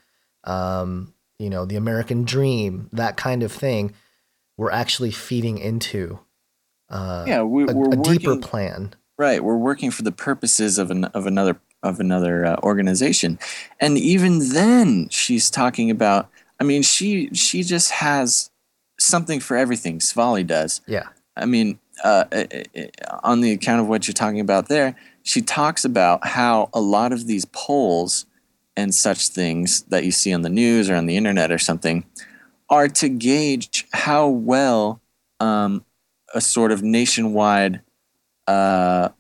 um, 0.44 1.14
you 1.38 1.50
know, 1.50 1.64
the 1.64 1.76
American 1.76 2.24
dream, 2.24 2.88
that 2.92 3.16
kind 3.16 3.42
of 3.42 3.52
thing, 3.52 3.94
we're 4.56 4.70
actually 4.70 5.10
feeding 5.10 5.58
into 5.58 6.20
uh, 6.92 7.24
yeah, 7.26 7.42
we, 7.42 7.64
a, 7.64 7.72
we're 7.72 7.94
a 7.94 7.96
deeper 7.96 8.30
working, 8.30 8.40
plan. 8.42 8.94
right. 9.18 9.42
We're 9.42 9.56
working 9.56 9.90
for 9.90 10.02
the 10.02 10.12
purposes 10.12 10.78
of 10.78 10.90
an 10.90 11.06
of 11.06 11.26
another 11.26 11.58
of 11.82 11.98
another 11.98 12.44
uh, 12.44 12.56
organization, 12.62 13.38
and 13.80 13.96
even 13.96 14.50
then, 14.50 15.08
she's 15.08 15.50
talking 15.50 15.90
about. 15.90 16.28
I 16.60 16.64
mean, 16.64 16.82
she 16.82 17.30
she 17.32 17.62
just 17.62 17.90
has 17.92 18.50
something 19.00 19.40
for 19.40 19.56
everything. 19.56 19.98
Svali 19.98 20.46
does. 20.46 20.82
Yeah. 20.86 21.08
I 21.36 21.46
mean, 21.46 21.78
uh, 22.04 22.24
uh, 22.30 22.44
uh, 22.76 23.18
on 23.22 23.40
the 23.40 23.52
account 23.52 23.80
of 23.80 23.88
what 23.88 24.06
you're 24.06 24.12
talking 24.12 24.40
about 24.40 24.68
there, 24.68 24.94
she 25.22 25.40
talks 25.40 25.84
about 25.84 26.26
how 26.26 26.68
a 26.74 26.80
lot 26.80 27.12
of 27.12 27.26
these 27.26 27.46
polls 27.46 28.26
and 28.76 28.94
such 28.94 29.28
things 29.28 29.82
that 29.84 30.04
you 30.04 30.10
see 30.10 30.32
on 30.32 30.42
the 30.42 30.48
news 30.48 30.88
or 30.88 30.96
on 30.96 31.06
the 31.06 31.16
internet 31.16 31.52
or 31.52 31.58
something 31.58 32.04
are 32.70 32.88
to 32.88 33.08
gauge 33.08 33.86
how 33.92 34.28
well 34.28 35.00
um, 35.40 35.84
a 36.34 36.40
sort 36.40 36.72
of 36.72 36.82
nationwide, 36.82 37.82
uh, 38.46 39.10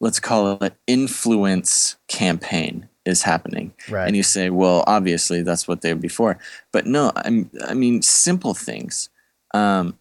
let's 0.00 0.20
call 0.20 0.62
it 0.62 0.74
influence 0.86 1.96
campaign 2.08 2.88
is 3.04 3.22
happening. 3.22 3.74
Right. 3.88 4.06
And 4.06 4.16
you 4.16 4.22
say, 4.22 4.50
well, 4.50 4.84
obviously 4.86 5.42
that's 5.42 5.68
what 5.68 5.82
they 5.82 5.92
were 5.92 6.00
before. 6.00 6.38
But 6.72 6.86
no, 6.86 7.12
I'm, 7.16 7.50
I 7.66 7.74
mean, 7.74 8.02
simple 8.02 8.54
things. 8.54 9.10
Um, 9.54 9.98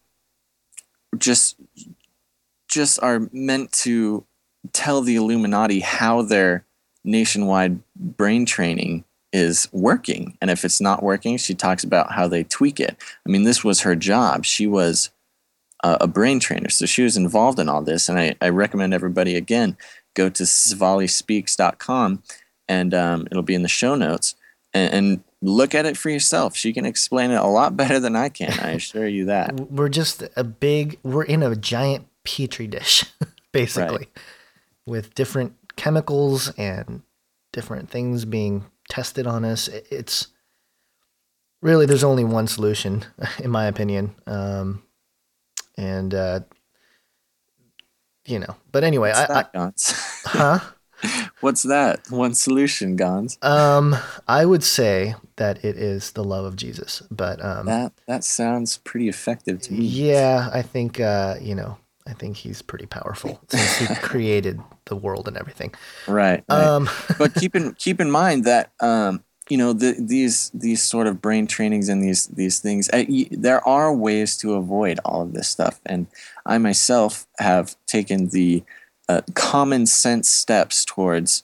just 1.17 1.55
just 2.67 3.01
are 3.01 3.27
meant 3.31 3.71
to 3.71 4.25
tell 4.73 5.01
the 5.01 5.15
Illuminati 5.15 5.79
how 5.79 6.21
their 6.21 6.65
nationwide 7.03 7.79
brain 7.99 8.45
training 8.45 9.03
is 9.33 9.67
working. 9.71 10.37
And 10.41 10.49
if 10.49 10.63
it's 10.63 10.79
not 10.81 11.03
working, 11.03 11.37
she 11.37 11.53
talks 11.53 11.83
about 11.83 12.11
how 12.13 12.27
they 12.27 12.43
tweak 12.43 12.79
it. 12.79 12.95
I 13.25 13.29
mean, 13.29 13.43
this 13.43 13.63
was 13.63 13.81
her 13.81 13.95
job. 13.95 14.45
She 14.45 14.65
was 14.67 15.09
a, 15.83 15.97
a 16.01 16.07
brain 16.07 16.39
trainer, 16.39 16.69
so 16.69 16.85
she 16.85 17.03
was 17.03 17.17
involved 17.17 17.59
in 17.59 17.67
all 17.69 17.81
this. 17.81 18.07
And 18.09 18.17
I, 18.17 18.35
I 18.41 18.49
recommend 18.49 18.93
everybody 18.93 19.35
again 19.35 19.77
go 20.15 20.29
to 20.29 20.43
svalispeaks.com 20.43 22.23
and 22.67 22.93
um, 22.93 23.27
it'll 23.31 23.43
be 23.43 23.55
in 23.55 23.61
the 23.61 23.67
show 23.67 23.95
notes 23.95 24.35
and, 24.73 24.93
and 24.93 25.23
look 25.41 25.75
at 25.75 25.85
it 25.85 25.97
for 25.97 26.09
yourself. 26.09 26.55
She 26.55 26.73
can 26.73 26.85
explain 26.85 27.31
it 27.31 27.35
a 27.35 27.47
lot 27.47 27.77
better 27.77 27.99
than 27.99 28.15
I 28.15 28.29
can. 28.29 28.51
I 28.59 28.71
assure 28.71 29.07
you 29.07 29.25
that. 29.25 29.53
we're 29.71 29.89
just 29.89 30.23
a 30.35 30.43
big 30.43 30.97
we're 31.03 31.23
in 31.23 31.43
a 31.43 31.55
giant 31.55 32.07
petri 32.23 32.67
dish 32.67 33.05
basically 33.51 33.97
Right. 33.97 34.17
with 34.85 35.13
different 35.15 35.53
chemicals 35.75 36.51
and 36.57 37.03
different 37.53 37.89
things 37.89 38.25
being 38.25 38.65
tested 38.89 39.27
on 39.27 39.43
us 39.45 39.67
it's 39.67 40.27
really 41.61 41.85
there's 41.85 42.03
only 42.03 42.23
one 42.23 42.47
solution 42.47 43.03
in 43.43 43.49
my 43.49 43.65
opinion 43.65 44.15
um 44.27 44.83
and 45.77 46.13
uh 46.13 46.39
you 48.25 48.39
know 48.39 48.55
but 48.71 48.83
anyway 48.83 49.09
What's 49.09 49.19
I, 49.19 49.23
I 49.23 49.27
that, 49.27 49.53
Gonz? 49.53 50.21
huh 50.25 50.59
What's 51.41 51.61
that? 51.61 52.09
One 52.09 52.33
solution, 52.33 52.97
Gonz. 52.97 53.37
um 53.43 53.95
i 54.27 54.43
would 54.45 54.63
say 54.63 55.13
that 55.35 55.63
it 55.63 55.77
is 55.77 56.11
the 56.13 56.23
love 56.23 56.43
of 56.45 56.55
jesus 56.55 57.03
but 57.11 57.43
um 57.43 57.65
That 57.67 57.93
that 58.07 58.23
sounds 58.23 58.77
pretty 58.77 59.07
effective 59.07 59.61
to 59.63 59.73
me. 59.73 59.83
Yeah, 59.85 60.49
I 60.51 60.61
think 60.63 60.99
uh, 60.99 61.35
you 61.41 61.53
know, 61.55 61.77
I 62.07 62.13
think 62.13 62.37
he's 62.37 62.61
pretty 62.61 62.85
powerful 62.85 63.39
since 63.49 63.77
he 63.77 63.95
created 63.95 64.59
the 64.85 64.95
world 64.95 65.27
and 65.27 65.37
everything. 65.37 65.73
Right. 66.07 66.43
right. 66.49 66.67
Um, 66.67 66.89
but 67.17 67.35
keep 67.35 67.55
in 67.55 67.73
keep 67.75 67.99
in 67.99 68.09
mind 68.09 68.45
that 68.45 68.71
um, 68.79 69.23
you 69.49 69.57
know 69.57 69.73
the, 69.73 69.95
these 69.99 70.49
these 70.53 70.81
sort 70.81 71.07
of 71.07 71.21
brain 71.21 71.47
trainings 71.47 71.89
and 71.89 72.01
these 72.01 72.27
these 72.27 72.59
things. 72.59 72.89
Y- 72.93 73.27
there 73.31 73.65
are 73.67 73.93
ways 73.93 74.37
to 74.37 74.53
avoid 74.53 74.99
all 75.05 75.21
of 75.21 75.33
this 75.33 75.47
stuff, 75.47 75.79
and 75.85 76.07
I 76.45 76.57
myself 76.57 77.27
have 77.39 77.75
taken 77.85 78.29
the 78.29 78.63
uh, 79.09 79.21
common 79.35 79.85
sense 79.85 80.29
steps 80.29 80.85
towards, 80.85 81.43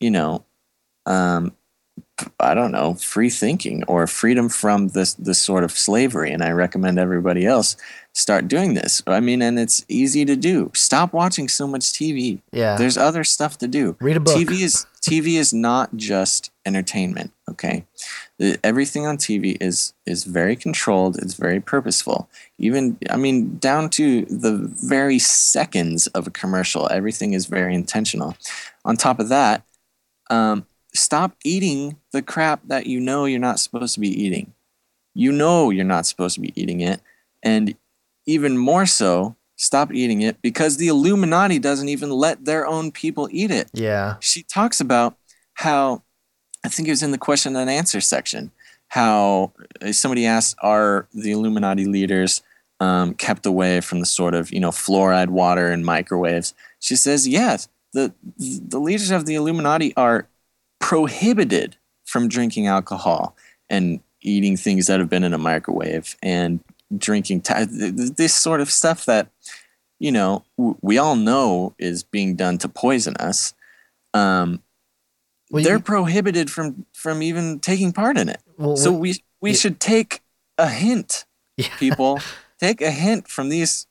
you 0.00 0.10
know, 0.10 0.44
um, 1.06 1.52
I 2.40 2.54
don't 2.54 2.72
know, 2.72 2.94
free 2.94 3.28
thinking 3.28 3.84
or 3.84 4.06
freedom 4.06 4.48
from 4.48 4.88
this 4.88 5.14
this 5.14 5.38
sort 5.40 5.64
of 5.64 5.72
slavery. 5.72 6.32
And 6.32 6.42
I 6.42 6.50
recommend 6.50 6.98
everybody 6.98 7.44
else 7.46 7.76
start 8.14 8.48
doing 8.48 8.72
this. 8.74 9.02
I 9.06 9.20
mean, 9.20 9.42
and 9.42 9.58
it's 9.58 9.84
easy 9.88 10.24
to 10.24 10.36
do. 10.36 10.70
Stop 10.74 11.12
watching 11.12 11.48
so 11.48 11.66
much 11.66 11.92
TV. 11.92 12.40
Yeah. 12.52 12.76
There's 12.76 12.96
other 12.96 13.22
stuff 13.22 13.58
to 13.58 13.68
do. 13.68 13.96
Read 14.00 14.16
a 14.16 14.20
book. 14.20 14.36
TV 14.36 14.62
is 14.62 14.86
TV 15.02 15.38
is 15.38 15.52
not 15.52 15.94
just 15.96 16.50
entertainment. 16.64 17.32
Okay, 17.48 17.84
The- 18.38 18.58
everything 18.64 19.06
on 19.06 19.18
TV 19.18 19.56
is 19.60 19.92
is 20.06 20.24
very 20.24 20.56
controlled. 20.56 21.16
It's 21.18 21.34
very 21.34 21.60
purposeful. 21.60 22.28
Even 22.58 22.96
I 23.10 23.16
mean, 23.16 23.58
down 23.58 23.90
to 23.90 24.24
the 24.24 24.56
very 24.56 25.18
seconds 25.18 26.06
of 26.08 26.26
a 26.26 26.30
commercial, 26.30 26.88
everything 26.90 27.34
is 27.34 27.44
very 27.46 27.74
intentional. 27.74 28.36
On 28.86 28.96
top 28.96 29.20
of 29.20 29.28
that, 29.28 29.62
um, 30.30 30.66
stop 30.96 31.36
eating 31.44 31.96
the 32.12 32.22
crap 32.22 32.60
that 32.66 32.86
you 32.86 33.00
know 33.00 33.24
you're 33.24 33.38
not 33.38 33.60
supposed 33.60 33.94
to 33.94 34.00
be 34.00 34.08
eating. 34.08 34.52
You 35.14 35.32
know 35.32 35.70
you're 35.70 35.84
not 35.84 36.06
supposed 36.06 36.34
to 36.34 36.40
be 36.40 36.52
eating 36.60 36.80
it, 36.80 37.00
and 37.42 37.74
even 38.26 38.58
more 38.58 38.86
so, 38.86 39.36
stop 39.56 39.92
eating 39.92 40.20
it 40.20 40.42
because 40.42 40.76
the 40.76 40.88
Illuminati 40.88 41.58
doesn't 41.58 41.88
even 41.88 42.10
let 42.10 42.44
their 42.44 42.66
own 42.66 42.92
people 42.92 43.28
eat 43.30 43.50
it. 43.50 43.70
Yeah, 43.72 44.16
she 44.20 44.42
talks 44.42 44.80
about 44.80 45.16
how 45.54 46.02
I 46.64 46.68
think 46.68 46.88
it 46.88 46.92
was 46.92 47.02
in 47.02 47.12
the 47.12 47.18
question 47.18 47.56
and 47.56 47.70
answer 47.70 48.00
section 48.00 48.50
how 48.88 49.52
uh, 49.82 49.92
somebody 49.92 50.26
asked 50.26 50.56
are 50.60 51.08
the 51.12 51.32
Illuminati 51.32 51.86
leaders 51.86 52.42
um, 52.78 53.14
kept 53.14 53.46
away 53.46 53.80
from 53.80 54.00
the 54.00 54.06
sort 54.06 54.34
of 54.34 54.52
you 54.52 54.60
know 54.60 54.70
fluoride 54.70 55.28
water 55.28 55.70
and 55.70 55.84
microwaves? 55.84 56.54
She 56.78 56.96
says 56.96 57.26
yes 57.26 57.68
the 57.92 58.12
the 58.38 58.78
leaders 58.78 59.10
of 59.10 59.26
the 59.26 59.34
Illuminati 59.34 59.96
are 59.96 60.28
prohibited 60.78 61.76
from 62.04 62.28
drinking 62.28 62.66
alcohol 62.66 63.36
and 63.68 64.00
eating 64.22 64.56
things 64.56 64.86
that 64.86 65.00
have 65.00 65.08
been 65.10 65.24
in 65.24 65.34
a 65.34 65.38
microwave 65.38 66.16
and 66.22 66.60
drinking 66.96 67.40
t- 67.40 67.54
th- 67.54 67.68
th- 67.96 68.10
this 68.16 68.34
sort 68.34 68.60
of 68.60 68.70
stuff 68.70 69.04
that 69.06 69.28
you 69.98 70.12
know 70.12 70.44
w- 70.56 70.76
we 70.82 70.98
all 70.98 71.16
know 71.16 71.74
is 71.78 72.02
being 72.02 72.36
done 72.36 72.58
to 72.58 72.68
poison 72.68 73.16
us 73.16 73.54
um, 74.14 74.62
Well, 75.50 75.62
they're 75.64 75.76
you- 75.76 75.80
prohibited 75.82 76.50
from 76.50 76.86
from 76.92 77.22
even 77.22 77.58
taking 77.60 77.92
part 77.92 78.16
in 78.18 78.28
it. 78.28 78.40
Well, 78.56 78.76
so 78.76 78.92
we 78.92 79.22
we 79.40 79.52
should 79.54 79.80
take 79.80 80.20
a 80.58 80.68
hint, 80.68 81.24
Yeah. 81.56 81.74
people. 81.78 82.20
take 82.58 82.80
a 82.80 82.90
hint 82.90 83.28
from 83.28 83.48
these 83.50 83.86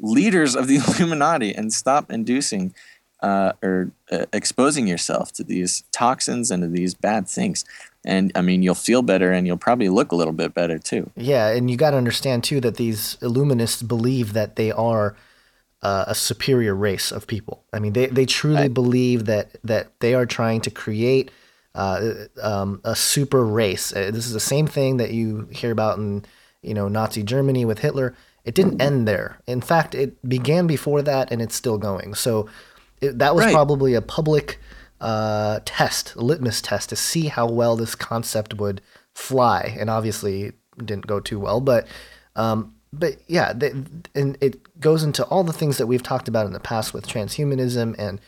leaders 0.00 0.56
of 0.56 0.66
the 0.66 0.76
Illuminati 0.86 1.54
and 1.54 1.72
stop 1.72 2.10
inducing 2.10 2.74
uh, 3.20 3.52
or 3.62 3.90
uh, 4.12 4.26
exposing 4.32 4.86
yourself 4.86 5.32
to 5.32 5.44
these 5.44 5.82
toxins 5.92 6.50
and 6.50 6.62
to 6.62 6.68
these 6.68 6.94
bad 6.94 7.28
things. 7.28 7.64
And 8.04 8.30
I 8.34 8.42
mean, 8.42 8.62
you'll 8.62 8.74
feel 8.74 9.02
better, 9.02 9.32
and 9.32 9.46
you'll 9.46 9.56
probably 9.56 9.88
look 9.88 10.12
a 10.12 10.16
little 10.16 10.32
bit 10.32 10.54
better 10.54 10.78
too. 10.78 11.10
yeah, 11.16 11.48
and 11.48 11.70
you 11.70 11.76
got 11.76 11.90
to 11.90 11.96
understand 11.96 12.44
too 12.44 12.60
that 12.60 12.76
these 12.76 13.16
Illuminists 13.20 13.86
believe 13.86 14.32
that 14.34 14.56
they 14.56 14.70
are 14.70 15.16
uh, 15.82 16.04
a 16.08 16.14
superior 16.14 16.74
race 16.74 17.12
of 17.12 17.26
people. 17.26 17.64
I 17.72 17.78
mean, 17.80 17.92
they 17.92 18.06
they 18.06 18.26
truly 18.26 18.62
Right. 18.62 18.74
believe 18.74 19.26
that 19.26 19.56
that 19.64 19.88
they 20.00 20.14
are 20.14 20.26
trying 20.26 20.60
to 20.62 20.70
create 20.70 21.30
uh, 21.74 22.12
um, 22.42 22.80
a 22.84 22.96
super 22.96 23.44
race. 23.44 23.92
Uh, 23.94 24.10
this 24.12 24.26
is 24.26 24.32
the 24.32 24.40
same 24.40 24.66
thing 24.66 24.96
that 24.96 25.10
you 25.12 25.48
hear 25.52 25.70
about 25.70 25.98
in 25.98 26.24
you 26.62 26.74
know 26.74 26.88
Nazi 26.88 27.22
Germany 27.22 27.64
with 27.64 27.80
Hitler. 27.80 28.14
It 28.44 28.54
didn't 28.54 28.80
end 28.80 29.06
there. 29.06 29.38
In 29.46 29.60
fact, 29.60 29.94
it 29.94 30.26
began 30.26 30.66
before 30.66 31.02
that, 31.02 31.30
and 31.30 31.42
it's 31.42 31.54
still 31.54 31.76
going. 31.78 32.14
So 32.14 32.48
it, 33.00 33.18
that 33.18 33.34
was 33.34 33.44
Right. 33.46 33.54
probably 33.54 33.94
a 33.94 34.02
public 34.02 34.58
uh, 35.00 35.60
test, 35.64 36.14
a 36.14 36.20
litmus 36.20 36.60
test 36.60 36.88
to 36.88 36.96
see 36.96 37.26
how 37.28 37.46
well 37.48 37.76
this 37.76 37.94
concept 37.94 38.54
would 38.54 38.80
fly. 39.14 39.76
And 39.78 39.88
obviously, 39.88 40.44
it 40.44 40.54
didn't 40.78 41.06
go 41.06 41.20
too 41.20 41.38
well. 41.38 41.60
But 41.60 41.86
um, 42.36 42.74
but 42.92 43.16
yeah, 43.26 43.52
they, 43.52 43.70
and 44.14 44.38
it 44.40 44.80
goes 44.80 45.02
into 45.02 45.24
all 45.26 45.44
the 45.44 45.52
things 45.52 45.76
that 45.78 45.86
we've 45.86 46.02
talked 46.02 46.28
about 46.28 46.46
in 46.46 46.52
the 46.52 46.60
past 46.60 46.94
with 46.94 47.06
transhumanism 47.06 47.94
and 47.98 48.20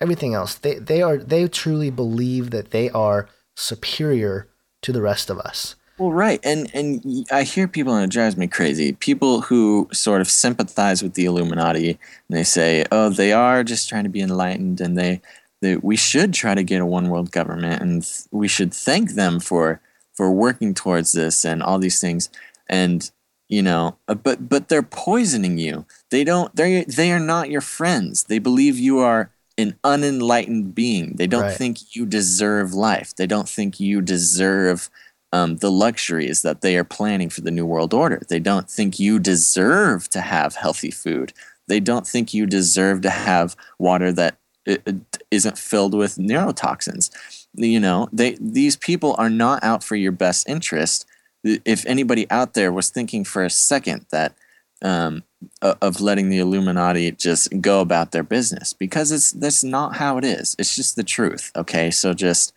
everything 0.00 0.34
else. 0.34 0.54
They 0.54 0.74
they 0.74 1.02
are 1.02 1.16
they 1.18 1.46
truly 1.48 1.90
believe 1.90 2.50
that 2.50 2.70
they 2.70 2.90
are 2.90 3.28
superior 3.56 4.48
to 4.82 4.92
the 4.92 5.02
rest 5.02 5.30
of 5.30 5.38
us. 5.38 5.74
Well, 5.98 6.12
right, 6.12 6.38
and 6.44 6.70
and 6.74 7.26
I 7.32 7.42
hear 7.42 7.66
people, 7.66 7.94
and 7.94 8.04
it 8.04 8.10
drives 8.14 8.36
me 8.36 8.46
crazy. 8.46 8.92
People 8.92 9.40
who 9.42 9.88
sort 9.92 10.20
of 10.20 10.28
sympathize 10.30 11.02
with 11.02 11.14
the 11.14 11.24
Illuminati, 11.24 11.90
and 11.90 12.38
they 12.38 12.44
say, 12.44 12.84
"Oh, 12.92 13.08
they 13.10 13.32
are 13.32 13.64
just 13.64 13.88
trying 13.88 14.04
to 14.04 14.10
be 14.10 14.20
enlightened, 14.20 14.80
and 14.80 14.96
they, 14.96 15.20
they 15.60 15.76
we 15.76 15.96
should 15.96 16.32
try 16.34 16.54
to 16.54 16.62
get 16.62 16.80
a 16.80 16.86
one 16.86 17.08
world 17.08 17.32
government, 17.32 17.82
and 17.82 18.02
th- 18.04 18.26
we 18.30 18.46
should 18.46 18.72
thank 18.72 19.12
them 19.14 19.40
for 19.40 19.80
for 20.14 20.30
working 20.30 20.72
towards 20.72 21.12
this 21.12 21.44
and 21.44 21.62
all 21.64 21.78
these 21.80 22.00
things." 22.00 22.30
And 22.68 23.10
you 23.48 23.62
know, 23.62 23.96
uh, 24.06 24.14
but 24.14 24.48
but 24.48 24.68
they're 24.68 24.82
poisoning 24.82 25.58
you. 25.58 25.84
They 26.10 26.22
don't. 26.22 26.54
They 26.54 26.84
they 26.84 27.10
are 27.10 27.18
not 27.20 27.50
your 27.50 27.60
friends. 27.60 28.24
They 28.24 28.38
believe 28.38 28.78
you 28.78 29.00
are 29.00 29.30
an 29.56 29.76
unenlightened 29.82 30.76
being. 30.76 31.14
They 31.16 31.26
don't 31.26 31.42
Right. 31.42 31.56
think 31.56 31.96
you 31.96 32.06
deserve 32.06 32.72
life. 32.72 33.16
They 33.16 33.26
don't 33.26 33.48
think 33.48 33.80
you 33.80 34.00
deserve 34.00 34.88
um, 35.32 35.56
the 35.56 35.70
luxuries 35.70 36.42
that 36.42 36.60
they 36.60 36.76
are 36.76 36.84
planning 36.84 37.28
for 37.30 37.42
the 37.42 37.50
New 37.50 37.66
World 37.66 37.92
Order. 37.92 38.22
They 38.28 38.38
don't 38.38 38.70
think 38.70 38.98
you 38.98 39.18
deserve 39.18 40.08
to 40.10 40.20
have 40.20 40.54
healthy 40.56 40.90
food. 40.90 41.32
They 41.66 41.80
don't 41.80 42.06
think 42.06 42.32
you 42.32 42.46
deserve 42.46 43.02
to 43.02 43.10
have 43.10 43.54
water 43.78 44.10
that 44.12 44.36
i- 44.66 44.78
i- 44.86 45.00
isn't 45.30 45.58
filled 45.58 45.94
with 45.94 46.16
neurotoxins. 46.16 47.10
You 47.54 47.80
know, 47.80 48.08
they 48.12 48.36
these 48.40 48.76
people 48.76 49.14
are 49.18 49.30
not 49.30 49.62
out 49.62 49.84
for 49.84 49.96
your 49.96 50.12
best 50.12 50.48
interest. 50.48 51.04
If 51.44 51.84
anybody 51.86 52.26
out 52.30 52.54
there 52.54 52.72
was 52.72 52.90
thinking 52.90 53.24
for 53.24 53.44
a 53.44 53.50
second 53.50 54.06
that 54.10 54.34
um, 54.82 55.24
of 55.62 56.00
letting 56.00 56.28
the 56.28 56.38
Illuminati 56.38 57.10
just 57.12 57.60
go 57.60 57.80
about 57.80 58.12
their 58.12 58.22
business, 58.22 58.72
because 58.72 59.10
it's 59.12 59.32
that's 59.32 59.64
not 59.64 59.96
how 59.96 60.18
it 60.18 60.24
is. 60.24 60.54
It's 60.58 60.74
just 60.76 60.96
the 60.96 61.04
truth. 61.04 61.50
Okay, 61.56 61.90
so 61.90 62.14
just 62.14 62.52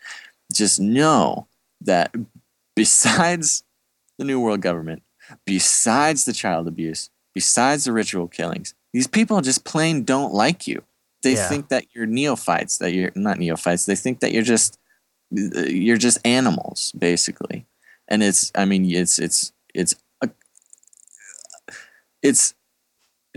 just 0.53 0.80
know 0.80 1.47
that 1.82 2.13
besides 2.82 3.63
the 4.17 4.25
New 4.25 4.39
World 4.39 4.61
Government, 4.61 5.03
besides 5.45 6.25
the 6.25 6.34
child 6.34 6.67
abuse, 6.67 7.11
besides 7.36 7.86
the 7.86 7.91
ritual 7.93 8.27
killings, 8.27 8.73
these 8.91 9.07
people 9.07 9.39
just 9.41 9.63
plain 9.63 10.03
don't 10.03 10.34
like 10.34 10.65
you. 10.67 10.84
They 11.23 11.36
Yeah. 11.36 11.47
think 11.47 11.69
that 11.69 11.86
you're 11.93 12.07
neophytes, 12.07 12.79
that 12.79 12.91
you're 12.93 13.11
not 13.15 13.38
neophytes. 13.38 13.86
They 13.86 13.95
think 13.95 14.19
that 14.21 14.32
you're 14.32 14.49
just 14.55 14.77
you're 15.29 15.97
just 16.07 16.17
animals, 16.25 16.91
basically. 16.97 17.65
And 18.09 18.21
it's, 18.21 18.51
I 18.55 18.65
mean, 18.65 18.84
it's 19.01 19.17
it's 19.19 19.53
it's 19.73 19.95
a, 20.21 20.29
it's 22.21 22.53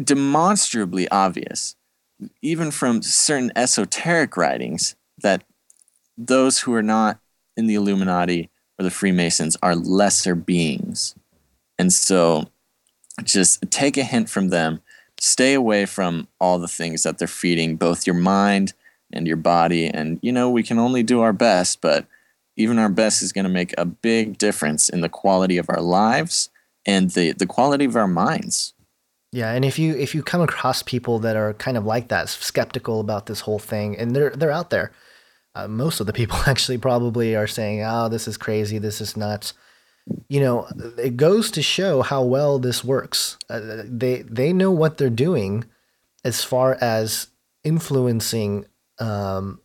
demonstrably 0.03 1.07
obvious, 1.11 1.77
even 2.43 2.71
from 2.73 3.03
certain 3.03 3.53
esoteric 3.55 4.37
writings, 4.37 4.97
that 5.23 5.45
those 6.17 6.61
who 6.61 6.73
are 6.75 6.83
not 6.83 7.19
in 7.57 7.67
the 7.69 7.75
Illuminati 7.77 8.51
or 8.79 8.85
the 8.85 8.91
Freemasons 8.91 9.57
are 9.63 9.75
lesser 9.75 10.35
beings. 10.35 11.15
And 11.79 11.93
so 11.93 12.49
just 13.23 13.71
take 13.71 13.97
a 13.97 14.05
hint 14.05 14.29
from 14.29 14.49
them. 14.49 14.81
Stay 15.21 15.55
away 15.55 15.87
from 15.87 16.29
all 16.41 16.59
the 16.59 16.69
things 16.69 17.03
that 17.05 17.19
they're 17.19 17.29
feeding 17.29 17.77
both 17.77 18.07
your 18.07 18.17
mind 18.17 18.75
and 19.13 19.27
your 19.27 19.37
body. 19.37 19.87
And, 19.87 20.19
you 20.23 20.33
know, 20.33 20.51
we 20.51 20.63
can 20.63 20.79
only 20.79 21.03
do 21.03 21.21
our 21.21 21.33
best, 21.33 21.81
but 21.81 22.07
even 22.57 22.79
our 22.79 22.89
best 22.89 23.23
is 23.23 23.33
going 23.33 23.45
to 23.45 23.51
make 23.51 23.75
a 23.79 23.85
big 23.85 24.39
difference 24.39 24.89
in 24.89 25.01
the 25.01 25.09
quality 25.09 25.57
of 25.57 25.69
our 25.69 25.81
lives 25.81 26.51
and 26.85 27.11
the, 27.11 27.33
the 27.33 27.47
quality 27.47 27.85
of 27.85 27.97
our 27.97 28.09
minds. 28.09 28.75
Yeah, 29.35 29.51
and 29.51 29.65
if 29.65 29.81
you 29.81 29.97
if 29.97 30.15
you 30.15 30.23
come 30.23 30.43
across 30.43 30.85
people 30.85 31.19
that 31.19 31.35
are 31.35 31.55
kind 31.55 31.77
of 31.77 31.85
like 31.85 32.07
that, 32.07 32.29
skeptical 32.29 33.01
about 33.01 33.27
this 33.27 33.41
whole 33.41 33.59
thing, 33.59 33.99
and 33.99 34.15
they're 34.15 34.31
they're 34.31 34.53
out 34.53 34.71
there, 34.71 34.93
uh, 35.55 35.69
most 35.69 36.01
of 36.01 36.07
the 36.07 36.13
people 36.13 36.39
actually 36.47 36.79
probably 36.79 37.35
are 37.35 37.47
saying, 37.47 37.83
"Oh, 37.83 38.09
this 38.09 38.29
is 38.29 38.37
crazy. 38.37 38.79
This 38.79 39.01
is 39.01 39.17
nuts." 39.17 39.55
You 40.29 40.41
know, 40.41 40.69
it 40.99 41.17
goes 41.17 41.51
to 41.53 41.63
show 41.63 42.03
how 42.03 42.23
well 42.23 42.59
this 42.59 42.85
works. 42.85 43.39
Uh, 43.49 43.83
they 43.85 44.23
they 44.23 44.53
know 44.53 44.71
what 44.71 44.99
they're 44.99 45.11
doing 45.11 45.65
as 46.25 46.45
far 46.45 46.77
as 46.81 47.29
influencing 47.63 48.67
um, 48.99 49.61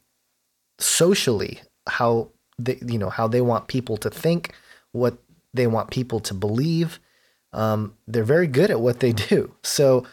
socially 0.77 1.61
how 1.87 2.29
they 2.57 2.79
you 2.85 2.97
know 2.97 3.09
how 3.09 3.27
they 3.27 3.41
want 3.41 3.67
people 3.67 3.97
to 3.97 4.09
think, 4.09 4.53
what 4.91 5.17
they 5.53 5.67
want 5.67 5.89
people 5.89 6.19
to 6.19 6.33
believe 6.33 6.99
um, 7.53 7.95
they're 8.07 8.23
very 8.23 8.47
good 8.47 8.69
at 8.71 8.79
what 8.79 8.99
they 8.99 9.11
do. 9.11 9.53
So 9.63 10.05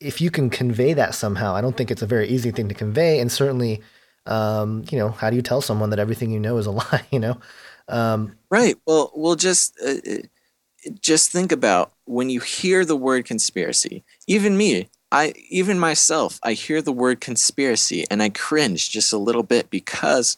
if 0.00 0.20
you 0.20 0.30
can 0.30 0.50
convey 0.50 0.92
that 0.92 1.14
somehow, 1.14 1.54
I 1.54 1.60
don't 1.60 1.76
think 1.76 1.90
it's 1.90 2.02
a 2.02 2.06
very 2.06 2.28
easy 2.28 2.50
thing 2.50 2.68
to 2.68 2.74
convey. 2.74 3.18
And 3.20 3.32
certainly, 3.32 3.82
um, 4.28 4.84
you 4.90 4.98
know, 4.98 5.10
how 5.10 5.30
do 5.30 5.36
you 5.36 5.42
tell 5.42 5.60
someone 5.60 5.90
that 5.90 5.98
everything 5.98 6.30
you 6.30 6.40
know 6.40 6.58
is 6.58 6.66
a 6.66 6.70
lie? 6.82 7.06
You 7.10 7.18
know, 7.20 7.40
um, 7.88 8.36
Right. 8.50 8.76
Well, 8.86 9.10
we'll 9.14 9.36
just 9.36 9.78
uh, 9.84 9.96
uh, 10.08 10.90
just 11.00 11.30
think 11.32 11.52
about 11.52 11.92
when 12.04 12.30
you 12.30 12.40
hear 12.40 12.84
the 12.84 12.96
word 12.96 13.24
conspiracy. 13.24 14.04
Even 14.26 14.56
me, 14.56 14.88
I 15.10 15.32
even 15.50 15.78
myself, 15.78 16.38
I 16.42 16.52
hear 16.52 16.82
the 16.82 16.92
word 16.92 17.20
conspiracy 17.20 18.04
and 18.10 18.22
I 18.22 18.28
cringe 18.28 18.90
just 18.90 19.12
a 19.12 19.18
little 19.18 19.42
bit 19.42 19.70
because 19.70 20.36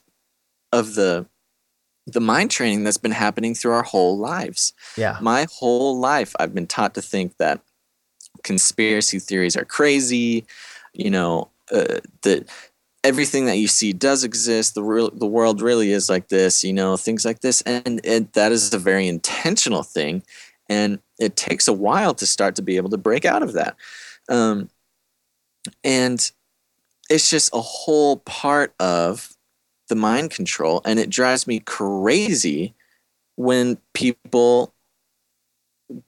of 0.73 0.95
the 0.95 1.27
the 2.07 2.21
mind 2.21 2.51
training 2.51 2.83
that's 2.85 2.97
been 2.97 3.13
happening 3.13 3.55
through 3.55 3.73
our 3.73 3.83
whole 3.83 4.19
lives. 4.19 4.73
yeah, 4.97 5.19
My 5.21 5.47
whole 5.53 5.99
life, 5.99 6.35
I've 6.41 6.55
been 6.55 6.67
taught 6.67 6.95
to 6.95 7.03
think 7.03 7.37
that 7.37 7.61
conspiracy 8.43 9.19
theories 9.19 9.57
are 9.57 9.65
crazy. 9.65 10.47
You 10.93 11.11
know, 11.11 11.49
uh, 11.73 12.01
that 12.23 12.49
everything 13.03 13.47
that 13.47 13.57
you 13.57 13.69
see 13.69 13.93
does 13.93 14.25
exist. 14.25 14.75
The 14.75 14.83
real, 14.83 15.11
the 15.11 15.27
world 15.27 15.63
really 15.63 15.93
is 15.93 16.09
like 16.09 16.29
this. 16.29 16.65
You 16.65 16.73
know, 16.73 16.97
things 16.97 17.25
like 17.25 17.41
this, 17.41 17.63
and 17.63 18.01
it, 18.05 18.33
that 18.35 18.53
is 18.53 18.73
a 18.73 18.79
very 18.79 19.09
intentional 19.09 19.83
thing, 19.83 20.23
and 20.69 21.01
it 21.19 21.37
takes 21.37 21.69
a 21.69 21.73
while 21.73 22.15
to 22.15 22.27
start 22.27 22.57
to 22.57 22.63
be 22.63 22.77
able 22.77 22.91
to 22.91 22.99
break 22.99 23.25
out 23.25 23.43
of 23.43 23.53
that. 23.55 23.77
Um, 24.29 24.71
and 25.85 26.31
it's 27.09 27.29
just 27.29 27.55
a 27.55 27.61
whole 27.61 28.19
part 28.19 28.75
of 28.79 29.37
the 29.89 29.97
mind 29.97 30.31
control, 30.31 30.81
and 30.85 30.99
it 30.99 31.11
drives 31.11 31.47
me 31.47 31.61
crazy 31.61 32.75
when 33.37 33.79
people 33.95 34.75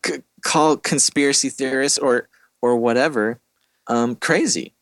c- 0.05 0.23
call 0.43 0.77
conspiracy 0.77 1.49
theorists 1.49 1.99
or 1.99 2.29
or 2.61 2.77
whatever 2.77 3.41
um, 3.89 4.15
crazy, 4.15 4.75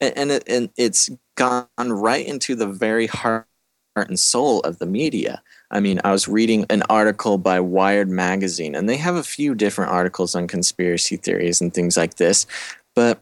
and 0.00 0.16
and, 0.16 0.30
it, 0.32 0.44
and 0.48 0.70
it's 0.76 1.10
gone 1.38 1.66
right 1.78 2.26
into 2.26 2.54
the 2.54 2.66
very 2.66 3.06
heart 3.06 3.46
and 3.96 4.18
soul 4.18 4.60
of 4.60 4.78
the 4.78 4.86
media. 4.86 5.42
I 5.70 5.80
mean, 5.80 6.00
I 6.04 6.12
was 6.12 6.28
reading 6.28 6.66
an 6.68 6.82
article 6.90 7.38
by 7.38 7.60
Wired 7.60 8.08
magazine, 8.10 8.74
and 8.74 8.88
they 8.88 8.96
have 8.96 9.16
a 9.16 9.22
few 9.22 9.54
different 9.54 9.92
articles 9.92 10.34
on 10.34 10.46
conspiracy 10.46 11.16
theories 11.16 11.60
and 11.60 11.72
things 11.72 11.96
like 11.96 12.14
this, 12.14 12.46
but 12.94 13.20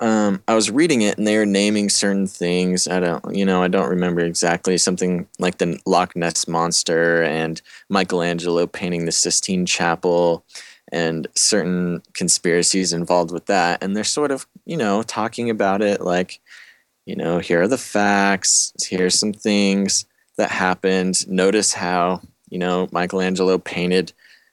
um, 0.00 0.42
I 0.46 0.54
was 0.54 0.70
reading 0.70 1.02
it 1.02 1.18
and 1.18 1.26
they 1.26 1.36
were 1.36 1.46
naming 1.46 1.88
certain 1.88 2.28
things. 2.28 2.86
I 2.86 3.00
don't, 3.00 3.34
you 3.34 3.44
know, 3.44 3.64
I 3.64 3.68
don't 3.68 3.90
remember 3.90 4.20
exactly. 4.20 4.78
Something 4.78 5.26
like 5.40 5.58
the 5.58 5.80
Loch 5.86 6.14
Ness 6.14 6.46
monster 6.46 7.24
and 7.24 7.60
Michelangelo 7.88 8.66
painting 8.66 9.06
the 9.06 9.12
Sistine 9.12 9.66
Chapel, 9.66 10.44
and 10.92 11.26
certain 11.34 12.00
conspiracies 12.14 12.92
involved 12.92 13.30
with 13.30 13.46
that. 13.46 13.82
And 13.82 13.94
they're 13.94 14.04
sort 14.04 14.30
of, 14.30 14.46
you 14.64 14.76
know, 14.76 15.02
talking 15.02 15.50
about 15.50 15.82
it 15.82 16.00
like, 16.00 16.40
you 17.08 17.16
know, 17.16 17.38
here 17.38 17.62
are 17.62 17.68
the 17.68 17.78
facts. 17.78 18.72
Here's 18.86 19.18
some 19.18 19.32
things 19.32 20.04
that 20.36 20.50
happened. 20.50 21.26
Notice 21.28 21.72
how, 21.72 22.20
you 22.50 22.58
know, 22.58 22.88
Michelangelo 22.92 23.58
painted 23.58 24.12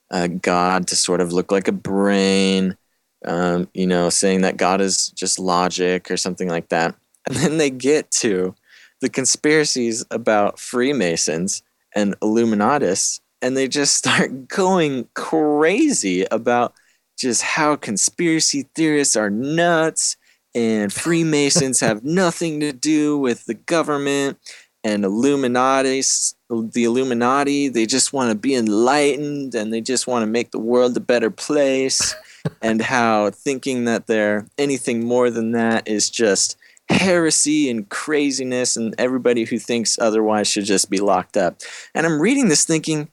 uh, 0.09 0.27
God 0.27 0.87
to 0.87 0.95
sort 0.95 1.21
of 1.21 1.33
look 1.33 1.51
like 1.51 1.67
a 1.67 1.73
brain 1.73 2.77
um, 3.25 3.67
you 3.73 3.87
know, 3.87 4.09
saying 4.09 4.41
that 4.41 4.57
God 4.57 4.81
is 4.81 5.09
just 5.09 5.39
logic 5.39 6.09
or 6.09 6.17
something 6.17 6.47
like 6.47 6.69
that. 6.69 6.95
And 7.27 7.35
then 7.37 7.57
they 7.57 7.71
get 7.71 8.11
to 8.21 8.53
the 9.01 9.09
conspiracies 9.09 10.05
about 10.11 10.59
Freemasons 10.59 11.63
and 11.95 12.13
Illuminatists, 12.21 13.19
and 13.41 13.57
they 13.57 13.67
just 13.67 13.95
start 13.95 14.47
going 14.47 15.07
crazy 15.15 16.23
about 16.29 16.75
just 17.17 17.41
how 17.41 17.77
conspiracy 17.77 18.69
theorists 18.75 19.15
are 19.15 19.31
nuts 19.31 20.17
and 20.55 20.91
Freemasons 20.91 21.81
have 21.81 22.03
nothing 22.03 22.61
to 22.61 22.71
do 22.71 23.17
with 23.17 23.45
the 23.45 23.53
government 23.53 24.39
and 24.85 25.03
Illuminati, 25.03 26.01
the 26.49 26.83
Illuminati, 26.83 27.67
they 27.67 27.85
just 27.85 28.13
want 28.13 28.29
to 28.29 28.35
be 28.35 28.55
enlightened 28.55 29.53
and 29.55 29.73
they 29.73 29.81
just 29.81 30.07
want 30.07 30.23
to 30.23 30.27
make 30.27 30.51
the 30.51 30.59
world 30.59 30.95
a 30.95 30.99
better 31.01 31.31
place 31.31 32.15
and 32.61 32.81
how 32.81 33.31
thinking 33.31 33.85
that 33.85 34.07
they're 34.07 34.45
anything 34.57 35.03
more 35.03 35.29
than 35.29 35.51
that 35.51 35.87
is 35.87 36.09
just 36.09 36.55
heresy 36.87 37.67
and 37.67 37.89
craziness, 37.89 38.77
and 38.77 38.93
everybody 38.99 39.43
who 39.43 39.57
thinks 39.57 39.97
otherwise 39.97 40.47
should 40.47 40.65
just 40.65 40.87
be 40.87 40.99
locked 40.99 41.35
up. 41.35 41.59
And 41.95 42.05
I'm 42.05 42.21
reading 42.21 42.47
this 42.47 42.63
thinking 42.63 43.09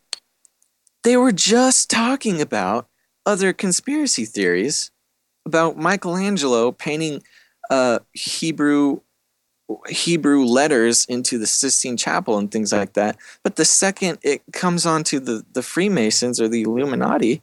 they 1.05 1.17
were 1.17 1.33
just 1.33 1.89
talking 1.89 2.43
about 2.43 2.87
other 3.25 3.55
conspiracy 3.55 4.27
theories 4.27 4.91
about 5.47 5.79
Michelangelo 5.79 6.71
painting 6.71 7.23
a 7.73 8.01
Hebrew 8.13 9.01
Hebrew 9.89 10.45
letters 10.45 11.07
into 11.07 11.39
the 11.39 11.47
Sistine 11.47 11.97
Chapel 11.97 12.37
and 12.37 12.51
things 12.51 12.73
like 12.73 12.93
that. 12.93 13.17
But 13.43 13.57
the 13.57 13.65
second 13.65 14.19
it 14.23 14.43
comes 14.53 14.85
onto 14.85 15.19
the, 15.19 15.47
the 15.55 15.63
Freemasons 15.63 16.39
or 16.39 16.49
the 16.49 16.63
Illuminati, 16.63 17.41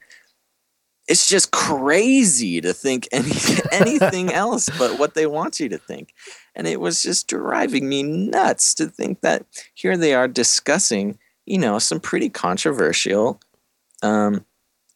it's 1.08 1.28
just 1.28 1.50
crazy 1.50 2.62
to 2.62 2.72
think 2.72 3.08
any, 3.12 3.32
anything 3.72 4.32
else 4.34 4.70
but 4.78 5.00
what 5.00 5.16
they 5.16 5.26
want 5.26 5.60
you 5.60 5.68
to 5.70 5.80
think. 5.80 6.14
And 6.54 6.68
it 6.68 6.80
was 6.80 7.02
just 7.02 7.28
driving 7.28 7.90
me 7.90 8.04
nuts 8.04 8.76
to 8.76 8.86
think 8.86 9.22
that 9.22 9.48
here 9.74 9.98
they 9.98 10.14
are 10.14 10.28
discussing, 10.28 11.18
you 11.48 11.58
know, 11.58 11.80
some 11.80 12.00
pretty 12.00 12.30
controversial 12.30 13.42
um, 14.04 14.46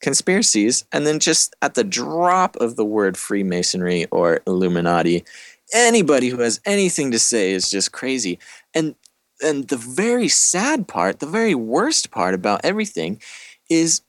conspiracies. 0.04 0.84
And 0.92 1.06
then 1.06 1.18
just 1.18 1.56
at 1.62 1.74
the 1.74 1.82
drop 1.82 2.56
of 2.56 2.76
the 2.76 2.84
word 2.84 3.16
Freemasonry 3.16 4.04
or 4.10 4.42
Illuminati, 4.46 5.24
anybody 5.72 6.28
who 6.28 6.40
has 6.40 6.60
anything 6.66 7.10
to 7.12 7.18
say 7.18 7.52
is 7.52 7.70
just 7.70 7.90
crazy. 7.90 8.38
And 8.74 8.94
and 9.42 9.66
the 9.68 9.78
very 9.78 10.28
sad 10.28 10.86
part, 10.86 11.18
the 11.18 11.26
very 11.26 11.54
worst 11.54 12.10
part 12.10 12.34
about 12.34 12.60
everything 12.64 13.20
is 13.68 14.02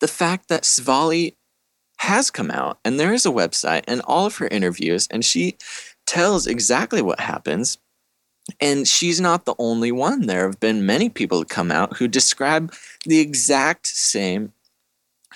the 0.00 0.08
fact 0.08 0.48
that 0.48 0.62
Svali 0.62 1.34
has 1.96 2.30
come 2.30 2.50
out 2.50 2.78
and 2.84 3.00
there 3.00 3.14
is 3.14 3.24
a 3.24 3.30
website 3.30 3.84
and 3.88 4.02
all 4.02 4.26
of 4.26 4.36
her 4.36 4.48
interviews 4.48 5.08
and 5.10 5.24
she 5.24 5.56
tells 6.06 6.46
exactly 6.46 7.00
what 7.00 7.20
happens 7.20 7.78
and 8.60 8.86
she's 8.86 9.18
not 9.18 9.46
the 9.46 9.54
only 9.58 9.90
one 9.90 10.26
there 10.26 10.46
have 10.46 10.60
been 10.60 10.84
many 10.84 11.08
people 11.08 11.42
come 11.42 11.72
out 11.72 11.96
who 11.96 12.06
describe 12.06 12.72
the 13.06 13.18
exact 13.18 13.86
same 13.86 14.52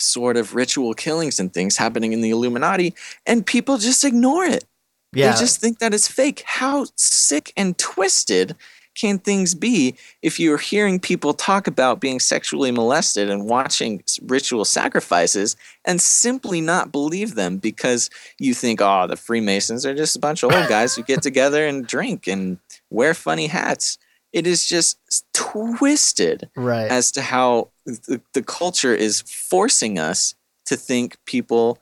sort 0.01 0.37
of 0.37 0.55
ritual 0.55 0.95
killings 0.95 1.39
and 1.39 1.53
things 1.53 1.77
happening 1.77 2.13
in 2.13 2.21
the 2.21 2.31
illuminati 2.31 2.95
and 3.27 3.47
people 3.47 3.79
just 3.79 4.05
ignore 4.05 4.45
it 4.45 4.65
yeah. 5.13 5.33
They 5.33 5.41
just 5.41 5.61
think 5.61 5.79
that 5.79 5.93
it's 5.93 6.09
fake. 6.09 6.43
How 6.47 6.87
sick 6.97 7.53
and 7.57 7.77
twisted 7.79 8.55
can 8.95 9.19
things 9.19 9.55
be 9.55 9.95
if 10.21 10.39
you're 10.39 10.59
hearing 10.59 11.01
people 11.01 11.33
talk 11.33 11.67
about 11.67 12.01
being 12.01 12.21
sexually 12.21 12.71
molested 12.71 13.31
and 13.31 13.47
watching 13.47 14.03
ritual 14.23 14.65
sacrifices 14.65 15.57
and 15.85 16.01
simply 16.01 16.61
not 16.61 16.93
believe 16.93 17.35
them 17.35 17.57
because 17.57 18.11
you 18.39 18.53
think, 18.53 18.81
oh, 18.83 19.07
the 19.07 19.17
Freemasons 19.17 19.87
are 19.87 19.95
just 19.95 20.17
a 20.17 20.21
bunch 20.21 20.43
of 20.43 20.53
old 20.53 20.69
guys 20.69 20.95
who 20.95 21.03
get 21.03 21.23
together 21.23 21.67
and 21.67 21.87
drink 21.87 22.27
and 22.27 22.59
wear 22.91 23.15
funny 23.15 23.47
hats? 23.47 23.99
It 24.33 24.47
is 24.47 24.67
just 24.67 24.99
twisted 25.33 26.51
right. 26.55 26.91
as 26.91 27.11
to 27.13 27.23
how 27.23 27.70
the, 27.99 28.21
the 28.33 28.43
culture 28.43 28.95
is 28.95 29.23
forcing 29.23 29.99
us 29.99 30.35
to 30.67 30.77
think 30.77 31.17
people 31.27 31.79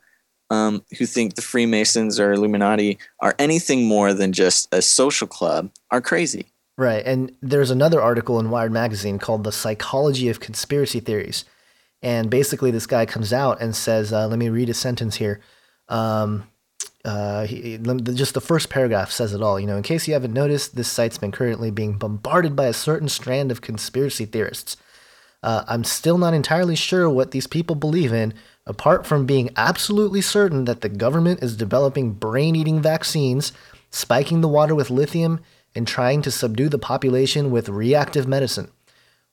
um, 0.51 0.83
who 0.99 1.07
think 1.07 1.35
the 1.35 1.43
Freemasons 1.43 2.19
or 2.19 2.33
Illuminati 2.33 2.99
are 3.21 3.35
anything 3.39 3.85
more 3.85 4.15
than 4.15 4.33
just 4.33 4.73
a 4.73 4.81
social 4.81 5.27
club 5.27 5.71
are 5.91 6.01
crazy. 6.01 6.47
Right. 6.77 7.05
And 7.05 7.33
there's 7.43 7.71
another 7.71 8.01
article 8.01 8.39
in 8.39 8.51
Wired 8.51 8.73
Magazine 8.73 9.19
called 9.19 9.45
The 9.45 9.53
Psychology 9.53 10.29
of 10.29 10.41
Conspiracy 10.41 11.01
Theories. 11.01 11.45
And 12.03 12.31
basically, 12.31 12.71
this 12.71 12.87
guy 12.87 13.05
comes 13.05 13.33
out 13.33 13.61
and 13.61 13.75
says, 13.75 14.13
uh, 14.13 14.29
let 14.29 14.39
me 14.39 14.49
read 14.49 14.69
a 14.69 14.75
sentence 14.75 15.17
here. 15.17 15.41
Um, 15.89 16.45
uh, 17.05 17.47
he, 17.47 17.79
just 17.79 18.35
the 18.35 18.41
first 18.41 18.71
paragraph 18.71 19.11
says 19.11 19.35
it 19.35 19.43
all. 19.43 19.59
You 19.59 19.67
know, 19.67 19.77
in 19.77 19.83
case 19.83 20.07
you 20.07 20.15
haven't 20.15 20.33
noticed, 20.33 20.77
this 20.77 20.89
site's 20.89 21.19
been 21.19 21.33
currently 21.33 21.73
being 21.73 21.99
bombarded 21.99 22.55
by 22.55 22.67
a 22.67 22.73
certain 22.73 23.09
strand 23.09 23.51
of 23.51 23.61
conspiracy 23.61 24.25
theorists. 24.25 24.77
Uh, 25.43 25.63
I'm 25.69 25.85
still 25.85 26.19
not 26.19 26.35
entirely 26.35 26.75
sure 26.75 27.09
what 27.09 27.31
these 27.31 27.47
people 27.47 27.77
believe 27.77 28.13
in, 28.13 28.35
apart 28.67 29.07
from 29.07 29.27
being 29.27 29.51
absolutely 29.57 30.21
certain 30.21 30.65
that 30.65 30.81
the 30.81 30.89
government 30.89 31.43
is 31.43 31.57
developing 31.57 32.13
brain 32.13 32.57
eating 32.57 32.83
vaccines, 32.83 33.53
spiking 33.91 34.41
the 34.41 34.49
water 34.49 34.75
with 34.75 34.91
lithium, 34.91 35.41
and 35.75 35.87
trying 35.87 36.23
to 36.23 36.31
subdue 36.31 36.69
the 36.69 36.79
population 36.79 37.51
with 37.51 37.69
reactive 37.69 38.27
medicine. 38.27 38.71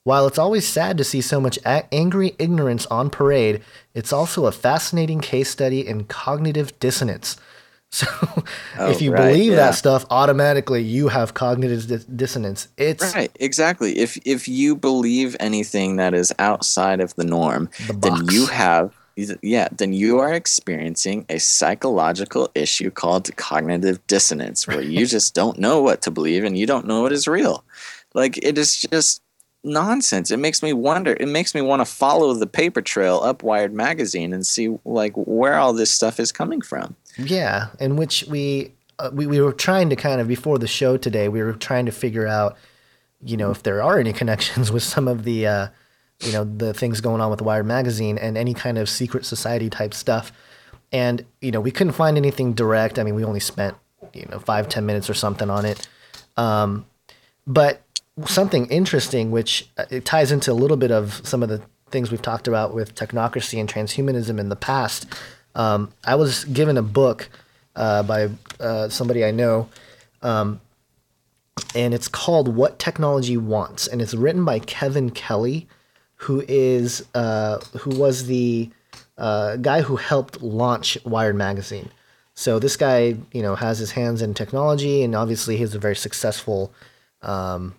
While 0.04 0.28
it's 0.28 0.38
always 0.38 0.66
sad 0.68 0.96
to 0.98 1.04
see 1.04 1.20
so 1.20 1.40
much 1.40 1.58
a- 1.64 1.92
angry 1.92 2.36
ignorance 2.38 2.86
on 2.86 3.10
parade, 3.10 3.60
it's 3.92 4.12
also 4.12 4.46
a 4.46 4.52
fascinating 4.52 5.20
case 5.20 5.50
study 5.50 5.84
in 5.84 6.04
cognitive 6.04 6.78
dissonance. 6.78 7.36
So, 7.90 8.06
oh, 8.78 8.90
if 8.90 9.00
you 9.00 9.12
right, 9.12 9.32
believe 9.32 9.52
yeah. 9.52 9.56
that 9.56 9.74
stuff, 9.74 10.04
automatically 10.10 10.82
you 10.82 11.08
have 11.08 11.34
cognitive 11.34 11.86
dis- 11.86 12.04
dissonance. 12.04 12.68
It's 12.76 13.14
right, 13.14 13.34
exactly. 13.40 13.98
If 13.98 14.18
if 14.26 14.48
you 14.48 14.76
believe 14.76 15.36
anything 15.40 15.96
that 15.96 16.14
is 16.14 16.32
outside 16.38 17.00
of 17.00 17.14
the 17.16 17.24
norm, 17.24 17.70
the 17.86 17.94
then 17.94 18.28
you 18.28 18.46
have 18.46 18.92
yeah, 19.42 19.68
then 19.72 19.94
you 19.94 20.18
are 20.18 20.34
experiencing 20.34 21.24
a 21.30 21.38
psychological 21.38 22.50
issue 22.54 22.90
called 22.90 23.34
cognitive 23.36 24.06
dissonance, 24.06 24.66
where 24.66 24.82
you 24.82 25.06
just 25.16 25.34
don't 25.34 25.58
know 25.58 25.80
what 25.80 26.02
to 26.02 26.10
believe 26.10 26.44
and 26.44 26.58
you 26.58 26.66
don't 26.66 26.86
know 26.86 27.02
what 27.02 27.12
is 27.12 27.26
real. 27.26 27.64
Like 28.14 28.38
it 28.42 28.58
is 28.58 28.80
just 28.80 29.22
nonsense. 29.66 30.30
It 30.30 30.38
makes 30.38 30.62
me 30.62 30.72
wonder. 30.72 31.16
It 31.18 31.28
makes 31.28 31.54
me 31.54 31.60
want 31.60 31.80
to 31.80 31.84
follow 31.84 32.32
the 32.32 32.46
paper 32.46 32.80
trail 32.80 33.20
up 33.22 33.42
Wired 33.42 33.74
magazine 33.74 34.32
and 34.32 34.46
see 34.46 34.76
like 34.84 35.12
where 35.14 35.58
all 35.58 35.72
this 35.72 35.90
stuff 35.90 36.18
is 36.18 36.32
coming 36.32 36.62
from. 36.62 36.96
Yeah, 37.18 37.68
in 37.80 37.96
which 37.96 38.24
we 38.28 38.72
uh, 38.98 39.10
we 39.12 39.26
we 39.26 39.40
were 39.40 39.52
trying 39.52 39.90
to 39.90 39.96
kind 39.96 40.20
of 40.20 40.28
before 40.28 40.58
the 40.58 40.66
show 40.66 40.96
today, 40.96 41.28
we 41.28 41.42
were 41.42 41.52
trying 41.52 41.86
to 41.86 41.92
figure 41.92 42.26
out, 42.26 42.56
you 43.22 43.36
know, 43.36 43.50
if 43.50 43.62
there 43.62 43.82
are 43.82 43.98
any 43.98 44.12
connections 44.20 44.70
with 44.72 44.82
some 44.82 45.08
of 45.08 45.24
the. 45.24 45.46
Uh, 45.46 45.68
you 46.20 46.32
know 46.32 46.44
the 46.44 46.72
things 46.72 47.00
going 47.02 47.20
on 47.20 47.30
with 47.30 47.42
Wired 47.42 47.66
magazine 47.66 48.16
and 48.18 48.38
any 48.38 48.54
kind 48.54 48.78
of 48.78 48.88
secret 48.88 49.26
society 49.26 49.68
type 49.68 49.92
stuff. 49.92 50.32
And 50.92 51.24
you 51.40 51.50
know 51.50 51.60
we 51.60 51.70
couldn't 51.70 51.92
find 51.92 52.16
anything 52.16 52.54
direct. 52.54 52.98
I 52.98 53.02
mean, 53.02 53.14
we 53.14 53.24
only 53.24 53.40
spent 53.40 53.76
you 54.14 54.26
know 54.30 54.38
five 54.38 54.68
ten 54.68 54.86
minutes 54.86 55.10
or 55.10 55.14
something 55.14 55.50
on 55.50 55.64
it. 55.64 55.86
Um, 56.36 56.86
but 57.46 57.82
something 58.24 58.66
interesting, 58.66 59.30
which 59.30 59.68
uh, 59.76 59.84
it 59.90 60.04
ties 60.04 60.32
into 60.32 60.50
a 60.50 60.54
little 60.54 60.76
bit 60.76 60.90
of 60.90 61.20
some 61.26 61.42
of 61.42 61.48
the 61.48 61.62
things 61.90 62.10
we've 62.10 62.22
talked 62.22 62.48
about 62.48 62.74
with 62.74 62.94
technocracy 62.94 63.60
and 63.60 63.68
transhumanism 63.68 64.38
in 64.38 64.48
the 64.48 64.56
past. 64.56 65.06
Um, 65.54 65.92
I 66.04 66.14
was 66.14 66.44
given 66.44 66.76
a 66.76 66.82
book 66.82 67.28
uh, 67.74 68.02
by 68.02 68.30
uh, 68.58 68.88
somebody 68.88 69.24
I 69.24 69.30
know, 69.30 69.68
um, 70.22 70.60
and 71.74 71.94
it's 71.94 72.08
called 72.08 72.54
"What 72.54 72.78
Technology 72.78 73.36
Wants," 73.36 73.86
and 73.86 74.02
it's 74.02 74.14
written 74.14 74.44
by 74.44 74.58
Kevin 74.58 75.10
Kelly 75.10 75.66
who 76.16 76.42
is 76.48 77.04
uh, 77.14 77.58
who 77.80 77.90
was 77.90 78.26
the 78.26 78.70
uh, 79.18 79.56
guy 79.56 79.82
who 79.82 79.96
helped 79.96 80.42
launch 80.42 80.98
Wired 81.04 81.36
magazine. 81.36 81.90
So 82.34 82.58
this 82.58 82.76
guy, 82.76 83.16
you 83.32 83.42
know, 83.42 83.54
has 83.54 83.78
his 83.78 83.92
hands 83.92 84.22
in 84.22 84.34
technology, 84.34 85.02
and 85.02 85.14
obviously 85.14 85.56
he's 85.56 85.74
a 85.74 85.78
very 85.78 85.96
successful. 85.96 86.72
Um, 87.22 87.74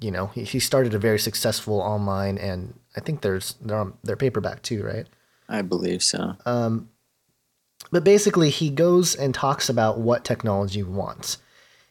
you 0.00 0.10
know, 0.10 0.26
he, 0.28 0.44
he 0.44 0.60
started 0.60 0.94
a 0.94 0.98
very 0.98 1.18
successful 1.18 1.80
online, 1.80 2.38
and 2.38 2.74
I 2.96 3.00
think 3.00 3.20
there's 3.20 3.54
they're 3.60 3.78
on 3.78 3.94
their 4.02 4.16
paperback 4.16 4.62
too, 4.62 4.82
right? 4.82 5.06
I 5.48 5.62
believe 5.62 6.02
so. 6.02 6.36
Um, 6.46 6.88
but 7.90 8.04
basically, 8.04 8.50
he 8.50 8.70
goes 8.70 9.14
and 9.14 9.34
talks 9.34 9.68
about 9.68 9.98
what 9.98 10.24
technology 10.24 10.82
wants. 10.82 11.38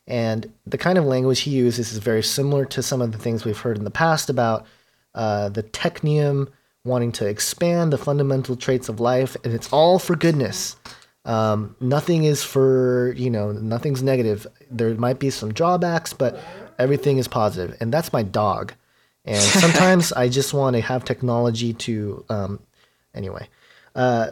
And 0.07 0.51
the 0.65 0.77
kind 0.77 0.97
of 0.97 1.05
language 1.05 1.41
he 1.41 1.51
uses 1.51 1.91
is 1.91 1.99
very 1.99 2.23
similar 2.23 2.65
to 2.65 2.81
some 2.81 3.01
of 3.01 3.11
the 3.11 3.17
things 3.17 3.45
we've 3.45 3.59
heard 3.59 3.77
in 3.77 3.83
the 3.83 3.91
past 3.91 4.29
about 4.29 4.65
uh, 5.13 5.49
the 5.49 5.63
technium, 5.63 6.47
wanting 6.83 7.11
to 7.11 7.27
expand 7.27 7.93
the 7.93 7.97
fundamental 7.97 8.55
traits 8.55 8.89
of 8.89 8.99
life, 8.99 9.35
and 9.43 9.53
it's 9.53 9.71
all 9.71 9.99
for 9.99 10.15
goodness. 10.15 10.77
Um, 11.25 11.75
nothing 11.79 12.23
is 12.23 12.43
for, 12.43 13.13
you 13.17 13.29
know, 13.29 13.51
nothing's 13.51 14.01
negative. 14.01 14.47
There 14.71 14.93
might 14.95 15.19
be 15.19 15.29
some 15.29 15.53
drawbacks, 15.53 16.13
but 16.13 16.39
everything 16.79 17.17
is. 17.17 17.27
And 17.27 17.93
that's 17.93 18.11
my 18.11 18.23
dog. 18.23 18.73
And 19.25 19.41
sometimes 19.63 20.11
I 20.11 20.29
just 20.29 20.53
want 20.53 20.75
to 20.75 20.81
have 20.81 21.05
technology 21.05 21.73
to, 21.73 22.25
um, 22.29 22.59
anyway. 23.13 23.47
Uh, 23.95 24.31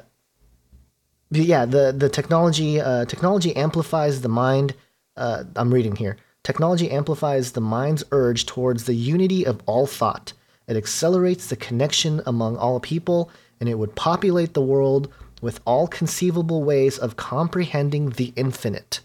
yeah, 1.29 1.65
the, 1.65 1.93
the 1.95 2.09
technology, 2.09 2.79
uh, 2.79 3.05
technology 3.05 3.55
amplifies 3.55 4.21
the 4.21 4.29
mind. 4.29 4.73
Uh, 5.15 5.43
I'm 5.55 5.73
reading 5.73 5.95
here. 5.95 6.17
Technology 6.43 6.89
amplifies 6.89 7.51
the 7.51 7.61
mind's 7.61 8.03
urge 8.11 8.45
towards 8.45 8.85
the 8.85 8.95
unity 8.95 9.45
of 9.45 9.61
all 9.65 9.85
thought 9.85 10.33
it 10.67 10.75
accelerates 10.75 11.47
the 11.47 11.55
connection 11.55 12.21
among 12.25 12.57
all 12.57 12.79
people, 12.79 13.31
and 13.59 13.69
it 13.69 13.75
would 13.75 13.95
populate 13.95 14.53
the 14.53 14.61
world 14.61 15.11
with 15.41 15.61
all 15.65 15.87
conceivable 15.87 16.63
ways 16.63 16.97
of 16.97 17.15
comprehending 17.15 18.09
the 18.11 18.33
infinite. 18.35 18.99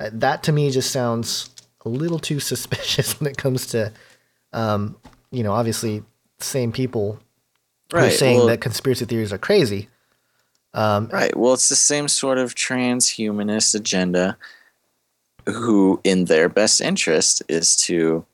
Uh, 0.00 0.10
that 0.12 0.42
to 0.42 0.52
me 0.52 0.70
just 0.70 0.90
sounds 0.90 1.50
a 1.84 1.88
little 1.88 2.18
too 2.18 2.40
suspicious 2.40 3.12
when 3.20 3.30
it 3.30 3.36
comes 3.36 3.66
to, 3.68 3.92
um, 4.52 4.96
you 5.30 5.42
know, 5.42 5.52
obviously, 5.52 6.02
same 6.38 6.72
people 6.72 7.18
right. 7.92 8.00
who 8.00 8.06
are 8.06 8.10
saying 8.10 8.38
well, 8.38 8.46
that 8.48 8.60
conspiracy 8.60 9.04
theories 9.04 9.32
are 9.32 9.38
crazy. 9.38 9.88
Um, 10.74 11.08
right. 11.12 11.36
Well, 11.36 11.54
it's 11.54 11.68
the 11.68 11.76
same 11.76 12.08
sort 12.08 12.38
of 12.38 12.54
transhumanist 12.54 13.74
agenda 13.74 14.36
who, 15.46 16.00
in 16.02 16.26
their 16.26 16.48
best 16.48 16.80
interest, 16.80 17.42
is 17.48 17.76
to 17.76 18.24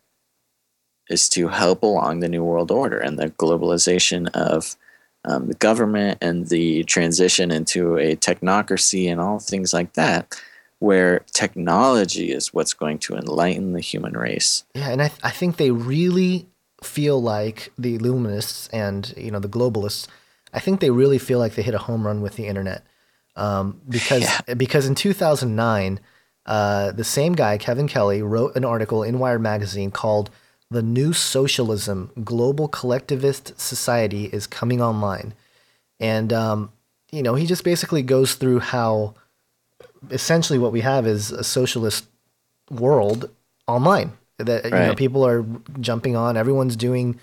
is 1.09 1.29
to 1.31 1.49
help 1.49 1.83
along 1.83 2.21
the 2.21 2.29
New 2.29 2.45
World 2.45 2.71
Order 2.71 2.99
and 2.99 3.19
the 3.19 3.31
globalization 3.31 4.29
of 4.35 4.77
um, 5.25 5.49
the 5.49 5.55
government 5.55 6.19
and 6.21 6.49
the 6.49 6.85
transition 6.85 7.51
into 7.51 7.97
a 7.97 8.15
technocracy 8.17 9.11
and 9.11 9.21
all 9.21 9.39
things 9.39 9.73
like 9.73 9.95
that. 9.95 10.41
Where 10.81 11.21
technology 11.33 12.31
is 12.31 12.55
what's 12.55 12.73
going 12.75 12.99
to 12.99 13.17
enlighten 13.17 13.73
the 13.73 13.81
human 13.81 14.17
race. 14.17 14.65
Yeah, 14.75 14.91
and 14.91 15.03
I, 15.03 15.09
th- 15.09 15.21
I 15.25 15.31
think 15.31 15.57
they 15.57 15.71
really 15.71 16.47
feel 16.83 17.21
like 17.21 17.73
the 17.77 17.99
Illuminists 17.99 18.69
and 18.73 19.13
you 19.17 19.31
know 19.31 19.41
the 19.41 19.49
globalists. 19.49 20.07
I 20.55 20.61
think 20.61 20.81
they 20.81 20.91
really 20.91 21.19
feel 21.19 21.39
like 21.39 21.55
they 21.57 21.63
hit 21.63 21.75
a 21.75 21.79
home 21.79 22.07
run 22.07 22.21
with 22.23 22.37
the 22.37 22.47
internet 22.47 22.85
um, 23.37 23.81
because 23.89 24.23
Yeah. 24.23 24.55
because 24.55 24.87
in 24.87 24.95
2009, 24.95 26.01
uh, 26.47 26.93
the 26.93 27.05
same 27.05 27.35
guy 27.35 27.59
Kevin 27.59 27.89
Kelly 27.89 28.23
wrote 28.23 28.55
an 28.57 28.65
article 28.65 29.03
in 29.03 29.19
Wired 29.19 29.43
magazine 29.43 29.91
called 29.91 30.31
"The 30.71 30.83
New 30.83 31.13
Socialism: 31.13 32.13
Global 32.25 32.69
Collectivist 32.69 33.59
Society 33.61 34.27
is 34.33 34.47
Coming 34.47 34.81
Online," 34.81 35.35
and 35.99 36.33
um, 36.33 36.71
you 37.11 37.23
know 37.23 37.35
he 37.35 37.47
just 37.47 37.65
basically 37.65 38.03
goes 38.03 38.35
through 38.37 38.61
how 38.61 39.15
essentially 40.11 40.59
what 40.59 40.73
we 40.73 40.81
have 40.83 41.07
is 41.07 41.31
a 41.33 41.43
socialist 41.45 42.07
world 42.71 43.31
online 43.67 44.13
that 44.39 44.65
you 44.65 44.71
know 44.71 44.95
people 44.95 45.27
are 45.27 45.45
jumping 45.81 46.15
on 46.17 46.37
everyone's 46.37 46.77
doing 46.77 47.19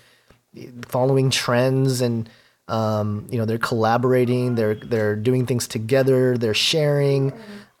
following 0.88 1.30
trends 1.30 2.00
and 2.00 2.28
um, 2.68 3.26
you 3.30 3.38
know 3.38 3.44
they're 3.44 3.58
collaborating 3.58 4.54
they're 4.54 4.74
they're 4.74 5.14
doing 5.16 5.46
things 5.46 5.68
together 5.68 6.36
they're 6.36 6.54
sharing 6.54 7.32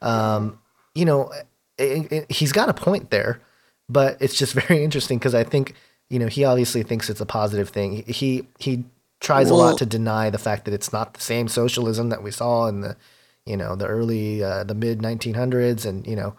um, 0.02 0.58
you 0.94 1.04
know 1.04 1.32
it, 1.78 2.12
it- 2.12 2.30
he's 2.30 2.52
got 2.52 2.68
a 2.68 2.74
point 2.74 3.10
there 3.10 3.40
but 3.88 4.16
it's 4.20 4.36
just 4.38 4.52
very 4.62 4.82
interesting 4.84 5.18
because 5.18 5.34
i 5.34 5.42
think 5.44 5.74
you 6.08 6.18
know 6.18 6.28
he 6.28 6.44
obviously 6.44 6.82
thinks 6.82 7.10
it's 7.10 7.20
a 7.20 7.26
positive 7.26 7.68
thing. 7.70 8.04
He 8.06 8.46
he 8.58 8.84
tries 9.20 9.50
a 9.50 9.54
lot 9.54 9.78
to 9.78 9.86
deny 9.86 10.30
the 10.30 10.38
fact 10.38 10.64
that 10.66 10.74
it's 10.74 10.92
not 10.92 11.14
the 11.14 11.20
same 11.20 11.48
socialism 11.48 12.10
that 12.10 12.22
we 12.22 12.30
saw 12.30 12.66
in 12.68 12.82
the 12.82 12.96
you 13.46 13.56
know 13.56 13.76
the 13.76 13.86
early 13.86 14.42
uh, 14.42 14.64
the 14.64 14.74
mid 14.74 15.00
1900s 15.00 15.86
and 15.86 16.06
you 16.06 16.16
know 16.16 16.34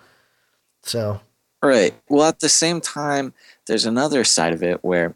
so 0.83 1.19
Right. 1.63 1.93
Well, 2.07 2.27
at 2.27 2.39
the 2.39 2.49
same 2.49 2.81
time, 2.81 3.33
there's 3.65 3.85
another 3.85 4.23
side 4.23 4.53
of 4.53 4.61
it 4.61 4.83
where 4.83 5.15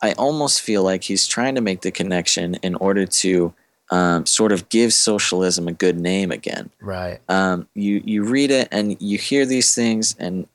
I 0.00 0.12
almost 0.12 0.60
feel 0.60 0.82
like 0.82 1.04
he's 1.04 1.26
trying 1.26 1.54
to 1.54 1.60
make 1.60 1.82
the 1.82 1.90
connection 1.90 2.54
in 2.56 2.74
order 2.76 3.06
to 3.06 3.54
um, 3.90 4.24
sort 4.24 4.52
of 4.52 4.68
give 4.70 4.94
socialism 4.94 5.68
a 5.68 5.72
good 5.72 6.00
name 6.00 6.32
again. 6.32 6.70
right 6.80 7.20
Um, 7.28 7.68
you 7.74 8.02
you 8.04 8.24
read 8.24 8.50
it 8.50 8.68
and 8.72 9.00
you 9.00 9.18
hear 9.18 9.44
these 9.44 9.74
things 9.74 10.16
and 10.18 10.46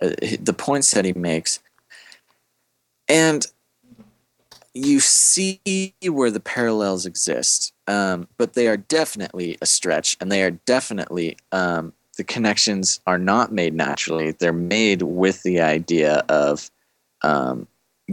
uh, 0.00 0.10
the 0.40 0.54
points 0.56 0.92
that 0.92 1.04
he 1.04 1.12
makes, 1.12 1.58
and 3.08 3.44
you 4.72 5.00
see 5.00 5.60
where 6.08 6.30
the 6.30 6.40
parallels 6.40 7.06
exist. 7.06 7.72
Um, 7.88 8.26
but 8.36 8.54
they 8.54 8.66
are 8.66 8.76
definitely 8.76 9.58
a 9.62 9.66
stretch, 9.66 10.16
and 10.20 10.30
they 10.32 10.42
are 10.42 10.50
definitely 10.50 11.36
um, 11.52 11.92
the 12.16 12.24
connections 12.24 13.00
are 13.06 13.18
not 13.18 13.52
made 13.52 13.74
naturally. 13.74 14.32
They're 14.32 14.52
made 14.52 15.02
with 15.02 15.42
the 15.42 15.60
idea 15.60 16.24
of 16.28 16.70
um, 17.22 17.68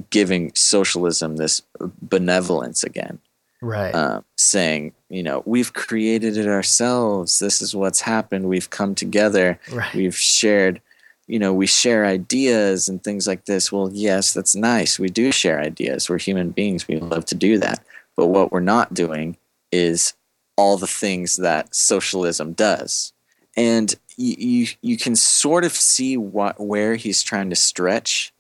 giving 0.09 0.51
socialism 0.55 1.37
this 1.37 1.61
benevolence 2.01 2.83
again 2.83 3.19
right 3.63 3.95
um, 3.95 4.23
saying, 4.37 4.93
you 5.09 5.23
know, 5.23 5.41
we've 5.45 5.73
created 5.73 6.37
it 6.37 6.47
ourselves. 6.47 7.39
This 7.39 7.61
is 7.61 7.75
what's 7.75 8.01
happened. 8.01 8.49
We've 8.49 8.69
come 8.69 8.93
together. 8.93 9.59
right 9.71 9.93
We've 9.93 10.15
shared, 10.15 10.81
you 11.27 11.39
know, 11.39 11.53
we 11.53 11.65
share 11.65 12.05
ideas 12.05 12.89
and 12.89 13.03
things 13.03 13.25
like 13.25 13.45
this. 13.45 13.71
Well, 13.71 13.89
yes, 13.93 14.33
that's 14.33 14.55
nice. 14.55 14.99
We 14.99 15.09
do 15.09 15.31
share 15.31 15.59
ideas. 15.59 16.09
We're 16.09 16.19
human 16.19 16.51
beings. 16.51 16.87
We 16.87 16.97
love 16.97 17.25
to 17.25 17.35
do 17.35 17.57
that. 17.59 17.83
But 18.15 18.27
what 18.27 18.51
we're 18.51 18.59
not 18.59 18.93
doing 18.93 19.37
is 19.73 20.13
all 20.55 20.77
the 20.77 20.87
things 20.87 21.37
that 21.37 21.73
socialism 21.73 22.53
does. 22.53 23.11
And 23.57 23.93
you, 24.17 24.35
you, 24.37 24.67
you 24.81 24.97
can 24.97 25.15
sort 25.15 25.65
of 25.65 25.71
see 25.71 26.15
what 26.15 26.59
where 26.59 26.95
he's 26.95 27.23
trying 27.23 27.49
to 27.49 27.55
stretch 27.55 28.31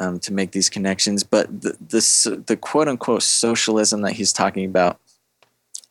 um, 0.00 0.18
to 0.20 0.32
make 0.32 0.50
these 0.50 0.68
connections. 0.68 1.22
But 1.22 1.62
the, 1.62 1.76
the 1.80 2.42
the 2.46 2.56
quote 2.56 2.88
unquote 2.88 3.22
socialism 3.22 4.02
that 4.02 4.14
he's 4.14 4.32
talking 4.32 4.64
about 4.64 4.98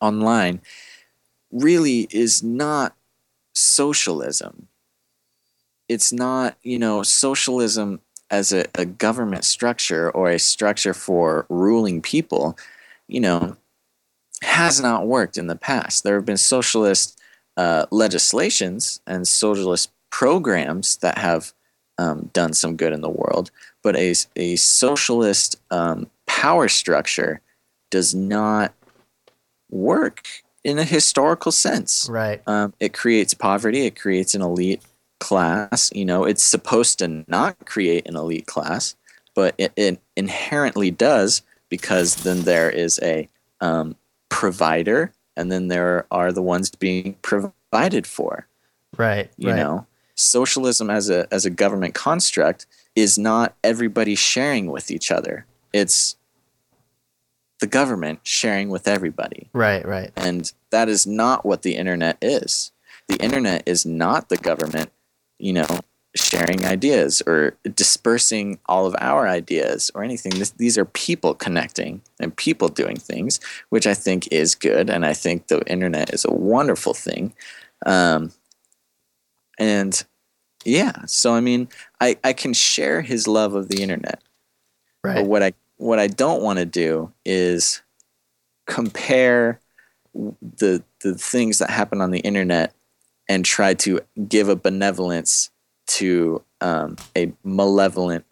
online 0.01 0.61
really 1.51 2.07
is 2.11 2.43
not 2.43 2.95
socialism. 3.53 4.67
It's 5.87 6.11
not, 6.11 6.57
you 6.61 6.77
know, 6.77 7.03
socialism 7.03 8.01
as 8.29 8.53
a, 8.53 8.65
a 8.75 8.85
government 8.85 9.43
structure 9.43 10.11
or 10.11 10.29
a 10.29 10.39
structure 10.39 10.93
for 10.93 11.45
ruling 11.49 12.01
people, 12.01 12.57
you 13.07 13.19
know, 13.19 13.57
has 14.59 14.81
not 14.81 15.07
worked 15.07 15.37
in 15.37 15.47
the 15.47 15.55
past. 15.55 16.03
There 16.03 16.15
have 16.15 16.25
been 16.25 16.37
socialist 16.37 17.19
uh, 17.57 17.85
legislations 17.91 19.01
and 19.07 19.27
socialist 19.27 19.91
programs 20.11 20.97
that 20.97 21.17
have 21.17 21.53
um, 21.97 22.29
done 22.33 22.53
some 22.53 22.75
good 22.75 22.93
in 22.93 23.01
the 23.01 23.09
world, 23.09 23.51
but 23.83 23.95
a, 23.95 24.13
a 24.35 24.55
socialist 24.55 25.57
um, 25.71 26.09
power 26.25 26.67
structure 26.67 27.41
does 27.89 28.13
not 28.15 28.73
work 29.69 30.27
in 30.63 30.77
a 30.77 30.83
historical 30.83 31.51
sense. 31.51 32.07
right 32.09 32.41
Um, 32.47 32.73
it 32.79 32.93
creates 32.93 33.33
poverty. 33.33 33.85
It 33.85 33.99
creates 33.99 34.35
an 34.35 34.41
elite 34.41 34.81
class. 35.19 35.89
You 35.93 36.05
know, 36.05 36.25
it's 36.25 36.43
supposed 36.43 36.99
to 36.99 37.23
not 37.27 37.65
create 37.65 38.07
an 38.07 38.15
elite 38.15 38.45
class, 38.45 38.95
but 39.35 39.55
it, 39.57 39.71
it 39.75 39.99
inherently 40.15 40.91
does 40.91 41.41
because 41.69 42.15
then 42.15 42.41
there 42.41 42.69
is 42.69 42.99
a 43.03 43.29
um, 43.61 43.95
provider, 44.29 45.11
and 45.35 45.51
then 45.51 45.67
there 45.67 46.05
are 46.11 46.31
the 46.31 46.41
ones 46.41 46.69
being 46.71 47.15
provided 47.21 48.07
for. 48.07 48.47
right 48.97 49.29
You 49.37 49.49
right 49.49 49.57
know, 49.57 49.87
socialism 50.15 50.89
as 50.89 51.09
a 51.09 51.27
as 51.31 51.45
a 51.45 51.49
government 51.49 51.93
construct 51.93 52.65
is 52.95 53.17
not 53.17 53.55
everybody 53.63 54.15
sharing 54.15 54.71
with 54.71 54.91
each 54.91 55.11
other. 55.11 55.45
It's 55.73 56.15
the 57.59 57.67
government 57.67 58.19
sharing 58.23 58.69
with 58.69 58.87
everybody. 58.87 59.49
right 59.53 59.85
right 59.85 60.11
And 60.15 60.51
that 60.71 60.89
is 60.89 61.05
not 61.05 61.45
what 61.45 61.61
the 61.61 61.75
internet 61.75 62.17
is. 62.21 62.71
The 63.07 63.17
internet 63.17 63.63
is 63.65 63.85
not 63.85 64.29
the 64.29 64.37
government, 64.37 64.91
you 65.39 65.53
know, 65.53 65.79
sharing 66.15 66.65
ideas 66.65 67.21
or 67.27 67.55
dispersing 67.75 68.59
all 68.65 68.85
of 68.85 68.95
our 68.99 69.27
ideas 69.27 69.91
or 69.93 70.03
anything. 70.03 70.31
This, 70.39 70.51
these 70.51 70.77
are 70.77 70.85
people 70.85 71.35
connecting 71.35 72.01
and 72.19 72.35
people 72.35 72.67
doing 72.67 72.97
things, 72.97 73.39
which 73.69 73.85
I 73.85 73.93
think 73.93 74.27
is 74.31 74.55
good. 74.55 74.89
And 74.89 75.05
I 75.05 75.13
think 75.13 75.47
the 75.47 75.61
internet 75.71 76.13
is 76.13 76.25
a 76.25 76.31
wonderful 76.31 76.93
thing. 76.93 77.33
Um, 77.85 78.31
and 79.59 80.03
yeah, 80.65 81.05
so 81.05 81.33
I 81.33 81.41
mean, 81.41 81.69
I, 82.01 82.17
I 82.23 82.33
can 82.33 82.53
share 82.53 83.01
his 83.01 83.27
love 83.27 83.53
of 83.53 83.69
the 83.69 83.83
internet. 83.83 84.21
But 85.15 85.27
what 85.27 85.43
I 85.43 85.53
what 85.77 85.99
I 85.99 86.07
don't 86.07 86.41
want 86.41 86.59
to 86.59 86.65
do 86.65 87.13
is 87.23 87.81
compare 88.67 89.59
the 90.13 90.83
the 91.01 91.15
things 91.15 91.59
that 91.59 91.69
happen 91.69 92.01
on 92.01 92.11
the 92.11 92.19
internet 92.19 92.73
and 93.29 93.45
try 93.45 93.73
to 93.75 94.01
give 94.27 94.49
a 94.49 94.55
benevolence 94.55 95.51
to 95.97 96.43
um, 96.61 96.95
a 97.15 97.31
malevolent, 97.43 98.25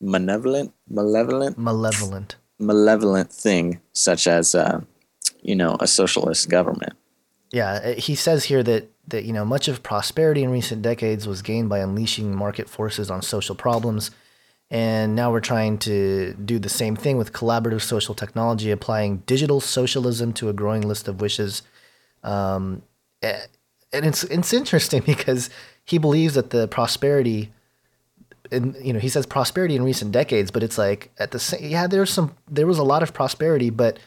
malevolent, 0.00 0.72
malevolent, 0.88 1.58
malevolent 1.58 2.36
malevolent 2.62 3.30
thing 3.30 3.80
such 3.92 4.26
as 4.26 4.54
uh, 4.54 4.80
you 5.42 5.54
know 5.54 5.76
a 5.80 5.86
socialist 5.86 6.48
government. 6.48 6.94
Yeah, 7.50 7.72
uh, 7.72 7.94
he 7.94 8.14
says 8.14 8.44
here 8.44 8.62
that 8.62 8.88
that 9.08 9.24
you 9.24 9.32
know 9.32 9.44
much 9.44 9.68
of 9.68 9.82
prosperity 9.82 10.42
in 10.42 10.50
recent 10.50 10.80
decades 10.80 11.26
was 11.26 11.42
gained 11.42 11.68
by 11.68 11.80
unleashing 11.80 12.34
market 12.34 12.68
forces 12.68 13.10
on 13.10 13.20
social 13.20 13.54
problems, 13.54 14.10
and 14.70 15.14
now 15.14 15.30
we're 15.30 15.40
trying 15.40 15.76
to 15.78 16.34
do 16.34 16.58
the 16.58 16.68
same 16.68 16.96
thing 16.96 17.18
with 17.18 17.32
collaborative 17.32 17.82
social 17.82 18.14
technology, 18.14 18.70
applying 18.70 19.18
digital 19.26 19.60
socialism 19.60 20.32
to 20.34 20.48
a 20.48 20.52
growing 20.52 20.82
list 20.82 21.08
of 21.08 21.20
wishes. 21.20 21.62
Um, 22.22 22.82
and 23.22 24.06
it's 24.06 24.24
it's 24.24 24.52
interesting 24.52 25.02
because 25.06 25.50
he 25.84 25.98
believes 25.98 26.34
that 26.34 26.50
the 26.50 26.68
prosperity, 26.68 27.52
and 28.50 28.76
you 28.82 28.92
know, 28.92 28.98
he 28.98 29.08
says 29.08 29.26
prosperity 29.26 29.76
in 29.76 29.82
recent 29.82 30.12
decades, 30.12 30.50
but 30.50 30.62
it's 30.62 30.78
like 30.78 31.10
at 31.18 31.30
the 31.30 31.38
same 31.38 31.60
yeah, 31.68 31.86
there's 31.86 32.10
some 32.10 32.34
there 32.50 32.66
was 32.66 32.78
a 32.78 32.82
lot 32.84 33.02
of 33.02 33.12
prosperity, 33.12 33.70
but 33.70 33.98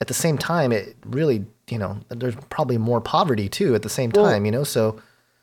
at 0.00 0.08
the 0.08 0.14
same 0.14 0.36
time, 0.36 0.72
it 0.72 0.96
really, 1.06 1.46
you 1.70 1.78
know, 1.78 1.98
there's 2.08 2.34
probably 2.50 2.76
more 2.78 3.00
poverty 3.00 3.48
too 3.48 3.74
at 3.74 3.82
the 3.82 3.88
same 3.88 4.10
time, 4.12 4.44
you 4.44 4.50
know? 4.50 4.64
So, 4.64 5.00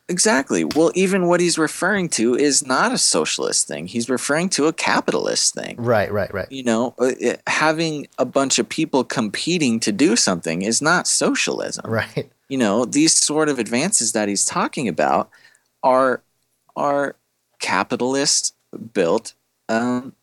Exactly. 0.09 0.65
Well, 0.65 0.91
even 0.93 1.27
what 1.27 1.39
he's 1.39 1.57
referring 1.57 2.09
to 2.09 2.35
is 2.35 2.65
not 2.67 2.91
a 2.91 2.97
socialist 2.97 3.65
thing. 3.65 3.87
He's 3.87 4.09
referring 4.09 4.49
to 4.49 4.65
a 4.65 4.73
capitalist 4.73 5.53
thing. 5.55 5.77
right, 5.77 6.11
right, 6.11 6.31
right. 6.33 6.51
You 6.51 6.63
know, 6.63 6.93
uh, 6.99 7.13
it- 7.17 7.41
having 7.47 8.07
a 8.17 8.25
bunch 8.25 8.59
of 8.59 8.67
people 8.67 9.05
competing 9.05 9.79
to 9.79 9.93
do 9.93 10.17
something 10.17 10.63
is 10.63 10.81
not 10.81 11.07
socialism. 11.07 11.89
Right. 11.89 12.29
you 12.49 12.57
know 12.57 12.83
these 12.83 13.13
sort 13.15 13.47
of 13.47 13.57
advances 13.57 14.11
that 14.11 14.27
he's 14.27 14.43
talking 14.43 14.89
about 14.89 15.29
are 15.83 16.21
are 16.75 17.15
capitalist 17.59 18.55
built 18.93 19.33
um, 19.69 20.13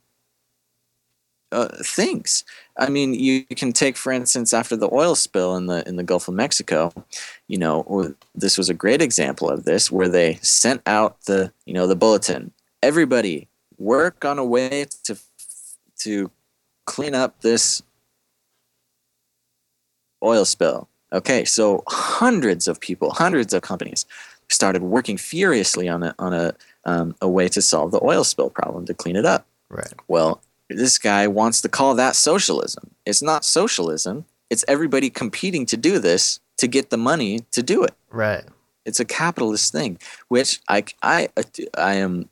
uh, 1.52 1.68
things 1.82 2.44
I 2.78 2.88
mean, 2.88 3.12
you 3.12 3.44
can 3.44 3.72
take, 3.72 3.96
for 3.96 4.12
instance, 4.12 4.54
after 4.54 4.76
the 4.76 4.88
oil 4.92 5.16
spill 5.16 5.56
in 5.56 5.66
the 5.66 5.86
in 5.88 5.96
the 5.96 6.04
Gulf 6.04 6.28
of 6.28 6.34
Mexico, 6.34 6.92
you 7.48 7.58
know, 7.58 8.14
this 8.36 8.56
was 8.56 8.70
a 8.70 8.74
great 8.74 9.02
example 9.02 9.50
of 9.50 9.64
this, 9.64 9.90
where 9.90 10.08
they 10.08 10.34
sent 10.42 10.80
out 10.86 11.22
the, 11.22 11.52
you 11.66 11.74
know, 11.74 11.88
the 11.88 11.96
bulletin. 11.96 12.52
Everybody, 12.80 13.48
work 13.78 14.24
on 14.24 14.38
a 14.38 14.44
way 14.44 14.86
to 15.04 15.18
to 16.00 16.30
clean 16.84 17.16
up 17.16 17.40
this 17.40 17.82
oil 20.22 20.44
spill. 20.44 20.88
Okay, 21.12 21.44
so 21.44 21.82
hundreds 21.88 22.68
of 22.68 22.80
people, 22.80 23.10
hundreds 23.10 23.52
of 23.52 23.62
companies 23.62 24.06
started 24.48 24.82
working 24.82 25.16
furiously 25.16 25.88
on 25.88 26.02
a 26.02 26.14
on 26.18 26.32
a 26.32 26.54
um, 26.84 27.14
a 27.20 27.28
way 27.28 27.48
to 27.48 27.60
solve 27.60 27.90
the 27.90 28.02
oil 28.02 28.24
spill 28.24 28.50
problem 28.50 28.86
to 28.86 28.94
clean 28.94 29.16
it 29.16 29.26
up. 29.26 29.46
Right. 29.68 29.92
Well, 30.08 30.40
this 30.68 30.98
guy 30.98 31.26
wants 31.26 31.60
to 31.62 31.68
call 31.68 31.94
that 31.94 32.16
socialism. 32.16 32.90
It's 33.04 33.22
not 33.22 33.44
socialism. 33.44 34.24
It's 34.50 34.64
everybody 34.66 35.10
competing 35.10 35.66
to 35.66 35.76
do 35.76 35.98
this 35.98 36.40
to 36.56 36.66
get 36.66 36.90
the 36.90 36.96
money 36.96 37.40
to 37.52 37.62
do 37.62 37.84
it. 37.84 37.94
Right. 38.10 38.44
It's 38.84 39.00
a 39.00 39.04
capitalist 39.04 39.72
thing, 39.72 39.98
which 40.28 40.60
I 40.68 40.84
I 41.02 41.28
I 41.76 41.94
am 41.94 42.28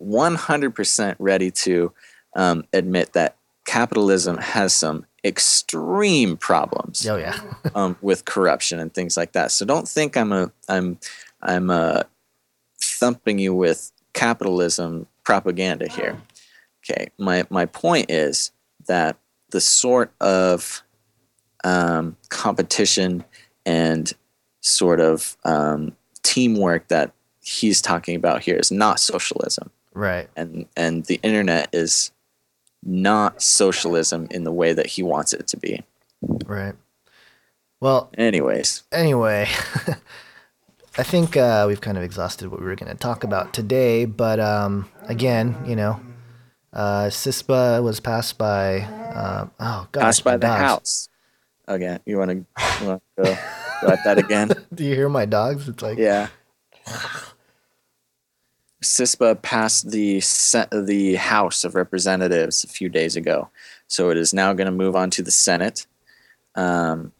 100% 0.00 1.16
ready 1.18 1.50
to 1.50 1.92
um, 2.34 2.64
admit 2.72 3.12
that 3.12 3.36
capitalism 3.66 4.38
has 4.38 4.72
some 4.72 5.04
extreme 5.24 6.36
problems. 6.36 7.06
Oh 7.06 7.16
yeah. 7.16 7.38
um, 7.74 7.96
with 8.00 8.24
corruption 8.24 8.78
and 8.80 8.92
things 8.92 9.16
like 9.16 9.32
that. 9.32 9.50
So 9.50 9.66
don't 9.66 9.88
think 9.88 10.16
I'm 10.16 10.32
a 10.32 10.50
I'm 10.68 10.98
I'm 11.42 11.70
uh, 11.70 12.02
thumping 12.80 13.38
you 13.38 13.54
with 13.54 13.92
capitalism 14.12 15.06
propaganda 15.24 15.88
here. 15.88 16.20
Okay, 16.88 17.08
my 17.18 17.44
my 17.50 17.66
point 17.66 18.10
is 18.10 18.50
that 18.86 19.16
the 19.50 19.60
sort 19.60 20.12
of 20.20 20.82
um, 21.64 22.16
competition 22.28 23.24
and 23.66 24.12
sort 24.60 25.00
of 25.00 25.36
um, 25.44 25.94
teamwork 26.22 26.88
that 26.88 27.12
he's 27.42 27.80
talking 27.80 28.16
about 28.16 28.42
here 28.42 28.56
is 28.56 28.70
not 28.70 29.00
socialism, 29.00 29.70
Right. 29.94 30.28
and 30.36 30.66
and 30.76 31.04
the 31.06 31.20
internet 31.22 31.68
is 31.72 32.12
not 32.84 33.42
socialism 33.42 34.28
in 34.30 34.44
the 34.44 34.52
way 34.52 34.72
that 34.72 34.86
he 34.86 35.02
wants 35.02 35.32
it 35.32 35.46
to 35.48 35.56
be. 35.56 35.82
Right. 36.22 36.74
Well, 37.80 38.10
Anyways, 38.16 38.82
anyway, 38.92 39.48
I 40.98 41.04
think 41.04 41.36
uh, 41.36 41.64
we've 41.68 41.80
kind 41.80 41.96
of 41.96 42.02
exhausted 42.02 42.48
what 42.48 42.60
we 42.60 42.66
were 42.66 42.74
going 42.74 42.90
to 42.90 42.98
talk 42.98 43.22
about 43.22 43.54
today. 43.54 44.04
But 44.04 44.40
um, 44.40 44.88
again, 45.02 45.56
you 45.64 45.76
know, 45.76 46.00
uh, 46.72 47.04
CISPA 47.06 47.82
was 47.82 48.00
passed 48.00 48.36
by. 48.36 48.80
Uh, 48.80 49.46
oh 49.60 49.88
gosh, 49.92 50.02
passed 50.02 50.24
by 50.24 50.32
the 50.36 50.46
dogs. 50.48 50.60
house. 50.60 51.08
Again, 51.68 52.00
you 52.06 52.18
want 52.18 52.30
to 52.30 52.44
go, 52.80 53.00
go 53.16 53.88
at 53.88 54.02
that 54.04 54.18
again? 54.18 54.50
Do 54.74 54.84
you 54.84 54.94
hear 54.94 55.08
my 55.08 55.24
dogs? 55.24 55.68
It's 55.68 55.82
like 55.82 55.98
Yeah. 55.98 56.28
CISPA 58.82 59.42
passed 59.42 59.90
the 59.90 60.20
the 60.72 61.16
House 61.16 61.64
of 61.64 61.74
Representatives 61.74 62.64
a 62.64 62.68
few 62.68 62.88
days 62.88 63.16
ago, 63.16 63.50
so 63.86 64.10
it 64.10 64.16
is 64.16 64.32
now 64.32 64.52
going 64.52 64.66
to 64.66 64.72
move 64.72 64.94
on 64.96 65.10
to 65.10 65.22
the 65.22 65.32
Senate, 65.32 65.86
um, 66.54 67.12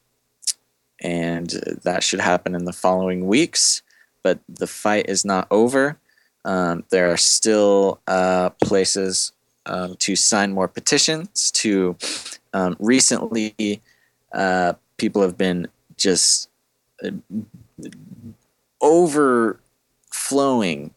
and 1.01 1.51
that 1.83 2.03
should 2.03 2.21
happen 2.21 2.55
in 2.55 2.65
the 2.65 2.73
following 2.73 3.27
weeks. 3.27 3.83
But 4.23 4.41
the 4.49 4.67
fight 4.67 5.09
is 5.09 5.25
not 5.25 5.47
over. 5.51 5.99
Um, 6.45 6.85
there 6.91 7.11
are 7.11 7.17
still 7.17 8.01
uh, 8.07 8.51
places 8.63 9.33
um, 9.67 9.97
to 9.97 10.17
sign 10.17 10.53
more 10.53 10.69
petitions. 10.69 11.51
To 11.53 11.97
um, 12.53 12.77
recently, 12.81 13.81
uh, 14.33 14.75
people 14.97 15.23
have 15.23 15.39
been 15.39 15.69
just 15.97 16.49
uh, 17.05 17.11
overflowing 18.81 19.61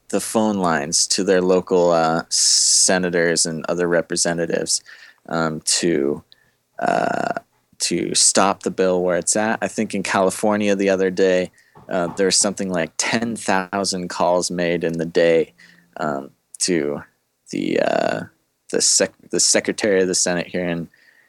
the 0.09 0.21
phone 0.21 0.57
lines 0.57 1.07
to 1.07 1.23
their 1.23 1.41
local 1.41 1.91
uh, 1.91 2.23
senators 2.29 3.45
and 3.45 3.65
other 3.67 3.87
representatives 3.87 4.83
um, 5.29 5.61
to 5.61 6.23
uh, 6.79 7.33
to 7.81 8.15
stop 8.15 8.63
the 8.63 8.71
bill 8.71 9.01
where 9.01 9.17
it's 9.17 9.35
at. 9.35 9.59
I 9.61 9.67
think 9.67 9.93
in 9.93 10.03
California 10.03 10.75
the 10.75 10.89
other 10.89 11.09
day 11.09 11.51
uh, 11.89 12.07
there's 12.07 12.37
something 12.37 12.69
like 12.69 12.91
ten 12.97 13.35
thousand 13.35 14.07
calls 14.09 14.49
made 14.49 14.83
in 14.83 14.97
the 14.97 15.05
day 15.05 15.53
um, 15.97 16.31
to 16.59 17.03
the 17.51 17.79
uh, 17.79 18.21
the 18.71 18.81
sec- 18.81 19.29
the 19.29 19.39
secretary 19.39 20.01
of 20.01 20.07
the 20.07 20.15
Senate 20.15 20.47
here 20.47 20.67
in 20.67 20.87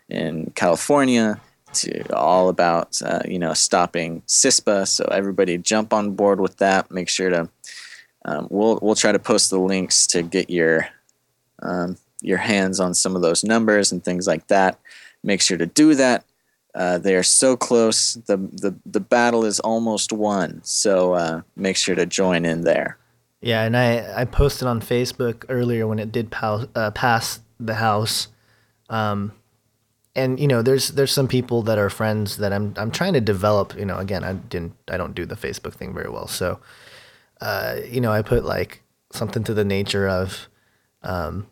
in 0.09 0.53
California 0.55 1.41
to 1.73 2.15
all 2.15 2.49
about 2.49 3.01
uh, 3.03 3.21
you 3.27 3.39
know 3.39 3.55
stopping 3.55 4.23
CISPA. 4.27 4.87
So 4.87 5.05
everybody 5.07 5.59
jump 5.59 5.93
on 5.93 6.13
board 6.13 6.41
with 6.41 6.59
that. 6.59 6.91
Make 6.91 7.09
sure 7.09 7.31
to 7.31 7.49
um, 8.25 8.47
we'll 8.51 8.79
we'll 8.83 8.95
try 8.95 9.13
to 9.13 9.19
post 9.19 9.51
the 9.51 9.59
links 9.59 10.07
to 10.09 10.23
get 10.23 10.51
your 10.51 10.87
um, 11.63 11.97
your 12.21 12.39
hands 12.39 12.81
on 12.81 12.95
some 12.95 13.17
of 13.17 13.23
those 13.23 13.45
numbers 13.45 13.93
and 13.93 14.05
things 14.05 14.27
like 14.27 14.47
that. 14.49 14.79
Make 15.25 15.41
sure 15.41 15.59
to 15.59 15.67
do 15.67 15.95
that. 15.95 16.25
Uh, 16.75 16.99
they 16.99 17.15
are 17.15 17.23
so 17.23 17.57
close. 17.57 18.15
the 18.15 18.37
the 18.37 18.75
The 18.87 19.01
battle 19.01 19.45
is 19.45 19.61
almost 19.61 20.13
won. 20.13 20.61
So 20.65 21.15
uh, 21.15 21.43
make 21.57 21.77
sure 21.77 21.95
to 21.95 22.07
join 22.07 22.45
in 22.45 22.63
there. 22.63 22.99
Yeah, 23.41 23.65
and 23.65 23.77
I, 23.77 24.23
I 24.23 24.25
posted 24.25 24.69
on 24.69 24.81
Facebook 24.81 25.45
earlier 25.49 25.87
when 25.87 25.99
it 25.99 26.13
did 26.13 26.33
uh, 26.33 26.91
pass 26.93 27.41
the 27.59 27.75
house, 27.75 28.29
um, 28.89 29.33
and 30.15 30.39
you 30.39 30.47
know 30.47 30.63
there's 30.63 30.91
there's 30.91 31.11
some 31.11 31.27
people 31.27 31.63
that 31.63 31.77
are 31.77 31.91
friends 31.91 32.37
that 32.37 32.53
I'm 32.53 32.73
I'm 32.77 32.93
trying 32.93 33.15
to 33.15 33.21
develop. 33.21 33.77
You 33.77 33.85
know, 33.85 33.99
again 33.99 34.23
I 34.23 34.35
didn't 34.35 34.75
I 34.89 34.97
don't 34.97 35.15
do 35.15 35.27
the 35.27 35.35
Facebook 35.35 35.75
thing 35.75 35.93
very 35.93 36.09
well, 36.09 36.29
so 36.29 36.61
uh, 37.41 37.77
you 37.91 38.01
know 38.01 38.13
I 38.13 38.23
put 38.23 38.45
like 38.45 38.83
something 39.13 39.45
to 39.45 39.55
the 39.55 39.65
nature 39.65 40.09
of, 40.09 40.49
um, 41.03 41.47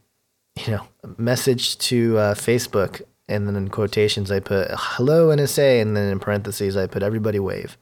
you 0.64 0.72
know, 0.72 0.86
message 1.16 1.78
to 1.78 2.18
uh, 2.18 2.34
Facebook, 2.34 3.02
and 3.30 3.46
then 3.46 3.56
in 3.56 3.68
quotations 3.68 4.30
I 4.30 4.40
put 4.40 4.68
hello 4.70 5.28
NSA, 5.28 5.80
and 5.80 5.96
then 5.96 6.12
in 6.12 6.18
parentheses 6.18 6.76
I 6.76 6.86
put 6.86 7.02
everybody 7.02 7.38
wave. 7.38 7.78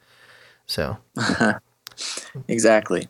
So 0.66 0.99
Exactly. 2.49 3.09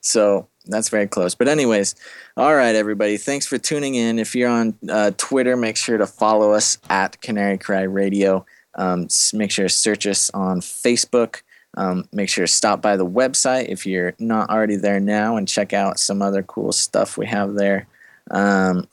So 0.00 0.48
that's 0.66 0.88
very 0.88 1.06
close. 1.06 1.34
But, 1.34 1.48
anyways, 1.48 1.94
all 2.36 2.54
right, 2.54 2.74
everybody. 2.74 3.16
Thanks 3.16 3.46
for 3.46 3.58
tuning 3.58 3.94
in. 3.94 4.18
If 4.18 4.34
you're 4.34 4.48
on 4.48 4.74
uh, 4.88 5.12
Twitter, 5.16 5.56
make 5.56 5.76
sure 5.76 5.98
to 5.98 6.06
follow 6.06 6.52
us 6.52 6.78
at 6.88 7.20
Canary 7.20 7.58
Cry 7.58 7.82
Radio. 7.82 8.44
Um, 8.76 9.08
make 9.32 9.50
sure 9.50 9.66
to 9.66 9.74
search 9.74 10.06
us 10.06 10.30
on 10.30 10.60
Facebook. 10.60 11.42
Um, 11.76 12.04
make 12.12 12.28
sure 12.28 12.46
to 12.46 12.52
stop 12.52 12.82
by 12.82 12.96
the 12.96 13.06
website 13.06 13.68
if 13.68 13.86
you're 13.86 14.14
not 14.18 14.50
already 14.50 14.76
there 14.76 14.98
now 14.98 15.36
and 15.36 15.46
check 15.46 15.72
out 15.72 16.00
some 16.00 16.20
other 16.20 16.42
cool 16.42 16.72
stuff 16.72 17.16
we 17.16 17.26
have 17.26 17.54
there. 17.54 17.86
Um, 18.30 18.88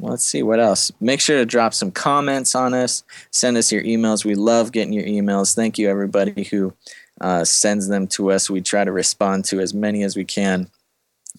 let's 0.00 0.24
see 0.24 0.42
what 0.42 0.60
else. 0.60 0.92
Make 1.00 1.20
sure 1.20 1.38
to 1.38 1.46
drop 1.46 1.74
some 1.74 1.90
comments 1.90 2.54
on 2.54 2.74
us. 2.74 3.02
Send 3.30 3.56
us 3.56 3.72
your 3.72 3.82
emails. 3.82 4.24
We 4.24 4.34
love 4.34 4.72
getting 4.72 4.92
your 4.92 5.04
emails. 5.04 5.54
Thank 5.54 5.78
you, 5.78 5.88
everybody 5.90 6.44
who 6.44 6.72
uh, 7.20 7.44
sends 7.44 7.88
them 7.88 8.06
to 8.08 8.30
us. 8.32 8.48
We 8.48 8.60
try 8.60 8.84
to 8.84 8.92
respond 8.92 9.44
to 9.46 9.60
as 9.60 9.74
many 9.74 10.02
as 10.04 10.16
we 10.16 10.24
can. 10.24 10.68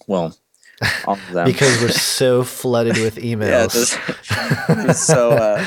Well, 0.07 0.35
all 1.05 1.13
of 1.15 1.31
them. 1.31 1.45
because 1.51 1.81
we're 1.81 1.89
so 1.89 2.43
flooded 2.43 2.97
with 2.97 3.17
yeah, 3.23 3.35
emails. 3.35 3.73
this- 3.73 5.05
so 5.07 5.31
uh, 5.31 5.63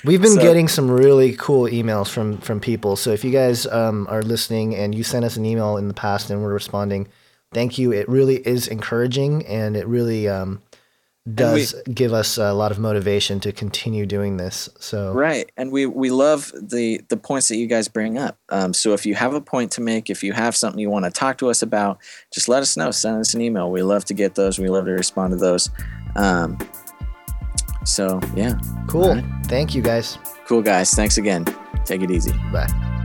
We've 0.04 0.20
been 0.22 0.34
so- 0.34 0.40
getting 0.40 0.68
some 0.68 0.90
really 0.90 1.34
cool 1.36 1.64
emails 1.64 2.08
from 2.08 2.38
from 2.38 2.60
people. 2.60 2.96
So 2.96 3.10
if 3.12 3.24
you 3.24 3.30
guys 3.32 3.66
um, 3.66 4.06
are 4.10 4.22
listening 4.22 4.74
and 4.74 4.94
you 4.94 5.02
sent 5.04 5.24
us 5.24 5.36
an 5.36 5.44
email 5.44 5.76
in 5.76 5.88
the 5.88 5.94
past 5.94 6.30
and 6.30 6.42
we're 6.42 6.52
responding, 6.52 7.08
thank 7.52 7.78
you. 7.78 7.92
It 7.92 8.08
really 8.08 8.36
is 8.46 8.68
encouraging 8.68 9.46
and 9.46 9.76
it 9.76 9.86
really 9.86 10.28
um, 10.28 10.60
does 11.34 11.74
give 11.92 12.12
us 12.12 12.38
a 12.38 12.52
lot 12.52 12.70
of 12.70 12.78
motivation 12.78 13.40
to 13.40 13.52
continue 13.52 14.06
doing 14.06 14.36
this. 14.36 14.68
So 14.78 15.12
right, 15.12 15.50
and 15.56 15.72
we 15.72 15.86
we 15.86 16.10
love 16.10 16.52
the 16.54 17.02
the 17.08 17.16
points 17.16 17.48
that 17.48 17.56
you 17.56 17.66
guys 17.66 17.88
bring 17.88 18.18
up. 18.18 18.38
Um, 18.50 18.72
so 18.72 18.92
if 18.92 19.04
you 19.04 19.14
have 19.14 19.34
a 19.34 19.40
point 19.40 19.72
to 19.72 19.80
make, 19.80 20.10
if 20.10 20.22
you 20.22 20.32
have 20.32 20.56
something 20.56 20.78
you 20.78 20.90
want 20.90 21.04
to 21.04 21.10
talk 21.10 21.38
to 21.38 21.50
us 21.50 21.62
about, 21.62 21.98
just 22.32 22.48
let 22.48 22.62
us 22.62 22.76
know. 22.76 22.90
Send 22.90 23.18
us 23.18 23.34
an 23.34 23.40
email. 23.40 23.70
We 23.70 23.82
love 23.82 24.04
to 24.06 24.14
get 24.14 24.34
those. 24.34 24.58
We 24.58 24.68
love 24.68 24.86
to 24.86 24.92
respond 24.92 25.32
to 25.32 25.36
those. 25.36 25.70
Um, 26.16 26.58
so 27.84 28.20
yeah, 28.34 28.58
cool. 28.86 29.14
Right. 29.14 29.24
Thank 29.46 29.74
you 29.74 29.82
guys. 29.82 30.18
cool 30.46 30.62
guys. 30.62 30.92
Thanks 30.94 31.18
again. 31.18 31.44
Take 31.84 32.02
it 32.02 32.10
easy. 32.10 32.32
Bye. 32.52 32.96